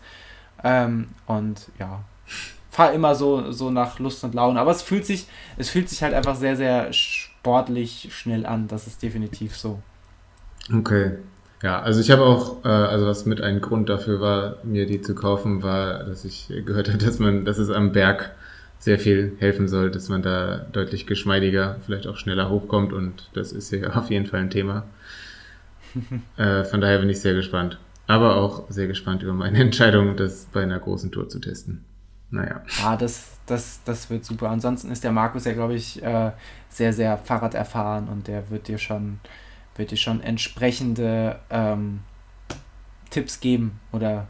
[0.64, 2.02] Ähm, und ja,
[2.72, 4.59] fahre immer so, so nach Lust und Laune.
[4.59, 8.67] Aber es fühlt sich, es fühlt sich halt einfach sehr, sehr sportlich schnell an.
[8.67, 9.80] Das ist definitiv so.
[10.74, 11.17] Okay.
[11.61, 15.01] Ja, also ich habe auch, äh, also was mit ein Grund dafür war, mir die
[15.01, 18.32] zu kaufen, war, dass ich gehört habe, dass man, dass es am Berg
[18.80, 23.51] sehr viel helfen soll, dass man da deutlich geschmeidiger, vielleicht auch schneller hochkommt und das
[23.51, 24.86] ist hier auf jeden Fall ein Thema.
[26.38, 27.78] äh, von daher bin ich sehr gespannt.
[28.07, 31.86] Aber auch sehr gespannt über meine Entscheidung, das bei einer großen Tour zu testen.
[32.32, 32.61] Naja.
[32.84, 34.49] Ah, das, das, das wird super.
[34.49, 36.32] Ansonsten ist der Markus ja, glaube ich, äh,
[36.70, 39.20] sehr, sehr Fahrrad erfahren und der wird dir schon,
[39.75, 41.99] wird dir schon entsprechende ähm,
[43.09, 44.28] Tipps geben oder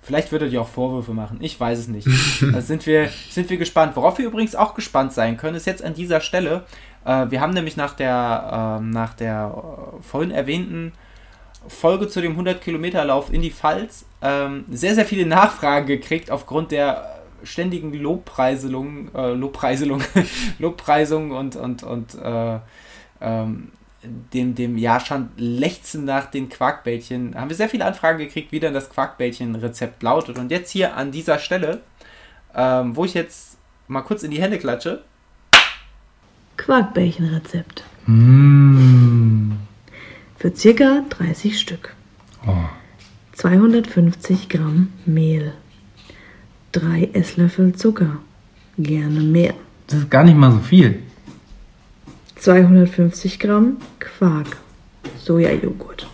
[0.00, 1.38] vielleicht wird er dir auch Vorwürfe machen.
[1.40, 2.08] Ich weiß es nicht.
[2.52, 3.94] da sind wir, sind wir gespannt.
[3.94, 6.64] Worauf wir übrigens auch gespannt sein können, ist jetzt an dieser Stelle.
[7.04, 10.92] Äh, wir haben nämlich nach der, äh, nach der äh, vorhin erwähnten
[11.68, 17.13] Folge zu dem 100-Kilometer-Lauf in die Pfalz ähm, sehr, sehr viele Nachfragen gekriegt aufgrund der
[17.44, 20.02] ständigen Lobpreiselung, äh, Lobpreiselung,
[20.58, 22.58] Lobpreisung und, und, und äh,
[23.20, 23.72] ähm,
[24.32, 28.60] dem, dem ja schon Lechzen nach den Quarkbällchen, haben wir sehr viele Anfragen gekriegt, wie
[28.60, 30.38] denn das Quarkbällchen-Rezept lautet.
[30.38, 31.80] Und jetzt hier an dieser Stelle,
[32.54, 33.56] ähm, wo ich jetzt
[33.88, 35.02] mal kurz in die Hände klatsche.
[36.56, 37.84] Quarkbällchen-Rezept.
[38.06, 39.56] Mmh.
[40.38, 41.94] Für circa 30 Stück.
[42.46, 42.52] Oh.
[43.32, 45.54] 250 Gramm Mehl.
[46.74, 48.16] 3 Esslöffel Zucker.
[48.78, 49.54] Gerne mehr.
[49.86, 51.02] Das ist gar nicht mal so viel.
[52.36, 54.56] 250 Gramm Quark.
[55.18, 56.06] Sojajoghurt.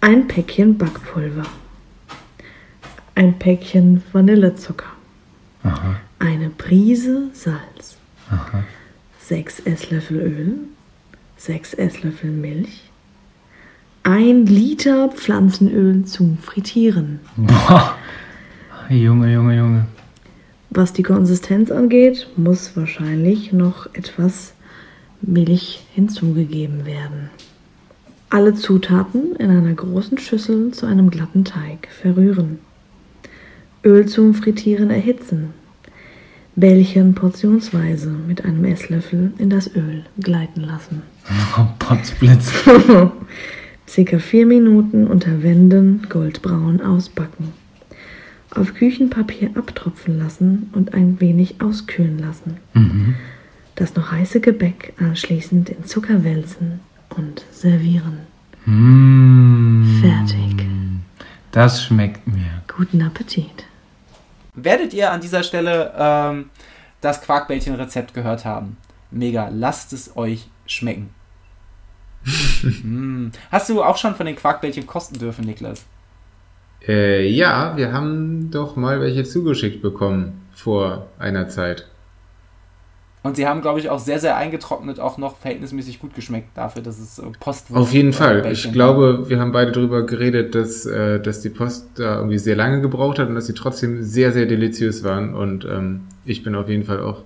[0.00, 1.44] ein Päckchen Backpulver,
[3.14, 4.86] ein Päckchen Vanillezucker,
[5.64, 5.96] Aha.
[6.20, 7.96] eine Prise Salz,
[8.30, 8.62] Aha.
[9.20, 10.54] 6 Esslöffel Öl,
[11.36, 12.90] 6 Esslöffel Milch,
[14.04, 17.18] ein Liter Pflanzenöl zum Frittieren.
[17.36, 17.96] Boah.
[18.90, 19.86] Junge, Junge, Junge.
[20.70, 24.54] Was die Konsistenz angeht, muss wahrscheinlich noch etwas
[25.20, 27.28] Milch hinzugegeben werden.
[28.30, 32.60] Alle Zutaten in einer großen Schüssel zu einem glatten Teig verrühren.
[33.84, 35.52] Öl zum Frittieren erhitzen.
[36.56, 41.02] Bällchen portionsweise mit einem Esslöffel in das Öl gleiten lassen.
[41.58, 42.52] Oh, Potzblitz.
[43.88, 47.52] Circa vier Minuten unter Wänden goldbraun ausbacken.
[48.54, 52.56] Auf Küchenpapier abtropfen lassen und ein wenig auskühlen lassen.
[52.74, 53.14] Mhm.
[53.74, 56.80] Das noch heiße Gebäck anschließend in Zucker wälzen
[57.10, 58.18] und servieren.
[58.64, 60.00] Mmh.
[60.00, 60.66] Fertig.
[61.52, 62.62] Das schmeckt mir.
[62.76, 63.64] Guten Appetit.
[64.54, 66.50] Werdet ihr an dieser Stelle ähm,
[67.00, 68.76] das Quarkbällchen-Rezept gehört haben?
[69.10, 71.10] Mega, lasst es euch schmecken.
[72.82, 73.28] mm.
[73.50, 75.84] Hast du auch schon von den Quarkbällchen kosten dürfen, Niklas?
[76.86, 81.86] Äh, ja, wir haben doch mal welche zugeschickt bekommen vor einer Zeit.
[83.24, 86.82] Und sie haben, glaube ich, auch sehr, sehr eingetrocknet, auch noch verhältnismäßig gut geschmeckt dafür,
[86.82, 88.42] dass es äh, Post Auf jeden Fall.
[88.42, 92.38] Bällchen Ich glaube, wir haben beide darüber geredet, dass, äh, dass die Post da irgendwie
[92.38, 95.34] sehr lange gebraucht hat und dass sie trotzdem sehr, sehr deliziös waren.
[95.34, 97.24] Und ähm, ich bin auf jeden Fall auch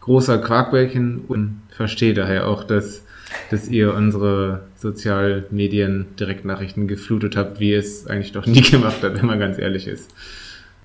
[0.00, 3.03] großer Quarkbällchen und verstehe daher auch, dass,
[3.50, 9.16] dass ihr unsere Sozialmedien Direktnachrichten geflutet habt, wie ihr es eigentlich doch nie gemacht habt,
[9.16, 10.10] wenn man ganz ehrlich ist.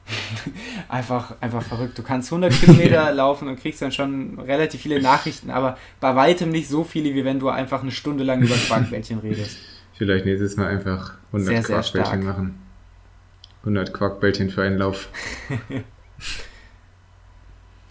[0.89, 1.95] Einfach, einfach verrückt.
[1.95, 6.49] Du kannst 100 Kilometer laufen und kriegst dann schon relativ viele Nachrichten, aber bei weitem
[6.49, 9.59] nicht so viele, wie wenn du einfach eine Stunde lang über Quarkbällchen redest.
[9.95, 12.37] Vielleicht nächstes Mal einfach 100 Sehr, sehr Quarkbällchen stark.
[12.37, 12.59] machen.
[13.61, 15.09] 100 Quarkbällchen für einen Lauf.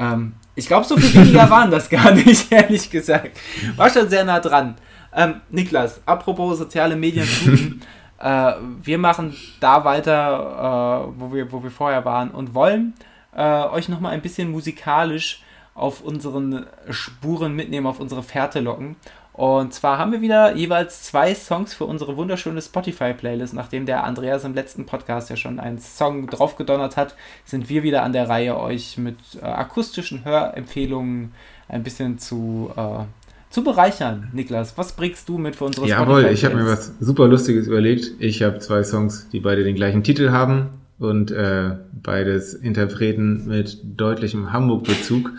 [0.01, 3.39] Ähm, ich glaube, so viel weniger waren das gar nicht, ehrlich gesagt.
[3.77, 4.75] War schon sehr nah dran.
[5.15, 7.81] Ähm, Niklas, apropos soziale Medien, fluten,
[8.19, 8.53] äh,
[8.83, 12.95] wir machen da weiter, äh, wo, wir, wo wir vorher waren und wollen
[13.37, 15.43] äh, euch nochmal ein bisschen musikalisch
[15.75, 18.97] auf unseren Spuren mitnehmen, auf unsere Fährte locken.
[19.39, 23.55] Und zwar haben wir wieder jeweils zwei Songs für unsere wunderschöne Spotify-Playlist.
[23.55, 28.03] Nachdem der Andreas im letzten Podcast ja schon einen Song draufgedonnert hat, sind wir wieder
[28.03, 31.35] an der Reihe, euch mit äh, akustischen Hörempfehlungen
[31.69, 33.05] ein bisschen zu, äh,
[33.49, 34.29] zu bereichern.
[34.33, 36.99] Niklas, was bringst du mit für unsere Jawohl, ich habe mir Spotify-Playlist?
[36.99, 38.11] was super Lustiges überlegt.
[38.19, 43.79] Ich habe zwei Songs, die beide den gleichen Titel haben und äh, beides Interpreten mit
[43.85, 45.31] deutlichem Hamburg-Bezug.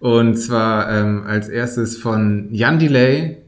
[0.00, 3.38] Und zwar ähm, als erstes von Jan Delay.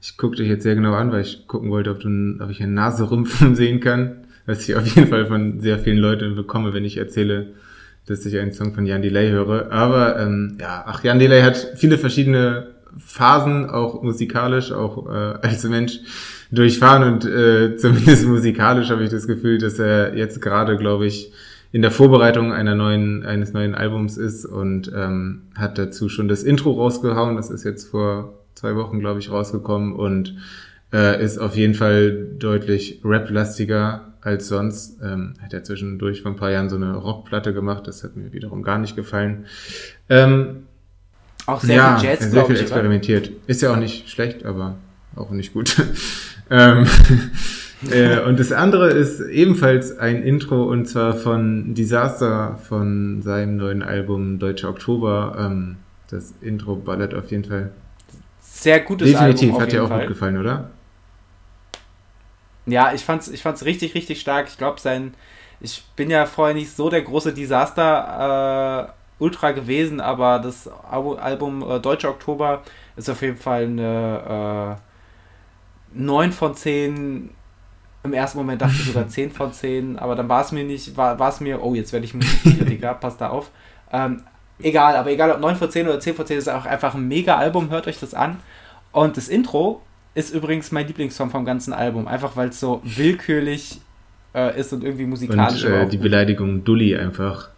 [0.00, 2.62] Ich gucke dich jetzt sehr genau an, weil ich gucken wollte, ob, du, ob ich
[2.62, 4.26] eine Nase rümpfen sehen kann.
[4.46, 7.54] Was ich auf jeden Fall von sehr vielen Leuten bekomme, wenn ich erzähle,
[8.06, 9.72] dass ich einen Song von Jan Delay höre.
[9.72, 15.64] Aber ähm, ja, ach, Jan Delay hat viele verschiedene Phasen, auch musikalisch, auch äh, als
[15.64, 16.00] Mensch
[16.50, 21.32] durchfahren und äh, zumindest musikalisch habe ich das Gefühl, dass er jetzt gerade, glaube ich,
[21.74, 26.44] in der Vorbereitung einer neuen, eines neuen Albums ist und ähm, hat dazu schon das
[26.44, 27.34] Intro rausgehauen.
[27.34, 30.36] Das ist jetzt vor zwei Wochen, glaube ich, rausgekommen und
[30.92, 35.00] äh, ist auf jeden Fall deutlich rap-lastiger als sonst.
[35.02, 37.88] Ähm, hat er zwischendurch vor ein paar Jahren so eine Rockplatte gemacht.
[37.88, 39.46] Das hat mir wiederum gar nicht gefallen.
[40.08, 40.66] Ähm,
[41.46, 42.60] Auch sehr ja, viel Jazz, sehr viel ich.
[42.60, 42.70] oder?
[42.70, 43.32] experimentiert.
[43.48, 44.76] Ist ja auch nicht schlecht, aber
[45.16, 45.74] auch nicht gut.
[46.50, 46.86] ähm,
[47.90, 53.82] äh, und das andere ist ebenfalls ein Intro und zwar von Disaster von seinem neuen
[53.82, 55.36] Album Deutscher Oktober.
[55.38, 55.76] Ähm,
[56.10, 57.72] das Intro ballert auf jeden Fall.
[58.40, 60.00] Sehr gutes Definitiv, Album auf hat dir auch Fall.
[60.00, 60.70] gut gefallen, oder?
[62.66, 64.46] Ja, ich fand's, ich fand's richtig, richtig stark.
[64.48, 65.14] Ich glaube, sein.
[65.60, 71.18] Ich bin ja vorher nicht so der große Disaster äh, Ultra gewesen, aber das Al-
[71.18, 72.62] Album äh, Deutscher Oktober
[72.96, 74.78] ist auf jeden Fall eine
[75.94, 77.30] äh, 9 von 10.
[78.04, 80.96] Im ersten Moment dachte ich sogar 10 von 10, aber dann war es mir nicht,
[80.96, 83.50] war es mir, oh, jetzt werde ich Musikkritiker, passt da auf.
[83.92, 84.22] Ähm,
[84.62, 87.08] egal, aber egal ob 9 von 10 oder 10 von 10, ist auch einfach ein
[87.08, 88.38] mega Album, hört euch das an.
[88.92, 89.82] Und das Intro
[90.14, 93.80] ist übrigens mein Lieblingssong vom ganzen Album, einfach weil es so willkürlich
[94.34, 95.64] äh, ist und irgendwie Und musikalisch.
[95.64, 95.96] aber äh, die.
[95.96, 97.48] Beleidigung Dulli einfach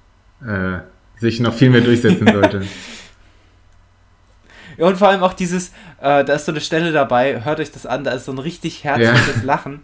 [0.47, 0.79] äh,
[1.19, 2.63] sich noch viel mehr durchsetzen sollte.
[4.79, 5.69] Ja, und vor allem auch dieses,
[6.03, 8.39] äh, da ist so eine Stelle dabei, hört euch das an, da ist so ein
[8.39, 9.81] richtig herzliches Lachen.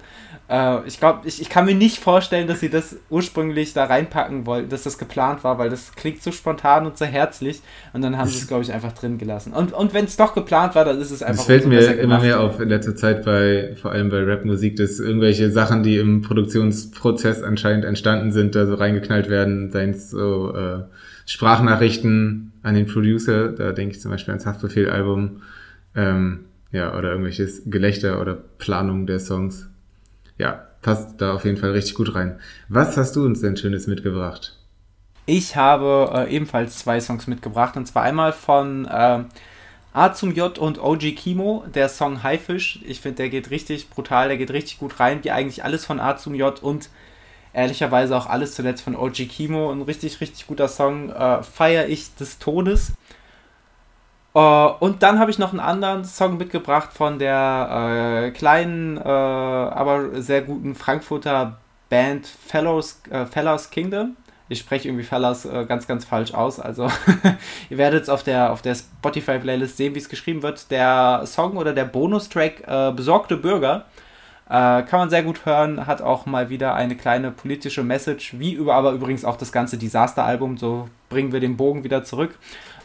[0.48, 4.46] Äh, ich glaube, ich, ich kann mir nicht vorstellen, dass sie das ursprünglich da reinpacken
[4.46, 7.62] wollten, dass das geplant war, weil das klingt so spontan und so herzlich.
[7.92, 9.52] Und dann haben sie es, glaube ich, einfach drin gelassen.
[9.52, 11.40] Und, und wenn es doch geplant war, dann ist es einfach.
[11.40, 15.00] Es fällt mir immer mehr auf in letzter Zeit bei, vor allem bei Rapmusik, dass
[15.00, 20.54] irgendwelche Sachen, die im Produktionsprozess anscheinend entstanden sind, da so reingeknallt werden, seien es so
[20.54, 20.82] äh,
[21.26, 25.42] Sprachnachrichten an den Producer, da denke ich zum Beispiel ans Haftbefehl-Album,
[25.94, 26.40] ähm,
[26.70, 29.68] ja, oder irgendwelches Gelächter oder Planung der Songs
[30.42, 32.40] ja, passt da auf jeden Fall richtig gut rein.
[32.68, 34.58] Was hast du uns denn Schönes mitgebracht?
[35.24, 39.20] Ich habe äh, ebenfalls zwei Songs mitgebracht und zwar einmal von äh,
[39.92, 42.80] A zum J und OG Kimo, der Song Haifisch.
[42.84, 46.00] Ich finde, der geht richtig brutal, der geht richtig gut rein, wie eigentlich alles von
[46.00, 46.90] A zum J und
[47.52, 49.70] ehrlicherweise auch alles zuletzt von OG Kimo.
[49.70, 51.10] Ein richtig, richtig guter Song.
[51.10, 52.94] Äh, Feier ich des Todes.
[54.34, 59.02] Uh, und dann habe ich noch einen anderen Song mitgebracht von der äh, kleinen, äh,
[59.02, 61.58] aber sehr guten Frankfurter
[61.90, 64.16] Band Fellows, äh, Fellows Kingdom.
[64.48, 66.58] Ich spreche irgendwie Fellows äh, ganz, ganz falsch aus.
[66.58, 66.88] Also
[67.70, 70.70] ihr werdet es auf der, auf der Spotify-Playlist sehen, wie es geschrieben wird.
[70.70, 73.84] Der Song oder der Bonustrack äh, Besorgte Bürger
[74.46, 78.52] äh, kann man sehr gut hören, hat auch mal wieder eine kleine politische Message, wie
[78.52, 80.58] über aber übrigens auch das ganze Disaster-Album.
[80.58, 82.38] So bringen wir den Bogen wieder zurück.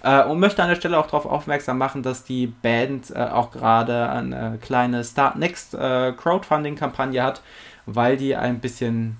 [0.03, 3.52] Äh, und möchte an der Stelle auch darauf aufmerksam machen, dass die Band äh, auch
[3.52, 7.41] gerade eine kleine Start Next äh, Crowdfunding-Kampagne hat,
[7.86, 9.18] weil die ein bisschen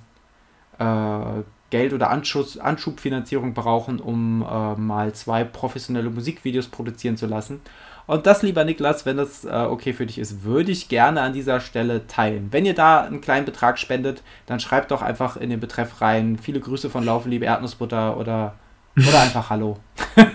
[0.80, 7.62] äh, Geld oder Anschuss, Anschubfinanzierung brauchen, um äh, mal zwei professionelle Musikvideos produzieren zu lassen.
[8.06, 11.34] Und das, lieber Niklas, wenn das äh, okay für dich ist, würde ich gerne an
[11.34, 12.48] dieser Stelle teilen.
[12.52, 16.38] Wenn ihr da einen kleinen Betrag spendet, dann schreibt doch einfach in den Betreff rein,
[16.41, 18.54] viele Grüße von Laufe, liebe Erdnussbutter oder
[18.98, 19.78] oder einfach Hallo.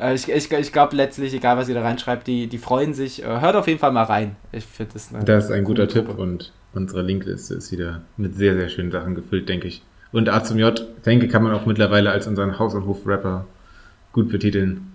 [0.00, 3.22] Äh, ich ich, ich glaube letztlich, egal was ihr da reinschreibt, die, die freuen sich.
[3.22, 4.34] Äh, hört auf jeden Fall mal rein.
[4.50, 8.54] Ich finde das Das ist ein guter Tipp und unsere Linkliste ist wieder mit sehr,
[8.54, 9.82] sehr schönen Sachen gefüllt, denke ich.
[10.10, 13.46] Und A zum J, denke kann man auch mittlerweile als unseren Haus- und Hof-Rapper
[14.12, 14.92] gut betiteln.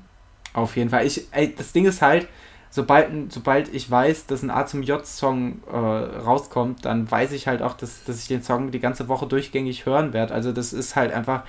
[0.54, 1.06] Auf jeden Fall.
[1.06, 2.28] Ich, ey, das Ding ist halt,
[2.70, 7.62] sobald, sobald ich weiß, dass ein A zum J-Song äh, rauskommt, dann weiß ich halt
[7.62, 10.34] auch, dass, dass ich den Song die ganze Woche durchgängig hören werde.
[10.34, 11.44] Also das ist halt einfach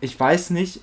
[0.00, 0.80] ich weiß nicht,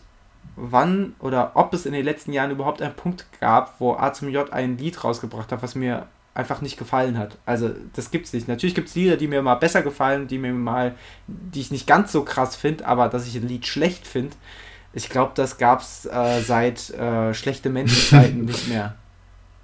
[0.55, 4.29] wann oder ob es in den letzten Jahren überhaupt einen Punkt gab, wo A zum
[4.29, 7.37] J ein Lied rausgebracht hat, was mir einfach nicht gefallen hat.
[7.45, 8.47] Also das gibt's nicht.
[8.47, 10.95] Natürlich gibt es Lieder, die mir mal besser gefallen, die mir mal,
[11.27, 14.35] die ich nicht ganz so krass finde, aber dass ich ein Lied schlecht finde,
[14.93, 18.95] ich glaube, das gab's äh, seit äh, schlechte Menschenzeiten nicht mehr.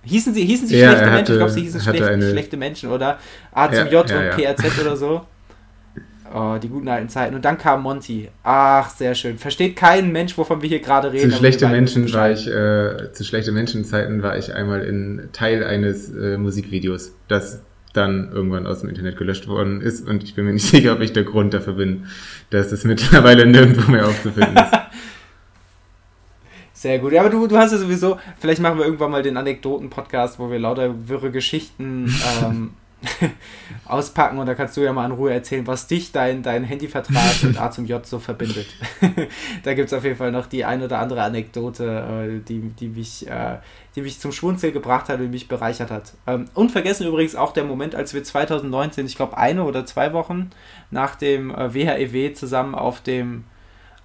[0.03, 1.33] Hießen sie, hießen sie ja, schlechte hatte, Menschen?
[1.33, 2.31] Ich glaube, sie hießen schlecht, eine...
[2.31, 3.19] schlechte Menschen oder
[3.51, 5.25] A zum ja, J ja, und PRZ oder so.
[6.33, 7.35] Oh, die guten alten Zeiten.
[7.35, 8.29] Und dann kam Monty.
[8.43, 9.37] Ach, sehr schön.
[9.37, 11.31] Versteht kein Mensch, wovon wir hier gerade reden.
[11.31, 16.13] Zu schlechte Menschen war ich, äh, zu schlechte Menschenzeiten war ich einmal in Teil eines
[16.13, 17.61] äh, Musikvideos, das
[17.93, 20.07] dann irgendwann aus dem Internet gelöscht worden ist.
[20.07, 22.07] Und ich bin mir nicht sicher, ob ich der Grund dafür bin,
[22.49, 24.71] dass es mittlerweile nirgendwo mehr aufzufinden ist.
[26.73, 27.11] Sehr gut.
[27.11, 30.51] Ja, aber du, du hast ja sowieso, vielleicht machen wir irgendwann mal den Anekdoten-Podcast, wo
[30.51, 32.13] wir lauter wirre Geschichten
[32.43, 32.69] ähm,
[33.85, 37.41] auspacken und da kannst du ja mal in Ruhe erzählen, was dich, dein, dein Handyvertrag
[37.43, 38.67] mit A zum J so verbindet.
[39.63, 42.89] da gibt es auf jeden Fall noch die ein oder andere Anekdote, äh, die, die,
[42.89, 43.57] mich, äh,
[43.95, 46.13] die mich zum Schwunzel gebracht hat und mich bereichert hat.
[46.25, 50.49] Ähm, unvergessen übrigens auch der Moment, als wir 2019, ich glaube eine oder zwei Wochen
[50.91, 53.45] nach dem äh, WHEW zusammen auf dem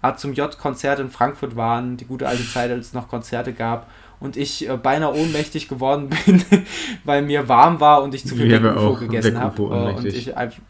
[0.01, 3.53] A zum J Konzert in Frankfurt waren, die gute alte Zeit, als es noch Konzerte
[3.53, 3.89] gab
[4.23, 6.45] und ich äh, beinahe ohnmächtig geworden bin,
[7.05, 9.63] weil mir warm war und ich zu viel Weckenfo gegessen habe.
[9.63, 10.63] Äh, und ich einfach,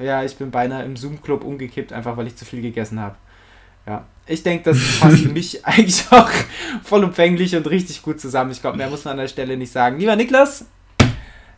[0.00, 3.16] ja, ich bin beinahe im Zoom-Club umgekippt, einfach weil ich zu viel gegessen habe.
[3.86, 6.30] Ja, ich denke, das passt für mich eigentlich auch
[6.82, 8.52] vollumfänglich und richtig gut zusammen.
[8.52, 9.98] Ich glaube, mehr muss man an der Stelle nicht sagen.
[9.98, 10.66] Lieber Niklas,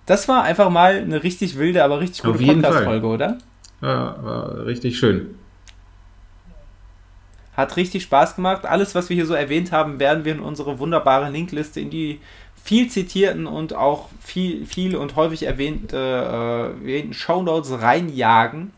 [0.06, 3.38] das war einfach mal eine richtig wilde, aber richtig gute Podcast-Folge, oder?
[3.82, 5.36] Ja, war richtig schön.
[7.56, 8.66] Hat richtig Spaß gemacht.
[8.66, 12.20] Alles, was wir hier so erwähnt haben, werden wir in unsere wunderbare Linkliste in die
[12.62, 18.72] viel zitierten und auch viel, viel und häufig erwähnte, äh, erwähnten Shownotes reinjagen.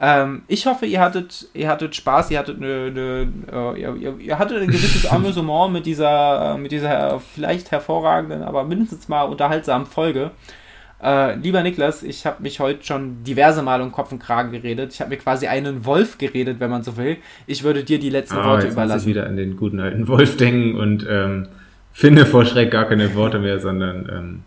[0.00, 4.38] Ähm, ich hoffe, ihr hattet, ihr hattet Spaß, ihr hattet eine, eine äh, ihr, ihr,
[4.38, 9.86] hattet ein gewisses Amüsement mit dieser, äh, mit dieser vielleicht hervorragenden, aber mindestens mal unterhaltsamen
[9.86, 10.30] Folge.
[11.00, 14.92] Äh, lieber Niklas, ich habe mich heute schon diverse Mal um Kopf und Kragen geredet.
[14.92, 17.18] Ich habe mir quasi einen Wolf geredet, wenn man so will.
[17.46, 19.08] Ich würde dir die letzten ah, Worte jetzt überlassen.
[19.08, 21.48] Ich wieder an den guten alten Wolf denken und ähm,
[21.92, 24.42] finde vor Schreck gar keine Worte mehr, sondern ähm,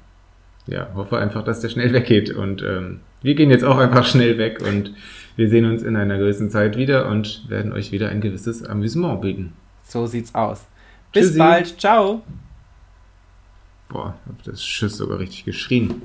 [0.67, 2.31] ja, hoffe einfach, dass der schnell weggeht.
[2.31, 4.93] Und ähm, wir gehen jetzt auch einfach schnell weg und
[5.37, 9.21] wir sehen uns in einer gewissen Zeit wieder und werden euch wieder ein gewisses Amüsement
[9.21, 9.53] bieten.
[9.83, 10.65] So sieht's aus.
[11.13, 11.39] Bis Tschüssi.
[11.39, 11.79] bald.
[11.79, 12.23] Ciao.
[13.87, 16.01] Boah, hab das Schiss sogar richtig geschrien.